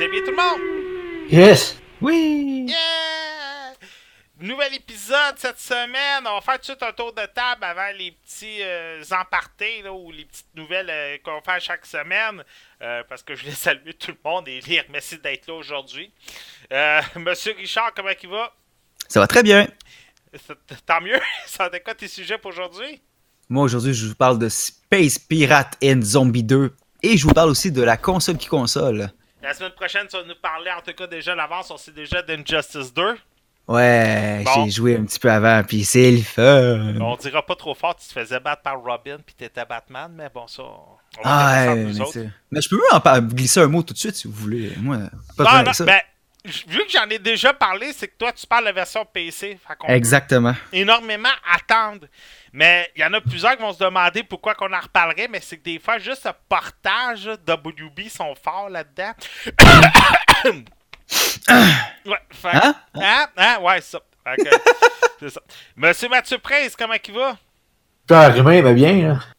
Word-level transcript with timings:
Bien 0.00 0.08
tout 0.24 0.30
le 0.30 0.36
monde? 0.36 1.30
Yes! 1.30 1.78
Oui! 2.00 2.64
Yeah! 2.66 3.74
Nouvel 4.40 4.72
épisode 4.76 5.34
cette 5.36 5.58
semaine. 5.58 6.24
On 6.24 6.36
va 6.36 6.40
faire 6.40 6.54
tout 6.54 6.60
de 6.60 6.64
suite 6.64 6.82
un 6.82 6.92
tour 6.92 7.12
de 7.12 7.26
table 7.26 7.62
avant 7.62 7.94
les 7.98 8.12
petits 8.12 8.62
euh, 8.62 9.02
empartés 9.10 9.82
là, 9.82 9.92
ou 9.92 10.10
les 10.10 10.24
petites 10.24 10.56
nouvelles 10.56 10.88
euh, 10.88 11.18
qu'on 11.22 11.42
fait 11.42 11.60
chaque 11.60 11.84
semaine. 11.84 12.42
Euh, 12.80 13.02
parce 13.10 13.22
que 13.22 13.34
je 13.34 13.42
voulais 13.42 13.54
saluer 13.54 13.92
tout 13.92 14.12
le 14.12 14.16
monde 14.24 14.48
et 14.48 14.60
dire 14.60 14.84
merci 14.88 15.18
d'être 15.18 15.46
là 15.46 15.52
aujourd'hui. 15.52 16.10
Euh, 16.72 17.02
Monsieur 17.16 17.52
Richard, 17.52 17.92
comment 17.94 18.08
il 18.22 18.28
va? 18.30 18.54
Ça 19.06 19.20
va 19.20 19.26
très 19.26 19.42
bien. 19.42 19.68
Tant 20.86 21.02
mieux. 21.02 21.20
Ça 21.46 21.68
quoi 21.84 21.94
tes 21.94 22.08
sujets 22.08 22.38
pour 22.38 22.52
aujourd'hui? 22.52 23.02
Moi, 23.50 23.64
aujourd'hui, 23.64 23.92
je 23.92 24.06
vous 24.06 24.14
parle 24.14 24.38
de 24.38 24.48
Space 24.48 25.18
Pirate 25.18 25.76
and 25.84 26.00
Zombie 26.00 26.44
2. 26.44 26.74
Et 27.02 27.18
je 27.18 27.26
vous 27.26 27.34
parle 27.34 27.50
aussi 27.50 27.70
de 27.70 27.82
la 27.82 27.98
console 27.98 28.38
qui 28.38 28.46
console. 28.46 29.12
La 29.42 29.54
semaine 29.54 29.72
prochaine, 29.72 30.06
tu 30.06 30.16
vas 30.16 30.24
nous 30.24 30.34
parler, 30.40 30.70
en 30.76 30.82
tout 30.82 30.92
cas 30.92 31.06
déjà 31.06 31.34
d'avance, 31.34 31.70
on 31.70 31.76
sait 31.76 31.92
déjà 31.92 32.20
d'Injustice 32.22 32.92
2. 32.92 33.16
Ouais, 33.68 34.42
Bon. 34.44 34.64
j'ai 34.64 34.70
joué 34.70 34.96
un 34.96 35.04
petit 35.04 35.18
peu 35.20 35.30
avant, 35.30 35.62
puis 35.62 35.84
c'est 35.84 36.10
le 36.10 36.22
fun. 36.22 36.96
On 37.00 37.16
dira 37.16 37.44
pas 37.46 37.54
trop 37.54 37.74
fort, 37.74 37.94
tu 37.94 38.06
te 38.08 38.12
faisais 38.12 38.40
battre 38.40 38.62
par 38.62 38.80
Robin 38.82 39.18
puis 39.24 39.34
t'étais 39.34 39.64
Batman, 39.64 40.10
mais 40.14 40.28
bon, 40.34 40.46
ça. 40.48 40.62
On 40.64 41.22
va 41.22 41.24
Ah, 41.24 41.66
ouais, 41.68 41.76
nous 41.76 41.94
mais, 41.94 42.00
autres. 42.00 42.18
mais 42.50 42.60
je 42.60 42.68
peux 42.68 42.76
même 42.76 43.00
en 43.04 43.20
glisser 43.28 43.60
un 43.60 43.68
mot 43.68 43.82
tout 43.82 43.94
de 43.94 43.98
suite 43.98 44.16
si 44.16 44.26
vous 44.26 44.34
voulez. 44.34 44.72
Moi, 44.76 44.98
pas 45.36 45.44
de 45.44 45.48
Non, 45.58 45.62
non, 45.64 45.72
ça. 45.72 45.84
ben, 45.84 46.00
vu 46.44 46.78
que 46.84 46.90
j'en 46.90 47.08
ai 47.08 47.18
déjà 47.20 47.52
parlé, 47.52 47.92
c'est 47.92 48.08
que 48.08 48.16
toi, 48.18 48.32
tu 48.32 48.44
parles 48.46 48.62
de 48.64 48.68
la 48.68 48.72
version 48.72 49.04
PC. 49.04 49.58
Fait 49.66 49.92
Exactement. 49.94 50.54
énormément 50.72 51.28
attendre. 51.54 52.06
Mais 52.52 52.90
il 52.96 53.02
y 53.02 53.04
en 53.04 53.12
a 53.12 53.20
plusieurs 53.20 53.56
qui 53.56 53.62
vont 53.62 53.72
se 53.72 53.78
demander 53.78 54.22
pourquoi 54.24 54.54
qu'on 54.54 54.72
en 54.72 54.80
reparlerait, 54.80 55.28
mais 55.28 55.40
c'est 55.40 55.56
que 55.58 55.62
des 55.62 55.78
fois, 55.78 55.98
juste 55.98 56.24
le 56.24 56.32
portage 56.48 57.26
WB 57.46 58.08
sont 58.08 58.34
forts 58.34 58.68
là-dedans. 58.68 59.12
ouais, 62.06 62.18
fait, 62.32 62.48
Hein? 62.52 62.74
hein? 62.94 63.26
Hein? 63.36 63.58
Ouais, 63.60 63.80
c'est 63.80 63.92
ça. 63.92 64.00
Que, 64.36 64.42
c'est 65.20 65.30
ça. 65.30 65.40
Monsieur 65.76 66.08
Mathieu 66.08 66.38
Prince, 66.38 66.74
comment 66.76 66.94
il 67.06 67.14
va? 67.14 67.36
Peu 68.06 68.14
arrivé, 68.16 68.62
mais 68.62 68.74
bien, 68.74 68.92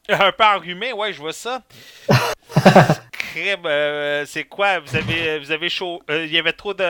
là. 0.09 0.17
Un 0.27 0.31
peu 0.31 0.43
enrhumé, 0.43 0.93
ouais, 0.93 1.13
je 1.13 1.19
vois 1.19 1.33
ça. 1.33 1.61
Crème, 3.11 3.65
euh, 3.65 4.25
c'est 4.25 4.43
quoi? 4.45 4.79
Vous 4.79 4.95
avez, 4.95 5.39
vous 5.39 5.51
avez 5.51 5.69
chaud. 5.69 6.01
euh, 6.09 6.25
Il 6.25 6.31
y 6.31 6.37
avait 6.39 6.53
trop 6.53 6.73
de, 6.73 6.83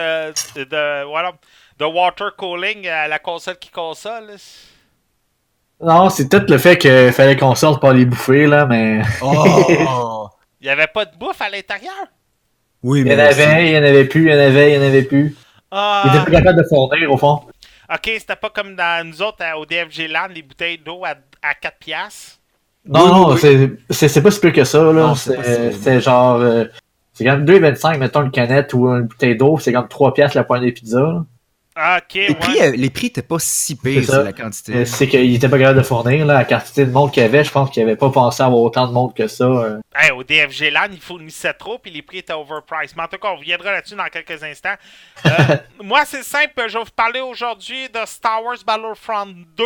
de, 0.64 1.04
voilà, 1.04 1.32
de 1.78 1.84
water 1.84 2.34
cooling 2.36 2.86
à 2.88 3.06
la 3.08 3.18
console 3.18 3.58
qui 3.58 3.70
console? 3.70 4.26
là. 4.28 4.34
Non, 5.82 6.10
c'est 6.10 6.28
peut-être 6.28 6.48
le 6.50 6.58
fait 6.58 6.78
qu'il 6.78 7.12
fallait 7.12 7.36
qu'on 7.36 7.54
sorte 7.54 7.80
pour 7.80 7.90
les 7.92 8.04
bouffer, 8.04 8.46
là, 8.46 8.66
mais. 8.66 9.02
Oh! 9.22 10.28
Il 10.60 10.66
y 10.66 10.70
avait 10.70 10.86
pas 10.86 11.04
de 11.04 11.10
bouffe 11.18 11.40
à 11.40 11.50
l'intérieur? 11.50 11.92
oui, 12.84 13.00
Il 13.00 13.08
y 13.08 13.12
en 13.12 13.16
mais 13.16 13.22
avait, 13.22 13.66
il 13.68 13.72
y 13.72 13.78
en 13.78 13.82
avait 13.82 14.04
plus, 14.04 14.26
il 14.26 14.30
y 14.30 14.34
en 14.34 14.38
avait, 14.38 14.72
il 14.72 14.74
y 14.76 14.78
en 14.78 14.82
avait 14.86 15.02
plus. 15.02 15.26
Il 15.30 15.36
Ah, 15.72 16.04
était 16.14 16.24
pas 16.24 16.30
capable 16.38 16.58
de 16.62 16.68
fournir, 16.68 17.10
au 17.12 17.16
fond. 17.16 17.40
ok, 17.92 18.10
c'était 18.18 18.36
pas 18.36 18.50
comme 18.50 18.76
dans 18.76 19.04
nous 19.06 19.20
autres 19.22 19.38
à- 19.44 19.58
au 19.58 19.66
DFG 19.66 20.06
Land, 20.08 20.28
les 20.34 20.42
bouteilles 20.42 20.78
d'eau 20.78 21.04
à, 21.04 21.14
à 21.42 21.54
4 21.54 21.78
piastres? 21.78 22.38
Non, 22.86 23.00
Oui, 23.04 23.10
non, 23.10 23.32
oui, 23.34 23.76
c'est- 23.90 24.20
pas 24.22 24.30
si 24.30 24.40
pire 24.40 24.52
que 24.52 24.64
ça, 24.64 24.92
là. 24.92 25.14
C'est 25.16 26.00
genre. 26.00 26.36
euh, 26.40 26.64
c'est 27.12 27.24
comme 27.24 27.44
2,25, 27.44 27.98
mettons, 27.98 28.22
une 28.22 28.30
canette 28.30 28.72
ou 28.74 28.86
une 28.88 29.02
bouteille 29.02 29.36
d'eau, 29.36 29.58
c'est 29.58 29.72
comme 29.72 29.88
3 29.88 30.14
piastres 30.14 30.36
la 30.36 30.44
poignée 30.44 30.68
de 30.68 30.72
pizza, 30.74 31.00
là. 31.00 31.24
Ah, 31.74 32.00
ok, 32.02 32.14
les 32.14 32.28
ouais. 32.28 32.34
prix, 32.34 32.60
euh, 32.60 32.72
les 32.76 32.90
prix 32.90 33.06
étaient 33.06 33.22
pas 33.22 33.38
si 33.38 33.76
pires, 33.76 34.22
la 34.22 34.32
quantité. 34.34 34.84
C'est 34.84 35.08
qu'il 35.08 35.34
était 35.34 35.48
pas 35.48 35.58
capable 35.58 35.78
de 35.78 35.84
fournir, 35.84 36.26
là. 36.26 36.34
La 36.34 36.44
quantité 36.44 36.84
de 36.84 36.90
monde 36.90 37.10
qu'il 37.10 37.22
y 37.22 37.26
avait, 37.26 37.44
je 37.44 37.50
pense 37.50 37.70
qu'il 37.70 37.82
avait 37.82 37.96
pas 37.96 38.10
pensé 38.10 38.42
avoir 38.42 38.60
autant 38.60 38.86
de 38.86 38.92
monde 38.92 39.14
que 39.14 39.26
ça. 39.26 39.44
euh. 39.44 39.80
Hey, 39.94 40.10
au 40.10 40.22
DFG 40.22 40.70
Land, 40.70 40.88
il 40.92 41.00
fournissait 41.00 41.54
trop, 41.54 41.78
puis 41.78 41.90
les 41.90 42.02
prix 42.02 42.18
étaient 42.18 42.34
overpriced. 42.34 42.94
Mais 42.96 43.04
en 43.04 43.08
tout 43.08 43.16
cas, 43.16 43.28
on 43.32 43.36
reviendra 43.36 43.72
là-dessus 43.72 43.94
dans 43.94 44.06
quelques 44.08 44.42
instants. 44.42 44.74
Euh, 45.24 45.30
moi, 45.82 46.02
c'est 46.04 46.22
simple. 46.22 46.52
Je 46.68 46.76
vais 46.76 46.84
vous 46.84 46.90
parler 46.94 47.20
aujourd'hui 47.20 47.88
de 47.88 48.00
Star 48.04 48.44
Wars 48.44 48.58
Battlefront 48.66 49.34
2. 49.56 49.64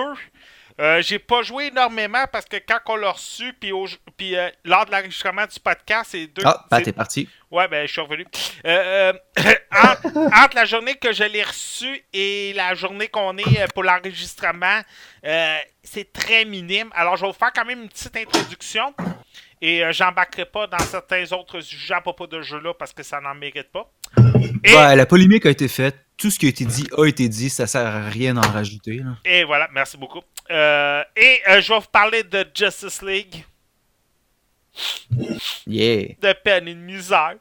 Euh, 0.78 1.00
j'ai 1.00 1.18
pas 1.18 1.42
joué 1.42 1.66
énormément 1.68 2.24
parce 2.30 2.44
que 2.44 2.56
quand 2.58 2.78
on 2.88 2.96
l'a 2.96 3.10
reçu, 3.12 3.52
puis, 3.58 3.72
au- 3.72 3.86
puis 4.16 4.36
euh, 4.36 4.50
lors 4.64 4.84
de 4.84 4.90
l'enregistrement 4.90 5.46
du 5.46 5.58
podcast, 5.58 6.08
c'est 6.10 6.26
deux. 6.26 6.42
Ah, 6.44 6.66
bah 6.70 6.80
t'es 6.82 6.92
parti. 6.92 7.28
Ouais, 7.50 7.66
ben, 7.68 7.86
je 7.86 7.92
suis 7.92 8.00
revenu. 8.02 8.26
Euh, 8.66 9.12
entre, 9.72 10.16
entre 10.16 10.54
la 10.56 10.64
journée 10.66 10.94
que 10.96 11.12
je 11.12 11.24
l'ai 11.24 11.42
reçu 11.42 12.02
et 12.12 12.52
la 12.54 12.74
journée 12.74 13.08
qu'on 13.08 13.36
est 13.38 13.72
pour 13.72 13.84
l'enregistrement, 13.84 14.80
c'est 15.82 16.12
très 16.12 16.44
minime. 16.44 16.90
Alors, 16.94 17.16
je 17.16 17.22
vais 17.22 17.28
vous 17.28 17.32
faire 17.38 17.52
quand 17.54 17.64
même 17.64 17.82
une 17.82 17.88
petite 17.88 18.16
introduction. 18.16 18.94
Et 19.62 19.82
j'embarquerai 19.90 20.44
pas 20.44 20.66
dans 20.66 20.78
certains 20.80 21.32
autres 21.32 21.60
sujets 21.62 21.94
à 21.94 22.02
propos 22.02 22.26
de 22.26 22.42
jeu-là 22.42 22.74
parce 22.74 22.92
que 22.92 23.02
ça 23.02 23.20
n'en 23.22 23.34
mérite 23.34 23.72
pas. 23.72 23.90
Et, 24.62 24.74
Ouais, 24.74 24.94
la 24.94 25.06
polémique 25.06 25.46
a 25.46 25.50
été 25.50 25.66
faite. 25.68 25.96
Tout 26.18 26.30
ce 26.30 26.38
qui 26.38 26.46
a 26.46 26.48
été 26.50 26.64
dit 26.66 26.86
a 26.96 27.06
été 27.06 27.26
dit. 27.28 27.48
Ça 27.48 27.66
sert 27.66 27.86
à 27.86 28.02
rien 28.08 28.34
d'en 28.34 28.42
rajouter. 28.42 28.96
là. 28.98 29.12
et 29.24 29.44
voilà, 29.44 29.68
merci 29.72 29.96
beaucoup. 29.96 30.20
Euh, 30.50 31.02
et 31.16 31.40
euh, 31.48 31.60
je 31.60 31.72
vais 31.72 31.78
vous 31.80 31.86
parler 31.90 32.22
de 32.22 32.44
Justice 32.54 33.02
League, 33.02 33.44
Yeah. 35.66 36.14
de 36.20 36.32
peine 36.44 36.68
et 36.68 36.74
de 36.74 36.80
misère. 36.80 37.34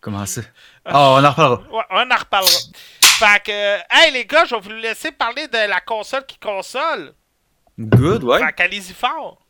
Comment 0.00 0.24
ça? 0.26 0.40
Oh, 0.86 0.90
on 0.92 1.24
en 1.24 1.30
reparlera. 1.30 1.62
Ouais, 1.70 1.84
on 1.90 2.10
en 2.10 2.16
reparlera. 2.16 2.58
Fait 3.02 3.42
que, 3.44 3.50
euh, 3.50 3.78
hey 3.90 4.12
les 4.12 4.24
gars, 4.24 4.44
je 4.46 4.54
vais 4.54 4.60
vous 4.60 4.70
laisser 4.70 5.12
parler 5.12 5.46
de 5.48 5.68
la 5.68 5.80
console 5.80 6.24
qui 6.26 6.38
console. 6.38 7.12
Good, 7.78 8.24
ouais. 8.24 8.38
Fait 8.38 8.52
qu'allez-y 8.54 8.94
fort. 8.94 9.40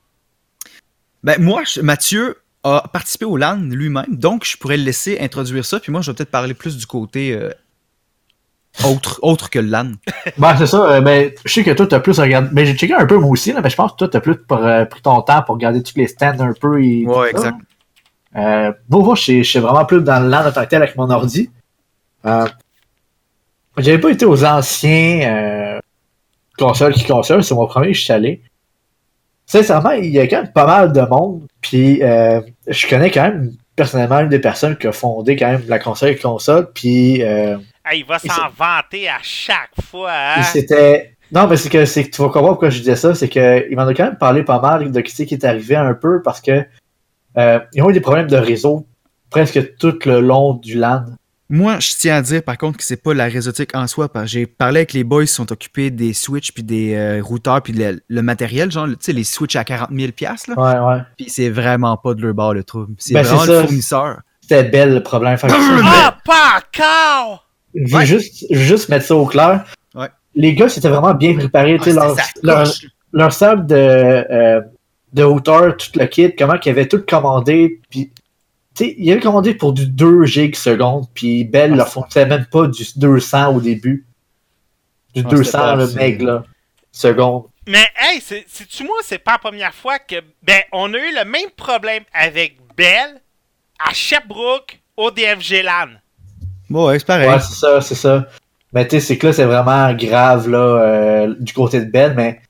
Ben, 1.23 1.41
moi, 1.41 1.63
je- 1.65 1.81
Mathieu 1.81 2.43
a 2.65 2.89
participé 2.93 3.25
au 3.25 3.37
LAN 3.37 3.57
lui-même, 3.71 4.17
donc 4.17 4.45
je 4.45 4.57
pourrais 4.57 4.77
le 4.77 4.83
laisser 4.85 5.19
introduire 5.21 5.65
ça, 5.65 5.79
puis 5.79 5.93
moi, 5.93 6.01
je 6.03 6.11
vais 6.11 6.17
peut-être 6.17 6.31
parler 6.31 6.55
plus 6.55 6.77
du 6.77 6.87
côté 6.87 7.33
euh, 7.33 7.51
autre, 8.85 9.19
autre 9.23 9.51
que 9.51 9.59
le 9.59 9.69
LAN. 9.69 9.93
Ben, 10.39 10.57
c'est 10.57 10.67
ça. 10.67 10.91
euh, 10.93 11.01
ben, 11.01 11.31
je 11.45 11.53
sais 11.53 11.65
que 11.65 11.71
toi, 11.73 11.87
t'as 11.87 12.01
plus 12.01 12.19
regardé. 12.19 12.49
Mais 12.53 12.65
j'ai 12.67 12.75
checké 12.77 12.95
un 12.95 13.07
peu, 13.07 13.17
moi 13.19 13.31
aussi, 13.31 13.53
là, 13.53 13.61
mais 13.63 13.71
je 13.71 13.77
pense 13.77 13.93
que 13.93 13.97
toi, 13.97 14.09
t'as 14.09 14.21
plus 14.21 14.37
pour, 14.37 14.59
euh, 14.65 14.85
pris 14.85 15.03
ton 15.03 15.21
temps 15.23 15.43
pour 15.43 15.57
regarder 15.57 15.83
tous 15.83 15.97
les 15.97 16.07
stands 16.07 16.39
un 16.41 16.53
peu 16.53 16.83
et. 16.83 17.03
tout 17.05 17.11
Ouais, 17.11 17.31
ça. 17.33 17.39
exact. 17.39 17.57
Euh, 18.37 18.73
bon, 18.89 19.03
moi, 19.05 19.15
je 19.17 19.23
suis- 19.23 19.45
je 19.45 19.51
suis 19.51 19.59
vraiment 19.59 19.85
plus 19.85 20.01
dans 20.03 20.21
le 20.21 20.29
land 20.29 20.47
en 20.47 20.53
tant 20.53 20.63
que 20.65 20.69
tel 20.71 20.83
avec 20.83 20.97
mon 20.97 21.11
ordi. 21.11 21.51
Euh, 22.25 22.47
J'avais 23.79 23.99
pas 23.99 24.11
été 24.11 24.25
aux 24.27 24.45
anciens 24.45 25.21
euh, 25.23 25.81
consoles 26.59 26.93
qui 26.95 27.05
consolent, 27.05 27.43
c'est 27.43 27.55
mon 27.55 27.67
premier, 27.67 27.95
je 27.95 28.01
suis 28.03 28.13
allé. 28.13 28.43
Sincèrement, 29.47 29.93
il 29.93 30.11
y 30.11 30.19
a 30.21 30.27
quand 30.29 30.43
même 30.43 30.53
pas 30.53 30.67
mal 30.67 30.93
de 30.93 31.01
monde, 31.01 31.47
puis 31.61 32.03
euh, 32.03 32.41
je 32.69 32.87
connais 32.89 33.11
quand 33.11 33.23
même 33.23 33.53
personnellement 33.75 34.21
une 34.21 34.29
des 34.29 34.39
personnes 34.39 34.77
qui 34.77 34.87
a 34.87 34.93
fondé 34.93 35.35
quand 35.37 35.49
même 35.51 35.63
la 35.67 35.79
console 35.79 36.15
qui 36.15 36.23
console, 36.23 36.69
puis 36.75 37.23
Hey, 37.91 38.01
il 38.01 38.07
va 38.07 38.19
s'en 38.21 38.49
vanter 38.57 39.09
à 39.09 39.19
chaque 39.23 39.71
fois. 39.91 40.13
Hein? 40.13 40.43
c'était... 40.45 41.17
Non, 41.33 41.47
mais 41.49 41.57
c'est 41.57 41.69
que, 41.69 41.85
c'est 41.85 42.05
que 42.05 42.11
tu 42.11 42.23
vas 42.23 42.29
comprendre 42.29 42.51
pourquoi 42.51 42.71
je 42.71 42.79
disais 42.79 42.97
ça, 42.97 43.15
c'est 43.15 43.29
que 43.29 43.67
il 43.71 43.77
m'en 43.77 43.87
a 43.87 43.95
quand 43.95 44.05
même 44.05 44.19
parlé 44.19 44.43
pas 44.45 44.61
mal 44.61 44.91
de 44.91 45.03
ce 45.07 45.23
qui 45.23 45.35
est 45.35 45.45
arrivé 45.45 45.77
un 45.77 45.95
peu, 45.95 46.23
parce 46.23 46.41
que 46.41 46.65
euh, 47.37 47.59
ils 47.73 47.83
ont 47.83 47.91
eu 47.91 47.93
des 47.93 48.01
problèmes 48.01 48.27
de 48.29 48.37
réseau 48.37 48.87
presque 49.31 49.77
tout 49.77 49.97
le 50.07 50.21
long 50.21 50.55
du 50.55 50.77
LAN. 50.77 51.05
Moi, 51.49 51.81
je 51.81 51.95
tiens 51.99 52.17
à 52.17 52.23
dire, 52.23 52.45
par 52.45 52.59
contre, 52.59 52.79
que 52.79 52.85
c'est 52.85 53.03
pas 53.03 53.13
la 53.13 53.25
réseautique 53.25 53.75
en 53.75 53.89
soi, 53.89 54.09
parce 54.09 54.27
que 54.27 54.31
j'ai 54.31 54.47
parlé 54.47 54.79
avec 54.79 54.93
les 54.93 55.03
boys 55.03 55.23
qui 55.23 55.33
sont 55.33 55.51
occupés 55.51 55.91
des 55.91 56.13
switches, 56.13 56.53
puis 56.53 56.63
des 56.63 56.95
euh, 56.95 57.21
routeurs, 57.23 57.61
puis 57.61 57.73
le, 57.73 58.01
le 58.09 58.23
matériel, 58.23 58.71
genre, 58.71 58.87
tu 58.87 58.97
sais, 59.01 59.13
les 59.13 59.25
switches 59.25 59.57
à 59.57 59.65
40 59.65 59.91
000 59.93 60.13
piastres, 60.13 60.51
là. 60.51 60.57
Ouais, 60.57 60.95
ouais. 60.97 61.03
Puis 61.17 61.29
c'est 61.29 61.49
vraiment 61.49 61.97
pas 61.97 62.15
de 62.15 62.23
leur 62.23 62.35
bord, 62.35 62.55
le 62.55 62.63
trouble. 62.63 62.95
C'est 62.99 63.15
Ben, 63.15 63.23
vraiment 63.23 63.43
c'est 63.43 63.53
le 63.53 63.61
fournisseur. 63.63 64.21
C'était 64.41 64.65
belle 64.65 64.95
le 64.95 65.03
problème. 65.03 65.37
Fait 65.39 65.49
que 65.49 65.53
Ah, 65.55 66.17
pas 66.25 66.59
encore! 66.59 67.50
Je 67.75 67.95
Ouais. 67.97 68.07
juste, 68.07 68.47
juste 68.51 68.89
mettre 68.89 69.07
ça 69.07 69.17
au 69.17 69.27
clair. 69.27 69.65
Ouais. 69.95 70.09
Les 70.35 70.55
gars, 70.55 70.69
c'était 70.69 70.89
vraiment 70.89 71.15
bien 71.15 71.37
préparé. 71.37 71.79
tu 71.79 71.91
sais, 71.91 71.99
Ah, 71.99 72.07
leur, 72.43 72.59
leur, 72.65 72.73
leur 73.13 73.33
salle 73.33 73.67
de, 73.67 73.75
euh, 73.75 74.61
de 75.13 75.23
hauteur, 75.25 75.77
tout 75.77 75.91
le 75.99 76.07
kit, 76.07 76.35
comment 76.37 76.59
qu'ils 76.59 76.71
avaient 76.73 76.87
tout 76.89 77.03
commandé. 77.07 77.81
Puis, 77.91 78.11
tu 78.75 78.85
sais, 78.87 78.95
ils 78.99 79.11
avaient 79.13 79.21
commandé 79.21 79.55
pour 79.55 79.73
du 79.73 79.87
2 79.87 80.25
gigs 80.27 80.55
seconde. 80.55 81.07
Puis 81.15 81.45
Bell 81.45 81.73
Ah, 81.73 81.77
leur 81.77 81.87
c'est- 81.89 81.93
fournissait 81.95 82.27
même 82.27 82.47
pas 82.47 82.67
du 82.69 82.85
200 82.97 83.55
au 83.57 83.61
début. 83.61 84.07
Du 85.15 85.23
Ah, 85.25 85.29
200 85.29 85.45
c'était 85.45 85.59
pas 85.59 85.77
le 85.77 85.87
meg, 85.95 86.23
là. 86.23 86.45
Seconde. 86.93 87.45
Mais 87.69 87.87
hey, 88.01 88.21
c'est- 88.21 88.45
c'est-tu 88.49 88.85
moi, 88.85 88.97
c'est 89.03 89.19
pas 89.19 89.33
la 89.33 89.39
première 89.39 89.75
fois 89.75 89.99
que. 89.99 90.17
Ben, 90.43 90.61
on 90.73 90.93
a 90.95 90.97
eu 90.97 91.15
le 91.15 91.25
même 91.25 91.51
problème 91.57 92.03
avec 92.13 92.57
Bell 92.77 93.21
à 93.79 93.93
Sherbrooke 93.93 94.81
au 94.97 95.11
DFG 95.11 95.63
LAN. 95.63 95.89
Bon, 96.71 96.87
ouais, 96.87 96.99
c'est 96.99 97.07
pareil. 97.07 97.29
Ouais, 97.29 97.41
c'est 97.41 97.55
ça, 97.59 97.81
c'est 97.81 97.95
ça. 97.95 98.27
Mais 98.73 98.87
tu 98.87 98.93
sais, 98.93 99.01
c'est 99.01 99.19
que 99.19 99.27
là, 99.27 99.33
c'est 99.33 99.45
vraiment 99.45 99.93
grave, 99.95 100.49
là, 100.49 100.59
euh, 100.59 101.35
du 101.41 101.53
côté 101.53 101.81
de 101.81 101.91
Ben, 101.91 102.15
mais 102.17 102.41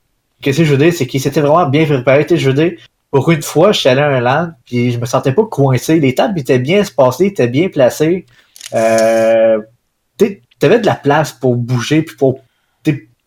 qu'est-ce 0.41 0.59
que 0.59 0.63
je 0.63 0.71
veux 0.75 0.77
dire, 0.77 0.93
c'est 0.93 1.07
qu'il 1.07 1.19
s'était 1.19 1.41
vraiment 1.41 1.67
bien 1.67 1.85
préparé. 1.85 2.25
Tu 2.25 2.35
sais, 2.35 2.37
je 2.37 2.49
veux 2.51 2.55
dire, 2.55 2.73
pour 3.09 3.29
une 3.31 3.41
fois, 3.41 3.71
je 3.71 3.79
suis 3.79 3.89
allé 3.89 4.01
à 4.01 4.07
un 4.07 4.19
land, 4.21 4.51
puis 4.65 4.91
je 4.91 4.99
me 4.99 5.05
sentais 5.05 5.33
pas 5.33 5.43
coincé. 5.45 5.99
Les 5.99 6.13
tables 6.15 6.39
étaient 6.39 6.59
bien 6.59 6.81
espacées, 6.81 7.25
étaient 7.25 7.47
bien 7.47 7.69
placées. 7.69 8.25
Euh, 8.73 9.59
tu 10.19 10.39
avais 10.61 10.79
de 10.79 10.85
la 10.85 10.95
place 10.95 11.33
pour 11.33 11.55
bouger, 11.55 12.03
puis 12.03 12.15
pour, 12.15 12.39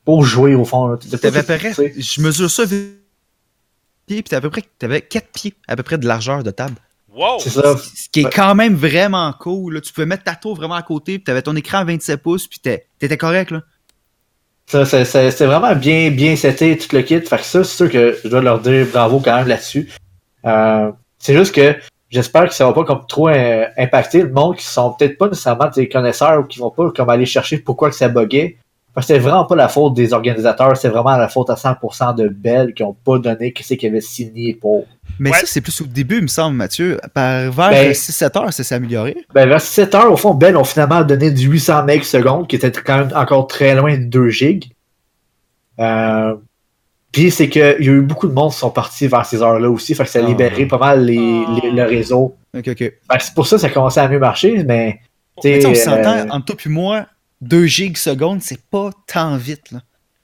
pour 0.05 0.25
jouer, 0.25 0.55
au 0.55 0.64
fond. 0.64 0.87
là. 0.87 0.96
T'étais 0.96 1.17
pas 1.17 1.43
T'avais 1.43 1.43
pareil. 1.43 1.75
fixé. 1.75 1.94
Je 2.00 2.20
mesure 2.20 2.49
ça 2.50 2.64
vite 2.64 3.00
pieds, 4.06 4.23
puis 4.23 4.31
t'avais 4.31 4.38
à 4.38 4.41
peu 4.43 4.50
près 4.50 4.62
t'avais 4.79 5.00
4 5.00 5.26
pieds 5.32 5.55
à 5.67 5.75
peu 5.76 5.82
près 5.82 5.99
de 5.99 6.06
largeur 6.06 6.43
de 6.44 6.50
table. 6.50 6.75
Wow! 7.14 7.38
C'est 7.38 7.50
ça. 7.50 7.76
Ce 7.76 8.08
qui 8.11 8.20
est 8.20 8.25
Ouais. 8.25 8.31
quand 8.34 8.55
même 8.55 8.75
vraiment 8.75 9.32
cool. 9.38 9.75
Là. 9.75 9.81
Tu 9.81 9.93
pouvais 9.93 10.06
mettre 10.06 10.25
ta 10.25 10.34
tour 10.34 10.55
vraiment 10.56 10.75
à 10.75 10.82
côté, 10.82 11.19
puis 11.19 11.25
t'avais 11.25 11.43
ton 11.43 11.55
écran 11.56 11.78
à 11.78 11.84
27 11.84 12.22
pouces, 12.22 12.46
puis 12.49 12.58
t'étais 12.61 13.16
correct. 13.16 13.50
Là. 13.52 13.62
Ça, 14.66 14.84
c'est- 14.87 15.05
c'est 15.05 15.31
c'est 15.31 15.46
vraiment 15.46 15.75
bien, 15.76 16.11
bien 16.11 16.37
seté, 16.37 16.76
tout 16.78 16.88
le 16.96 17.02
kit. 17.02 17.20
Fait 17.20 17.37
que 17.37 17.43
ça, 17.44 17.62
c'est 17.64 17.76
sûr 17.76 17.90
que 17.90 18.19
je 18.25 18.28
dois 18.28 18.40
leur 18.40 18.58
dire 18.61 18.87
bravo 18.90 19.20
quand 19.20 19.37
même 19.37 19.46
là-dessus. 19.49 19.93
Euh, 20.46 20.90
c'est 21.19 21.37
juste 21.37 21.55
que 21.55 21.76
j'espère 22.11 22.49
que 22.49 22.55
ça 22.55 22.64
va 22.66 22.72
pas 22.72 22.84
comme 22.84 23.06
trop 23.06 23.28
euh, 23.28 23.67
impacter 23.76 24.22
le 24.22 24.31
monde 24.32 24.56
qui 24.56 24.64
sont 24.64 24.93
peut-être 24.94 25.19
pas 25.19 25.28
nécessairement 25.28 25.69
des 25.69 25.88
connaisseurs 25.88 26.40
ou 26.40 26.44
qui 26.44 26.58
vont 26.58 26.70
pas 26.70 26.90
comme 26.93 27.10
aller 27.10 27.26
chercher 27.26 27.58
pourquoi 27.58 27.90
que 27.90 27.96
ça 27.96 28.08
buguait. 28.08 28.56
Parce 28.94 29.08
que 29.08 29.14
c'est 29.14 29.19
vraiment 29.19 29.44
pas 29.44 29.56
la 29.56 29.67
faute 29.69 29.94
des 29.94 30.12
organisateurs, 30.12 30.76
c'est 30.76 30.88
vraiment 30.88 31.17
la 31.17 31.29
faute 31.29 31.50
à 31.50 31.55
100% 31.56 32.14
de 32.14 32.29
Bell 32.29 32.75
qui 32.75 32.85
ont 32.85 32.94
pas 33.05 33.19
donné 33.19 33.52
qu'est-ce 33.52 33.75
qu'ils 33.75 33.88
avaient 33.88 34.00
signé 34.00 34.55
pour. 34.55 34.87
Mais 35.19 35.31
Ouais. 35.31 35.38
ça, 35.38 35.46
c'est 35.46 35.61
plus 35.61 35.81
au 35.81 35.87
début, 35.87 36.19
il 36.19 36.23
me 36.23 36.26
semble, 36.29 36.56
Mathieu. 36.56 37.00
Par 37.12 37.50
vers 37.50 37.70
Ben- 37.70 37.93
6-7 37.94 38.37
heures, 38.37 38.52
ça 38.52 38.62
s'est 38.62 38.75
amélioré. 38.75 39.17
Ben, 39.35 39.49
vers 39.49 39.61
7 39.61 39.94
heures, 39.96 40.12
au 40.12 40.17
fond, 40.17 40.32
Bell 40.35 40.56
ont 40.56 40.62
finalement 40.64 41.02
donné 41.02 41.32
du 41.32 41.49
800 41.49 41.82
MB 41.85 42.02
secondes, 42.05 42.46
qui 42.46 42.55
était 42.56 42.70
quand 42.70 42.99
même 42.99 43.11
encore 43.17 43.49
très 43.49 43.75
loin 43.75 43.96
de 43.99 44.05
2 44.05 44.29
gigs. 44.31 44.70
Euh, 45.81 46.35
Puis 47.12 47.31
c'est 47.31 47.49
qu'il 47.49 47.62
y 47.62 47.64
a 47.88 47.93
eu 47.93 48.00
beaucoup 48.00 48.26
de 48.26 48.32
monde 48.32 48.50
qui 48.50 48.58
sont 48.58 48.70
partis 48.70 49.06
vers 49.06 49.25
ces 49.25 49.41
heures-là 49.41 49.70
aussi, 49.70 49.94
fait 49.94 50.02
que 50.02 50.11
ça 50.11 50.19
a 50.19 50.23
Ah. 50.25 50.26
libéré 50.26 50.67
pas 50.67 50.79
mal 50.79 51.05
les, 51.05 51.44
Ah. 51.46 51.61
les- 51.62 51.70
le 51.70 51.85
réseau. 51.85 52.35
Ok, 52.56 52.67
ok. 52.67 52.76
Fait 52.79 52.93
que 53.19 53.23
c'est 53.23 53.35
pour 53.35 53.46
ça 53.46 53.55
que 53.55 53.61
ça 53.62 53.69
a 53.69 53.70
commencé 53.70 54.00
à 54.00 54.08
mieux 54.08 54.19
marcher, 54.19 54.64
mais 54.64 54.99
Mais 55.44 55.58
tu 55.58 55.61
sais, 55.61 55.67
on 55.67 55.70
euh, 55.70 55.75
s'entend, 55.75 56.31
entre 56.35 56.46
toi 56.46 56.56
et 56.67 56.69
moi, 56.69 57.06
2 57.40 57.66
gigs 57.66 57.96
secondes, 57.96 58.40
c'est 58.42 58.60
pas 58.70 58.90
tant 59.06 59.36
vite. 59.36 59.70
Là. 59.72 59.81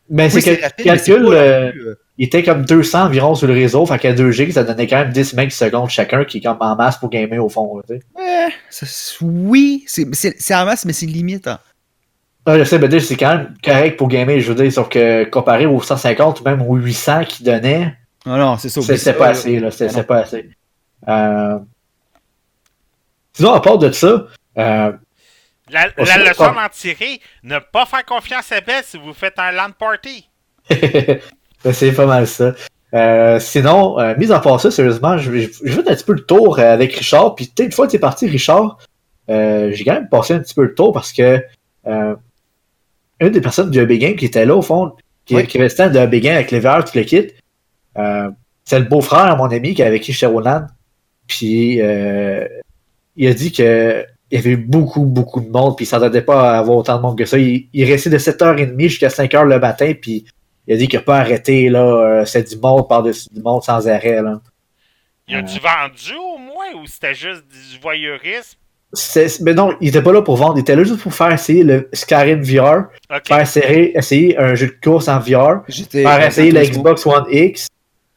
mais 0.09 0.33
Oui, 0.33 0.41
c'est 0.43 0.57
que 0.57 0.63
c'est 0.77 0.85
calcul, 0.85 1.27
euh, 1.27 1.71
plus, 1.71 1.89
euh, 1.89 1.95
il 2.19 2.27
était 2.27 2.43
comme 2.43 2.65
200 2.65 3.07
environ 3.07 3.35
sur 3.35 3.47
le 3.47 3.55
réseau, 3.55 3.85
fait 3.87 3.99
qu'à 3.99 4.13
2 4.13 4.31
gigs, 4.31 4.53
ça 4.53 4.65
donnait 4.65 4.87
quand 4.87 4.99
même 4.99 5.13
10 5.13 5.35
MB 5.35 5.51
secondes 5.51 5.91
chacun, 5.91 6.25
qui 6.25 6.39
est 6.39 6.41
comme 6.41 6.59
en 6.61 6.77
masse 6.77 6.99
pour 6.99 7.11
gamer 7.11 7.39
au 7.45 7.49
fond. 7.49 7.79
là, 7.89 7.97
eh, 8.21 8.49
oui, 9.23 9.85
c'est 9.87 10.55
en 10.55 10.65
masse, 10.65 10.85
mais 10.85 10.93
c'est 10.93 11.07
limite. 11.07 11.47
hein. 11.47 11.59
Ah, 12.47 12.59
je 12.59 12.65
sais, 12.65 12.79
ben, 12.79 13.01
c'est 13.01 13.17
quand 13.17 13.37
même 13.37 13.55
correct 13.63 13.99
pour 13.99 14.09
gamer, 14.09 14.41
je 14.41 14.53
veux 14.53 14.63
dire, 14.63 14.73
sauf 14.73 14.89
que 14.89 15.25
comparé 15.25 15.67
aux 15.67 15.81
150 15.81 16.41
ou 16.41 16.45
même 16.45 16.63
aux 16.63 16.77
800 16.77 17.25
qu'ils 17.25 17.45
donnaient, 17.47 17.95
Non, 18.25 18.39
non, 18.39 18.57
c'est 18.57 18.71
ça. 18.71 18.97
Ça, 18.97 19.13
pas 19.13 19.29
assez, 19.29 19.61
là. 19.61 19.69
Non. 19.81 20.03
pas 20.05 20.19
assez. 20.21 20.49
Euh... 21.09 21.59
Sinon, 23.35 23.53
à 23.53 23.61
part 23.61 23.79
de 23.79 23.93
ça, 23.93 24.27
euh... 24.59 24.93
La, 25.73 25.87
leçon 26.19 26.53
d'en 26.53 26.69
tirer, 26.71 27.21
ne 27.43 27.59
pas 27.59 27.87
faire 27.87 28.05
confiance 28.05 28.51
à 28.53 28.61
Bell 28.61 28.83
si 28.85 28.99
vous 28.99 29.15
faites 29.15 29.39
un 29.39 29.53
LAN 29.53 29.71
party. 29.79 30.29
ben, 30.71 31.73
c'est 31.73 31.93
pas 31.93 32.07
mal 32.07 32.27
ça. 32.27 32.55
Euh, 32.93 33.39
sinon, 33.39 33.99
euh, 34.01 34.15
mis 34.17 34.33
à 34.33 34.41
part 34.41 34.61
ça, 34.61 34.71
sérieusement, 34.71 35.17
je 35.19 35.31
vais 35.31 35.51
je 35.65 35.73
vais 35.73 35.83
faire 35.83 35.93
un 35.93 35.95
petit 35.95 36.05
peu 36.05 36.15
le 36.15 36.25
tour 36.25 36.59
euh, 36.59 36.73
avec 36.73 36.95
Richard. 36.95 37.35
Puis, 37.35 37.53
une 37.59 37.73
fois 37.73 37.87
que 37.87 37.93
t'es 37.93 37.99
parti, 37.99 38.27
Richard, 38.27 38.79
j'ai 39.29 39.85
quand 39.85 39.95
même 39.95 40.09
passé 40.09 40.35
un 40.35 40.41
petit 40.41 40.55
peu 40.55 40.65
le 40.65 40.75
tour 40.75 40.93
parce 40.93 41.13
que 41.13 41.41
une 41.87 43.29
des 43.29 43.41
personnes 43.41 43.71
du 43.71 43.81
Hubby 43.81 43.99
Game 43.99 44.17
qui 44.17 44.25
était 44.25 44.47
là, 44.47 44.57
au 44.57 44.63
fond, 44.63 44.93
qui, 45.27 45.37
Oui. 45.37 45.47
qui 45.47 45.59
avait 45.59 45.67
le 45.67 45.71
stand 45.71 45.93
de 45.93 46.01
Hubby 46.01 46.21
Game 46.21 46.35
avec 46.35 46.51
les 46.51 46.59
verres, 46.59 46.85
tout 46.85 46.97
le 46.97 47.05
kit, 47.05 47.29
c'est 48.65 48.79
le 48.79 48.87
beau-frère 48.87 49.27
à 49.27 49.37
mon 49.37 49.51
ami 49.51 49.75
qui 49.75 49.83
avec 49.83 50.03
qui 50.03 50.13
j'étais 50.13 50.27
au. 50.27 50.43
Puis, 51.31 51.81
euh, 51.81 52.45
il 53.17 53.29
a 53.29 53.35
dit 53.35 53.53
que 53.53 54.05
il 54.31 54.37
y 54.37 54.39
avait 54.39 54.51
eu 54.51 54.57
beaucoup, 54.57 55.05
beaucoup 55.05 55.41
de 55.41 55.49
monde, 55.49 55.77
puis 55.77 55.85
il 55.85 55.89
s'attendait 55.89 56.23
pas 56.23 56.55
à 56.55 56.59
avoir 56.59 56.79
autant 56.79 56.97
de 56.97 57.03
monde 57.03 57.19
que 57.19 57.25
ça. 57.25 57.39
Il, 57.39 57.69
il 57.73 57.85
restait 57.85 58.11
de 58.11 58.19
7h30 58.19 58.79
jusqu'à 58.79 59.09
5h 59.09 59.45
le 59.45 59.59
matin, 59.59 59.93
puis 60.01 60.25
il 60.67 60.75
a 60.75 60.77
dit 60.77 60.89
qu'il 60.89 60.99
n'a 60.99 61.05
pas 61.05 61.19
arrêté, 61.19 61.69
là, 61.69 61.81
euh, 61.81 62.25
c'est 62.25 62.49
du 62.49 62.57
monde 62.57 62.89
par-dessus 62.89 63.29
du 63.33 63.41
monde 63.41 63.63
sans 63.63 63.89
arrêt, 63.89 64.23
là. 64.23 64.41
Y 65.29 65.37
a-tu 65.37 65.61
vendu 65.61 66.15
au 66.17 66.39
moins 66.39 66.83
ou 66.83 66.87
c'était 66.87 67.15
juste 67.15 67.45
du 67.47 67.79
voyeurisme? 67.81 68.59
Mais 69.43 69.55
non, 69.55 69.77
il 69.81 69.89
était 69.89 70.03
pas 70.03 70.13
là 70.13 70.23
pour 70.23 70.37
vendre, 70.37 70.57
il 70.57 70.63
était 70.63 70.75
là 70.75 70.83
juste 70.83 71.01
pour 71.01 71.15
faire 71.15 71.31
essayer 71.31 71.63
le 71.63 71.89
Skyrim 71.93 72.43
VR, 72.43 72.89
faire 73.25 73.41
essayer, 73.41 73.97
essayer 73.97 74.37
un 74.39 74.57
jeu 74.57 74.67
de 74.67 74.77
course 74.83 75.07
en 75.07 75.21
VR, 75.21 75.63
faire 75.69 76.27
essayer 76.27 76.51
la. 76.51 76.65
Xbox 76.65 77.07
One 77.07 77.27
X, 77.31 77.69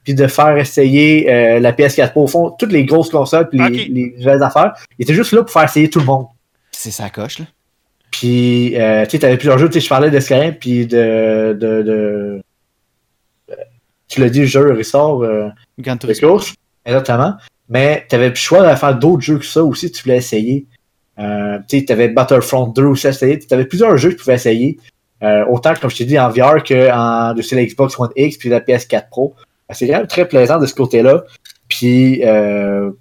puis 0.03 0.13
de 0.13 0.27
faire 0.27 0.57
essayer 0.57 1.31
euh, 1.31 1.59
la 1.59 1.71
PS4 1.71 2.11
Pro. 2.11 2.23
Au 2.23 2.27
fond, 2.27 2.51
toutes 2.51 2.71
les 2.71 2.85
grosses 2.85 3.09
consoles, 3.09 3.49
puis 3.49 3.59
les, 3.59 4.15
nouvelles 4.17 4.43
affaires, 4.43 4.73
il 4.97 5.03
était 5.03 5.13
juste 5.13 5.31
là 5.31 5.41
pour 5.41 5.51
faire 5.51 5.63
essayer 5.63 5.89
tout 5.89 5.99
le 5.99 6.05
monde. 6.05 6.25
C'est 6.71 6.91
sa 6.91 7.09
coche, 7.09 7.39
là. 7.39 7.45
Puis, 8.11 8.79
euh, 8.79 9.05
tu 9.05 9.11
sais, 9.11 9.19
t'avais 9.19 9.37
plusieurs 9.37 9.57
jeux, 9.57 9.67
tu 9.69 9.73
sais, 9.73 9.79
je 9.79 9.89
parlais 9.89 10.11
de 10.11 10.19
Skyrim, 10.19 10.53
puis 10.53 10.85
de, 10.85 11.57
de, 11.59 11.81
de... 11.81 12.41
euh, 13.49 13.55
Tu 14.07 14.21
l'as 14.21 14.29
dit, 14.29 14.41
le 14.41 14.45
jeu 14.45 14.73
ressort 14.73 15.23
euh, 15.23 15.49
Gran 15.79 15.95
de 15.95 15.99
Turismo. 15.99 16.29
course, 16.29 16.53
exactement. 16.85 17.33
Mais 17.69 18.05
t'avais 18.07 18.29
le 18.29 18.35
choix 18.35 18.69
de 18.69 18.75
faire 18.75 18.95
d'autres 18.97 19.23
jeux 19.23 19.39
que 19.39 19.45
ça 19.45 19.63
aussi, 19.63 19.91
tu 19.91 20.03
voulais 20.03 20.17
essayer. 20.17 20.67
Euh, 21.17 21.57
tu 21.67 21.79
sais, 21.79 21.85
t'avais 21.85 22.09
Battlefront 22.09 22.67
2 22.67 22.83
aussi 22.83 23.07
à 23.07 23.11
essayer. 23.11 23.39
T'avais 23.39 23.65
plusieurs 23.65 23.97
jeux 23.97 24.09
que 24.09 24.15
tu 24.15 24.23
pouvais 24.23 24.35
essayer. 24.35 24.77
Euh, 25.23 25.45
autant, 25.45 25.73
comme 25.79 25.89
je 25.89 25.97
t'ai 25.97 26.05
dit, 26.05 26.19
en 26.19 26.29
VR 26.29 26.63
que 26.63 26.91
en, 26.91 27.33
dessus 27.33 27.55
la 27.55 27.65
Xbox 27.65 27.99
One 27.99 28.09
X 28.15 28.37
puis 28.37 28.49
la 28.49 28.59
PS4 28.59 29.09
Pro. 29.09 29.35
C'est 29.71 29.87
quand 29.87 29.97
même 29.97 30.07
très 30.07 30.27
plaisant 30.27 30.59
de 30.59 30.65
ce 30.65 30.75
côté-là. 30.75 31.23
Puis, 31.67 32.23
euh, 32.23 32.91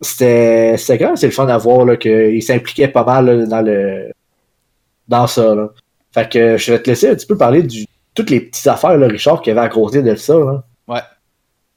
c'était 0.00 0.76
quand 0.98 1.06
même 1.06 1.16
c'est 1.16 1.26
le 1.26 1.32
fun 1.32 1.48
à 1.48 1.58
voir 1.58 1.98
qu'il 1.98 2.42
s'impliquait 2.42 2.88
pas 2.88 3.04
mal 3.04 3.48
dans 3.48 3.62
le 3.62 4.12
dans 5.08 5.26
ça. 5.26 5.70
Fait 6.12 6.30
que 6.30 6.56
je 6.56 6.72
vais 6.72 6.82
te 6.82 6.90
laisser 6.90 7.10
un 7.10 7.14
petit 7.14 7.26
peu 7.26 7.36
parler 7.36 7.62
de 7.62 7.72
toutes 8.14 8.30
les 8.30 8.40
petites 8.40 8.66
affaires, 8.66 8.96
là, 8.96 9.06
Richard, 9.06 9.42
qui 9.42 9.50
avait 9.50 9.60
à 9.60 9.68
côté 9.68 10.02
de 10.02 10.14
ça. 10.14 10.36
Ouais. 10.38 11.00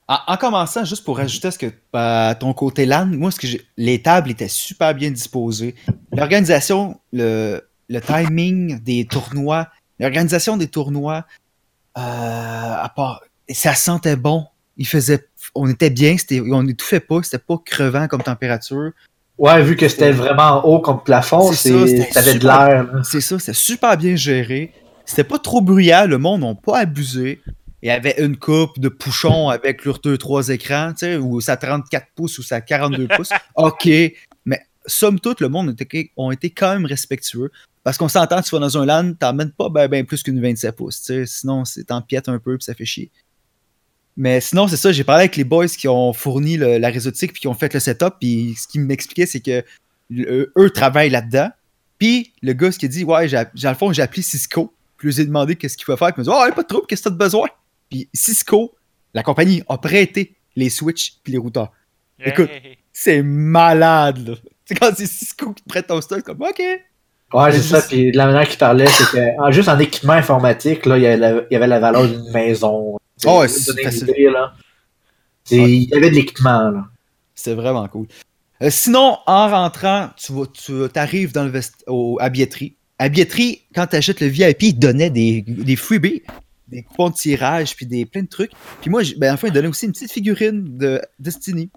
En, 0.08 0.18
en 0.28 0.38
commençant, 0.38 0.86
juste 0.86 1.04
pour 1.04 1.20
ajouter 1.20 1.50
à 1.50 1.52
ce 1.52 1.60
que 1.60 2.34
ton 2.40 2.54
côté 2.54 2.86
LAN, 2.86 3.06
moi, 3.08 3.32
ce 3.32 3.40
que 3.40 3.62
les 3.78 4.02
tables 4.02 4.32
étaient 4.32 4.48
super 4.48 4.96
bien 4.96 5.12
disposées. 5.12 5.76
L'organisation, 6.14 7.00
le, 7.12 7.62
le 7.90 8.02
timing 8.02 8.80
des 8.82 9.06
tournois, 9.06 9.68
l'organisation 10.00 10.58
des 10.58 10.68
tournois, 10.68 11.26
euh, 11.98 12.02
à 12.02 12.92
part, 12.96 13.22
ça 13.50 13.76
sentait 13.76 14.16
bon. 14.16 14.46
Il 14.78 14.88
faisait, 14.88 15.28
on 15.56 15.70
était 15.70 15.90
bien, 15.90 16.18
c'était, 16.18 16.40
on 16.40 16.64
n'étouffait 16.64 17.00
pas, 17.00 17.22
c'était 17.24 17.40
pas 17.40 17.58
crevant 17.64 18.08
comme 18.08 18.24
température. 18.24 18.92
Ouais, 19.38 19.62
vu 19.62 19.76
que 19.76 19.88
c'était 19.88 20.12
vraiment 20.12 20.66
haut 20.66 20.80
comme 20.80 21.02
plafond, 21.04 21.52
t'avais 22.14 22.34
de 22.34 22.40
super- 22.40 22.68
l'air. 22.68 22.88
C'est 23.04 23.22
ça, 23.22 23.40
c'était 23.40 23.54
super 23.54 23.98
bien 23.98 24.16
géré. 24.16 24.74
C'était 25.06 25.24
pas 25.24 25.40
trop 25.40 25.62
bruyant, 25.62 26.06
le 26.06 26.18
monde 26.18 26.42
n'a 26.42 26.56
pas 26.56 26.80
abusé. 26.80 27.42
Il 27.82 27.88
y 27.88 27.92
avait 27.92 28.16
une 28.22 28.38
coupe 28.38 28.80
de 28.80 28.90
pouchons 28.90 29.48
avec 29.50 29.86
leurs 29.86 30.00
deux, 30.00 30.18
trois 30.18 30.50
écrans, 30.50 30.92
tu 30.92 31.06
sais, 31.06 31.16
ou 31.16 31.40
ça 31.40 31.56
34 31.56 32.08
pouces 32.14 32.38
ou 32.38 32.44
ça 32.44 32.60
42 32.60 33.08
pouces. 33.16 33.32
OK, 33.56 33.90
mais 34.46 34.62
somme 34.86 35.20
toute, 35.20 35.40
le 35.40 35.48
monde 35.48 35.70
était, 35.80 36.12
ont 36.18 36.32
été 36.32 36.50
quand 36.50 36.74
même 36.74 36.86
respectueux. 36.86 37.52
Parce 37.84 37.98
qu'on 37.98 38.10
s'entend, 38.10 38.42
tu 38.42 38.52
vas 38.54 38.60
dans 38.60 38.78
un 38.78 38.86
LAN, 38.86 39.14
t'emmènes 39.14 39.52
pas 39.52 39.70
ben, 39.70 39.88
ben 39.88 40.06
plus 40.06 40.22
qu'une 40.22 40.42
27 40.42 40.76
pouces, 40.76 41.02
tu 41.02 41.06
sais, 41.06 41.26
sinon 41.26 41.64
c'est 41.64 41.86
t'empiètes 41.86 42.28
un 42.28 42.38
peu 42.38 42.58
puis 42.58 42.66
ça 42.66 42.74
fait 42.74 42.86
chier. 42.86 43.10
Mais 44.22 44.42
sinon, 44.42 44.68
c'est 44.68 44.76
ça, 44.76 44.92
j'ai 44.92 45.06
parlé 45.06 45.22
avec 45.22 45.38
les 45.38 45.46
boys 45.46 45.66
qui 45.68 45.88
ont 45.88 46.12
fourni 46.12 46.58
le- 46.58 46.78
la 46.78 46.90
réseautique 46.90 47.32
puis 47.32 47.40
qui 47.40 47.48
ont 47.48 47.54
fait 47.54 47.74
le 47.74 47.80
setup, 47.80 48.16
puis 48.20 48.54
ce 48.60 48.68
qu'ils 48.68 48.82
m'expliquaient, 48.82 49.26
c'est 49.26 49.40
que 49.40 49.64
le- 50.10 50.52
eux 50.58 50.70
travaillent 50.72 51.10
là-dedans. 51.10 51.50
Puis 51.98 52.34
le 52.42 52.52
gars, 52.52 52.70
ce 52.72 52.78
qu'il 52.78 52.90
dit, 52.90 53.06
ouais, 53.06 53.30
j'ai, 53.30 53.38
dans 53.38 53.70
le 53.70 53.76
fond, 53.76 53.94
j'ai 53.94 54.02
appelé 54.02 54.22
Cisco. 54.22 54.74
Puis 54.98 55.12
je 55.12 55.16
lui 55.18 55.24
ai 55.24 55.26
demandé 55.28 55.56
qu'est-ce 55.56 55.78
qu'il 55.78 55.86
faut 55.86 55.96
faire. 55.96 56.14
Puis 56.14 56.22
il 56.22 56.30
m'a 56.30 56.36
dit, 56.46 56.50
oh, 56.52 56.54
pas 56.54 56.64
de 56.64 56.68
trouble, 56.68 56.86
qu'est-ce 56.88 57.04
que 57.04 57.08
t'as 57.10 57.14
de 57.14 57.18
besoin? 57.18 57.48
Puis 57.90 58.10
Cisco, 58.14 58.76
la 59.14 59.24
compagnie, 59.24 59.64
a 59.70 59.78
prêté 59.78 60.36
les 60.58 60.70
switches 60.70 61.14
puis 61.24 61.32
les 61.32 61.40
routeurs. 61.40 61.72
Écoute. 62.26 62.50
C'est 62.92 63.22
malade, 63.24 64.28
là. 64.28 64.36
C'est 64.66 64.76
quand 64.76 64.92
c'est 64.96 65.08
Cisco 65.08 65.54
qui 65.54 65.64
te 65.64 65.70
prête 65.70 65.88
ton 65.88 66.02
stock, 66.02 66.22
comme, 66.24 66.42
OK. 66.42 66.62
Ouais, 67.34 67.52
c'est 67.54 67.62
ça. 67.62 67.82
Puis 67.82 68.12
de 68.12 68.18
la 68.18 68.26
manière 68.26 68.48
qu'il 68.48 68.58
parlait, 68.58 68.88
c'est 68.88 69.06
que 69.12 69.52
juste 69.52 69.70
en 69.70 69.80
équipement 69.80 70.14
informatique, 70.14 70.86
là, 70.86 70.98
il 70.98 71.04
y 71.04 71.08
avait 71.08 71.16
la, 71.18 71.32
il 71.50 71.54
y 71.54 71.56
avait 71.56 71.68
la 71.68 71.80
valeur 71.80 72.06
d'une 72.08 72.30
maison. 72.34 72.98
Oh, 73.26 73.46
c'est 73.48 73.74
Ouais. 75.62 75.72
Il 75.72 75.90
y 75.90 75.96
avait 75.96 76.10
de 76.12 76.16
l'équipement, 76.16 76.70
là. 76.70 76.88
C'est 77.36 77.54
vraiment 77.54 77.88
cool. 77.88 78.08
Euh, 78.62 78.70
sinon, 78.70 79.18
en 79.26 79.50
rentrant, 79.50 80.10
tu 80.18 80.34
vas, 80.34 80.46
tu 80.48 81.00
arrives 81.00 81.32
dans 81.32 81.44
le 81.44 81.50
vest 81.50 81.84
au, 81.88 82.18
à 82.20 82.30
billetterie. 82.30 82.76
À 82.98 83.08
billetterie, 83.10 83.64
quand 83.74 83.88
tu 83.88 83.96
achètes 83.96 84.20
le 84.20 84.28
VIP, 84.28 84.64
ils 84.64 84.74
donnaient 84.74 85.10
des, 85.10 85.42
des 85.48 85.76
freebies, 85.78 86.22
des 86.68 86.84
coupons 86.84 87.10
de 87.10 87.16
tirage, 87.16 87.76
puis 87.76 87.86
des 87.86 88.06
plein 88.06 88.24
de 88.24 88.28
trucs. 88.28 88.52
Puis 88.82 88.90
moi, 88.90 89.02
ben, 89.18 89.34
enfin, 89.34 89.48
ils 89.48 89.54
donnaient 89.54 89.70
aussi 89.70 89.86
une 89.86 89.94
petite 89.94 90.12
figurine 90.12 90.78
de 90.78 91.02
Destiny. 91.18 91.70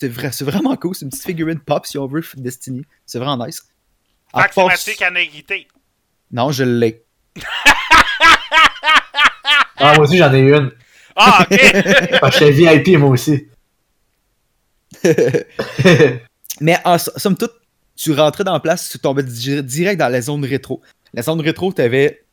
C'est 0.00 0.08
vrai, 0.08 0.32
c'est 0.32 0.44
vraiment 0.44 0.74
cool. 0.76 0.94
C'est 0.96 1.04
une 1.04 1.10
petite 1.10 1.24
figurine 1.24 1.60
pop, 1.60 1.86
si 1.86 1.96
on 1.98 2.06
veut, 2.08 2.20
de 2.36 2.42
Destiny. 2.42 2.82
C'est 3.06 3.18
vraiment 3.20 3.46
nice. 3.46 3.62
À 4.32 4.42
Fait 4.42 4.48
que 4.48 4.54
c'est 4.54 4.60
part- 4.60 4.66
Mathieu 4.68 4.92
qui 4.94 5.06
en 5.06 5.14
a 5.14 5.20
hérité. 5.20 5.68
Non, 6.32 6.50
je 6.50 6.64
l'ai. 6.64 7.04
Ah, 9.76 9.94
moi 9.94 10.00
aussi, 10.00 10.16
j'en 10.18 10.32
ai 10.34 10.40
une. 10.40 10.72
Ah, 11.16 11.46
ok. 11.50 11.58
Parce 12.20 12.38
que 12.38 12.52
j'étais 12.52 12.78
VIP, 12.78 12.98
moi 12.98 13.10
aussi. 13.10 13.46
Mais 16.60 16.76
en 16.84 16.98
so- 16.98 17.10
somme 17.16 17.36
toute, 17.36 17.52
tu 17.96 18.12
rentrais 18.12 18.44
dans 18.44 18.52
la 18.52 18.60
place, 18.60 18.88
tu 18.90 18.98
tombais 18.98 19.22
di- 19.22 19.62
direct 19.62 19.98
dans 19.98 20.08
la 20.08 20.20
zone 20.20 20.44
rétro. 20.44 20.80
La 21.12 21.22
zone 21.22 21.40
rétro, 21.40 21.72
t'avais. 21.72 22.24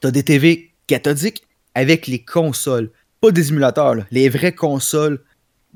T'as 0.00 0.10
des 0.10 0.22
TV 0.22 0.72
cathodiques 0.86 1.42
avec 1.74 2.06
les 2.06 2.24
consoles. 2.24 2.90
pas 3.20 3.30
des 3.30 3.48
émulateurs, 3.48 3.94
là, 3.94 4.04
les 4.10 4.28
vraies 4.28 4.52
consoles. 4.54 5.20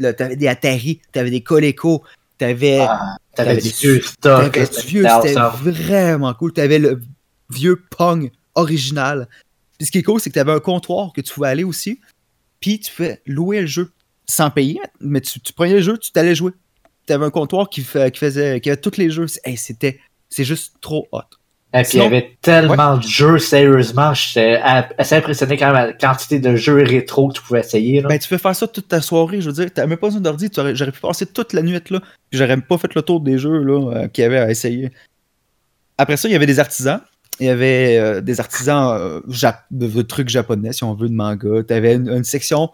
T'avais 0.01 0.37
des 0.37 0.47
Atari, 0.49 1.01
t'avais 1.13 1.31
des 1.31 1.41
Coleco, 1.43 2.05
t'avais 2.37 2.79
Ah, 2.81 3.17
T'avais 3.35 3.57
du 3.57 3.63
des- 3.63 3.69
vieux 3.75 4.01
stock. 4.03 4.53
t'avais 4.53 4.67
du 4.69 4.87
vieux, 4.87 5.05
c'était 5.23 5.35
vraiment 5.35 6.35
cool. 6.35 6.53
T'avais 6.53 6.79
le 6.79 7.01
vieux 7.51 7.83
Pong 7.97 8.31
original. 8.55 9.29
Puis 9.79 9.87
ce 9.87 9.93
qui 9.93 9.99
est 9.99 10.03
cool, 10.03 10.21
c'est 10.21 10.31
que 10.31 10.35
t'avais 10.35 10.53
un 10.53 10.61
comptoir 10.61 11.13
que 11.13 11.21
tu 11.21 11.33
pouvais 11.33 11.49
aller 11.49 11.65
aussi. 11.65 12.01
Puis 12.61 12.81
tu 12.81 12.93
pouvais 12.93 13.23
louer 13.27 13.61
le 13.61 13.67
jeu 13.67 13.93
sans 14.27 14.51
payer, 14.51 14.81
mais 15.01 15.21
tu, 15.21 15.41
tu 15.41 15.53
prenais 15.53 15.75
le 15.75 15.81
jeu, 15.81 15.97
tu 15.97 16.11
t'allais 16.13 16.35
jouer. 16.35 16.53
T'avais 17.07 17.25
un 17.25 17.31
comptoir 17.31 17.71
qui, 17.71 17.83
faisait 17.83 18.61
qui 18.61 18.69
avait 18.69 18.81
tous 18.81 18.99
les 18.99 19.09
jeux. 19.11 19.27
Hey, 19.45 19.57
c'était 19.57 20.01
c'est 20.29 20.45
juste 20.45 20.75
trop 20.81 21.09
hot. 21.13 21.21
Et 21.75 21.83
puis 21.83 21.99
il 21.99 22.03
y 22.03 22.07
avait 22.07 22.37
tellement 22.41 22.97
de 22.97 23.03
jeux, 23.03 23.39
sérieusement, 23.39 24.15
j'étais 24.15 24.59
assez 24.63 25.17
impressionné 25.17 25.59
quand 25.59 25.67
même 25.67 25.77
à 25.77 25.87
la 25.89 25.93
quantité 25.93 26.39
de 26.39 26.57
jeux 26.57 26.83
rétro 26.83 27.29
que 27.29 27.35
tu 27.35 27.43
pouvais 27.43 27.61
essayer. 27.61 28.01
Là. 28.01 28.09
Ben, 28.09 28.19
tu 28.19 28.27
peux 28.27 28.39
faire 28.39 28.57
ça 28.57 28.67
toute 28.67 28.89
ta 28.89 29.03
soirée, 29.03 29.43
je 29.43 29.51
veux 29.51 29.53
dire. 29.55 29.73
T'as 29.73 29.87
même 29.87 29.99
pas 29.99 30.07
besoin 30.07 30.23
d'ordi. 30.23 30.49
tu 30.49 30.61
aurais- 30.61 30.75
J'aurais 30.75 30.93
pu 30.93 31.01
passer 31.01 31.27
toute 31.27 31.53
la 31.53 31.61
nuit 31.61 31.73
là. 31.91 32.01
Puis 32.01 32.01
j'aurais 32.33 32.49
même 32.57 32.63
pas 32.63 32.79
fait 32.79 32.95
le 32.95 33.03
tour 33.03 33.21
des 33.21 33.37
jeux 33.39 33.63
là, 33.63 33.93
euh, 33.93 34.09
qu'il 34.09 34.23
y 34.23 34.25
avait 34.25 34.39
à 34.39 34.51
essayer. 34.51 34.91
Après 35.99 36.17
ça, 36.17 36.29
il 36.29 36.33
y 36.33 36.37
avait 36.37 36.47
des 36.47 36.59
artisans. 36.59 37.01
Il 37.41 37.47
y 37.47 37.51
avait 37.51 37.97
euh, 37.99 38.21
des 38.21 38.41
artisans 38.41 38.97
euh, 38.99 39.21
jap- 39.29 39.65
de, 39.71 39.87
de 39.87 40.03
trucs 40.03 40.29
japonais, 40.29 40.73
si 40.73 40.83
on 40.85 40.95
veut, 40.95 41.09
de 41.09 41.15
manga. 41.15 41.63
T'avais 41.63 41.95
une, 41.95 42.09
une 42.09 42.25
section 42.25 42.71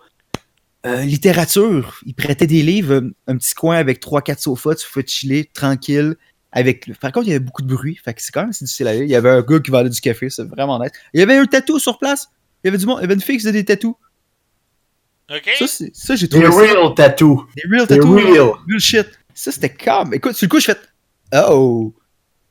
euh, 0.86 1.02
littérature. 1.02 1.96
Ils 2.06 2.14
prêtaient 2.14 2.46
des 2.46 2.62
livres, 2.62 3.02
un, 3.26 3.36
petit 3.36 3.54
coin 3.54 3.76
avec 3.76 4.02
3-4 4.02 4.40
sofas. 4.40 4.74
Tu 4.76 4.86
pouvais 4.90 5.06
chiller 5.06 5.50
tranquille. 5.52 6.16
Avec... 6.52 6.90
Par 7.00 7.10
contre, 7.12 7.26
il 7.26 7.30
y 7.30 7.34
avait 7.34 7.44
beaucoup 7.44 7.62
de 7.62 7.74
bruit. 7.74 7.98
Fait 8.02 8.14
que 8.14 8.22
c'est 8.22 8.30
quand 8.32 8.40
même 8.42 8.50
assez 8.50 8.64
difficile 8.64 8.86
à 8.86 8.90
aller. 8.90 9.00
Il 9.04 9.10
y 9.10 9.16
avait 9.16 9.30
un 9.30 9.42
gars 9.42 9.58
qui 9.60 9.70
vendait 9.70 9.90
du 9.90 10.00
café. 10.00 10.30
C'est 10.30 10.44
vraiment 10.44 10.78
nice. 10.78 10.92
Il 11.12 11.20
y 11.20 11.22
avait 11.22 11.36
un 11.36 11.46
tatou 11.46 11.78
sur 11.78 11.98
place. 11.98 12.28
Il 12.62 12.66
y 12.66 12.68
avait 12.68 12.78
du 12.78 12.86
monde. 12.86 12.98
Il 13.00 13.02
y 13.02 13.04
avait 13.04 13.14
une 13.14 13.20
fille 13.20 13.36
qui 13.36 13.40
faisait 13.42 13.52
des 13.52 13.64
tatous. 13.64 13.94
OK? 15.30 15.50
Ça, 15.94 16.16
j'ai 16.16 16.28
Des 16.28 16.42
trouvé 16.42 16.68
ça. 16.68 16.74
real 16.74 16.94
tattoo. 16.94 17.44
Des 17.56 17.62
real 17.76 17.86
Des 17.86 17.96
tattoos. 17.98 18.14
real. 18.14 18.50
Bullshit. 18.66 19.06
Ça, 19.34 19.50
c'était 19.50 19.70
calme. 19.70 20.14
Écoute, 20.14 20.34
sur 20.34 20.46
le 20.46 20.50
coup, 20.50 20.60
je 20.60 20.66
fais 20.66 20.76
Oh! 21.48 21.92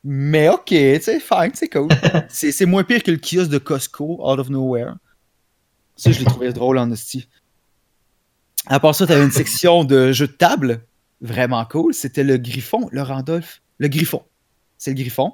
Mais 0.03 0.49
ok, 0.49 0.65
tu 0.65 1.01
sais, 1.01 1.19
fine, 1.19 1.51
c'est 1.53 1.69
cool. 1.69 1.87
c'est 2.29 2.51
c'est 2.51 2.65
moins 2.65 2.83
pire 2.83 3.03
que 3.03 3.11
le 3.11 3.17
kiosque 3.17 3.49
de 3.49 3.57
Costco, 3.57 4.19
out 4.19 4.39
of 4.39 4.49
nowhere. 4.49 4.95
Ça, 5.95 6.11
je 6.11 6.19
l'ai 6.19 6.25
trouvé 6.25 6.51
drôle 6.51 6.77
en 6.77 6.91
hostie. 6.91 7.27
À 8.65 8.79
part 8.79 8.95
ça, 8.95 9.05
t'avais 9.05 9.23
une 9.23 9.31
section 9.31 9.83
de 9.83 10.11
jeux 10.11 10.27
de 10.27 10.33
table, 10.33 10.85
vraiment 11.21 11.63
cool. 11.65 11.93
C'était 11.93 12.23
le 12.23 12.37
Griffon, 12.37 12.89
le 12.91 13.01
Randolph. 13.01 13.61
Le 13.77 13.87
Griffon. 13.87 14.23
C'est 14.77 14.91
le 14.91 14.95
Griffon. 14.95 15.33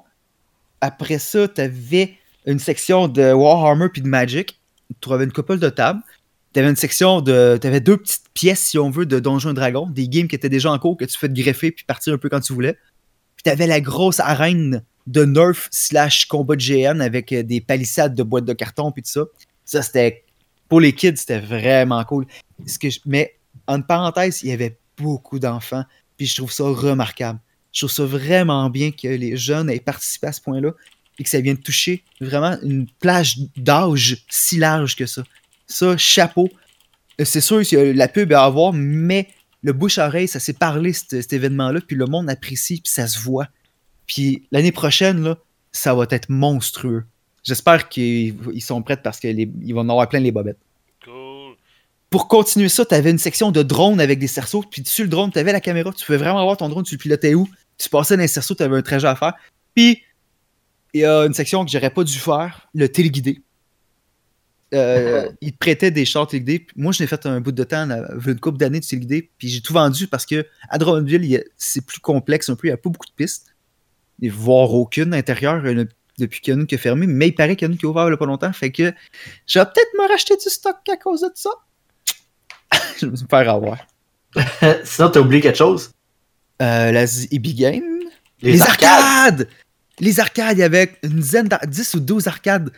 Après 0.80 1.18
ça, 1.18 1.48
t'avais 1.48 2.16
une 2.46 2.58
section 2.58 3.08
de 3.08 3.32
Warhammer 3.32 3.88
puis 3.88 4.02
de 4.02 4.08
Magic. 4.08 4.60
Tu 4.88 4.94
trouvais 5.00 5.24
une 5.24 5.32
couple 5.32 5.58
de 5.58 5.68
tables. 5.68 6.00
T'avais 6.52 6.68
une 6.68 6.76
section 6.76 7.20
de. 7.20 7.58
T'avais 7.60 7.80
deux 7.80 7.96
petites 7.96 8.28
pièces, 8.34 8.60
si 8.60 8.78
on 8.78 8.90
veut, 8.90 9.06
de 9.06 9.20
Donjons 9.20 9.50
et 9.50 9.54
Dragons, 9.54 9.88
des 9.88 10.08
games 10.08 10.26
qui 10.26 10.34
étaient 10.34 10.48
déjà 10.48 10.72
en 10.72 10.78
cours, 10.78 10.96
que 10.96 11.04
tu 11.04 11.16
fais 11.16 11.28
greffer 11.28 11.70
puis 11.70 11.84
partir 11.84 12.12
un 12.12 12.18
peu 12.18 12.28
quand 12.28 12.40
tu 12.40 12.52
voulais. 12.52 12.76
Puis 13.42 13.50
t'avais 13.50 13.66
la 13.66 13.80
grosse 13.80 14.20
arène 14.20 14.84
de 15.06 15.24
Nerf 15.24 15.68
slash 15.70 16.26
combat 16.26 16.56
de 16.56 16.62
GN 16.62 17.00
avec 17.00 17.32
euh, 17.32 17.42
des 17.42 17.62
palissades 17.62 18.14
de 18.14 18.22
boîtes 18.22 18.44
de 18.44 18.52
carton 18.52 18.92
puis 18.92 19.02
tout 19.02 19.08
ça. 19.08 19.24
Ça, 19.64 19.80
c'était. 19.80 20.24
Pour 20.68 20.78
les 20.78 20.92
kids, 20.92 21.16
c'était 21.16 21.40
vraiment 21.40 22.04
cool. 22.04 22.26
Ce 22.66 22.78
que 22.78 22.88
Mais, 23.06 23.38
en 23.66 23.80
parenthèse, 23.80 24.42
il 24.42 24.50
y 24.50 24.52
avait 24.52 24.78
beaucoup 24.98 25.38
d'enfants. 25.38 25.84
Puis 26.18 26.26
je 26.26 26.34
trouve 26.34 26.52
ça 26.52 26.64
remarquable. 26.64 27.40
Je 27.72 27.80
trouve 27.80 27.90
ça 27.90 28.04
vraiment 28.04 28.68
bien 28.68 28.90
que 28.90 29.08
les 29.08 29.38
jeunes 29.38 29.70
aient 29.70 29.80
participé 29.80 30.26
à 30.26 30.32
ce 30.32 30.42
point-là 30.42 30.72
et 31.18 31.24
que 31.24 31.30
ça 31.30 31.40
vienne 31.40 31.56
toucher 31.56 32.04
vraiment 32.20 32.58
une 32.62 32.86
plage 33.00 33.38
d'âge 33.56 34.18
si 34.28 34.58
large 34.58 34.96
que 34.96 35.06
ça. 35.06 35.24
Ça, 35.66 35.96
chapeau. 35.96 36.50
Euh, 37.18 37.24
C'est 37.24 37.40
sûr, 37.40 37.62
la 37.72 38.08
pub 38.08 38.34
à 38.34 38.44
avoir, 38.44 38.74
mais 38.74 39.28
le 39.62 39.72
bouche-oreille, 39.72 40.28
ça 40.28 40.40
s'est 40.40 40.54
parlé, 40.54 40.92
cet, 40.92 41.32
événement-là, 41.32 41.80
puis 41.86 41.96
le 41.96 42.06
monde 42.06 42.30
apprécie, 42.30 42.80
puis 42.80 42.92
ça 42.92 43.06
se 43.06 43.18
voit. 43.18 43.48
Puis 44.06 44.46
l'année 44.50 44.72
prochaine, 44.72 45.22
là, 45.22 45.38
ça 45.72 45.94
va 45.94 46.06
être 46.10 46.28
monstrueux. 46.30 47.04
J'espère 47.44 47.88
qu'ils 47.88 48.36
ils 48.52 48.60
sont 48.60 48.82
prêts 48.82 48.96
parce 48.96 49.20
qu'ils 49.20 49.74
vont 49.74 49.80
en 49.80 49.88
avoir 49.88 50.08
plein 50.08 50.20
les 50.20 50.32
bobettes. 50.32 50.58
Cool. 51.04 51.54
Pour 52.10 52.28
continuer 52.28 52.68
ça, 52.68 52.84
tu 52.84 52.94
avais 52.94 53.10
une 53.10 53.18
section 53.18 53.50
de 53.50 53.62
drone 53.62 54.00
avec 54.00 54.18
des 54.18 54.26
cerceaux, 54.26 54.64
puis 54.68 54.82
dessus 54.82 55.02
le 55.02 55.08
drone, 55.08 55.30
tu 55.30 55.38
avais 55.38 55.52
la 55.52 55.60
caméra, 55.60 55.92
tu 55.92 56.04
pouvais 56.04 56.18
vraiment 56.18 56.42
voir 56.42 56.56
ton 56.56 56.68
drone, 56.68 56.84
tu 56.84 56.94
le 56.94 56.98
pilotais 56.98 57.34
où, 57.34 57.48
tu 57.78 57.88
passais 57.88 58.16
dans 58.16 58.22
les 58.22 58.28
cerceaux, 58.28 58.54
tu 58.54 58.62
avais 58.62 58.76
un 58.76 58.82
trajet 58.82 59.08
à 59.08 59.16
faire. 59.16 59.34
Puis, 59.74 60.02
il 60.92 61.02
y 61.02 61.04
a 61.04 61.24
une 61.24 61.34
section 61.34 61.64
que 61.64 61.70
j'aurais 61.70 61.90
pas 61.90 62.02
dû 62.02 62.18
faire, 62.18 62.68
le 62.74 62.88
téléguidé. 62.88 63.42
Euh, 64.74 65.28
il 65.40 65.52
te 65.52 65.58
prêtait 65.58 65.90
des 65.90 66.04
chars 66.04 66.28
Moi, 66.76 66.92
je 66.92 67.00
l'ai 67.00 67.06
fait 67.06 67.26
un 67.26 67.40
bout 67.40 67.52
de 67.52 67.64
temps, 67.64 67.88
une 68.26 68.40
couple 68.40 68.58
d'années 68.58 68.80
de 68.80 68.84
téléguidé, 68.84 69.30
puis 69.38 69.48
j'ai 69.48 69.60
tout 69.60 69.72
vendu 69.72 70.06
parce 70.06 70.26
que 70.26 70.46
à 70.68 70.78
Drummondville, 70.78 71.44
c'est 71.56 71.84
plus 71.84 72.00
complexe 72.00 72.48
un 72.48 72.54
peu, 72.56 72.68
il 72.68 72.70
n'y 72.70 72.74
a 72.74 72.76
pas 72.76 72.90
beaucoup 72.90 73.06
de 73.06 73.12
pistes, 73.12 73.54
voire 74.22 74.72
aucune 74.72 75.12
à 75.12 75.16
l'intérieur 75.16 75.64
euh, 75.64 75.84
depuis 76.18 76.40
qu'il 76.40 76.52
y 76.52 76.54
en 76.54 76.58
a 76.58 76.60
une 76.62 76.66
qui 76.66 76.74
a 76.74 76.78
fermé, 76.78 77.06
mais 77.06 77.28
il 77.28 77.34
paraît 77.34 77.56
qu'il 77.56 77.66
y 77.66 77.68
en 77.68 77.70
a 77.70 77.74
une 77.74 77.78
qui 77.78 77.86
a 77.86 77.88
ouvert 77.88 78.06
il 78.08 78.10
y 78.10 78.14
a 78.14 78.16
pas 78.16 78.26
longtemps, 78.26 78.52
fait 78.52 78.70
que 78.70 78.92
je 79.46 79.58
vais 79.58 79.64
peut-être 79.64 79.94
me 79.98 80.08
racheter 80.08 80.36
du 80.36 80.48
stock 80.48 80.76
à 80.90 80.96
cause 80.96 81.22
de 81.22 81.30
ça. 81.34 81.50
je 83.00 83.06
vais 83.06 83.12
me 83.12 83.16
faire 83.16 83.50
avoir. 83.50 83.78
Sinon, 84.84 85.10
t'as 85.10 85.20
oublié 85.20 85.42
quelque 85.42 85.58
chose? 85.58 85.90
Euh, 86.62 86.92
la 86.92 87.04
Game. 87.32 87.82
Les, 88.42 88.52
Les, 88.52 88.62
arcades. 88.62 88.88
arcades! 88.88 89.48
Les 89.98 90.20
arcades, 90.20 90.56
il 90.56 90.60
y 90.60 90.64
avait 90.64 90.94
une 91.02 91.20
dizaine, 91.20 91.48
d'ar- 91.48 91.66
10 91.66 91.94
ou 91.94 92.00
12 92.00 92.26
arcades. 92.26 92.70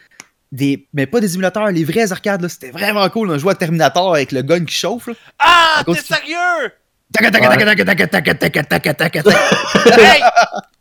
Des, 0.53 0.87
mais 0.93 1.07
pas 1.07 1.21
des 1.21 1.33
émulateurs, 1.33 1.69
les 1.69 1.83
vrais 1.83 2.13
arcades, 2.13 2.43
là, 2.43 2.49
c'était 2.49 2.71
vraiment 2.71 3.09
cool. 3.09 3.31
On 3.31 3.39
jouait 3.39 3.53
à 3.53 3.55
Terminator 3.55 4.15
avec 4.15 4.33
le 4.33 4.43
gun 4.43 4.65
qui 4.67 4.75
chauffe. 4.75 5.07
Là. 5.07 5.15
Ah, 5.39 5.83
t'es 5.85 5.95
sérieux? 5.95 6.71
Hey! 9.87 10.23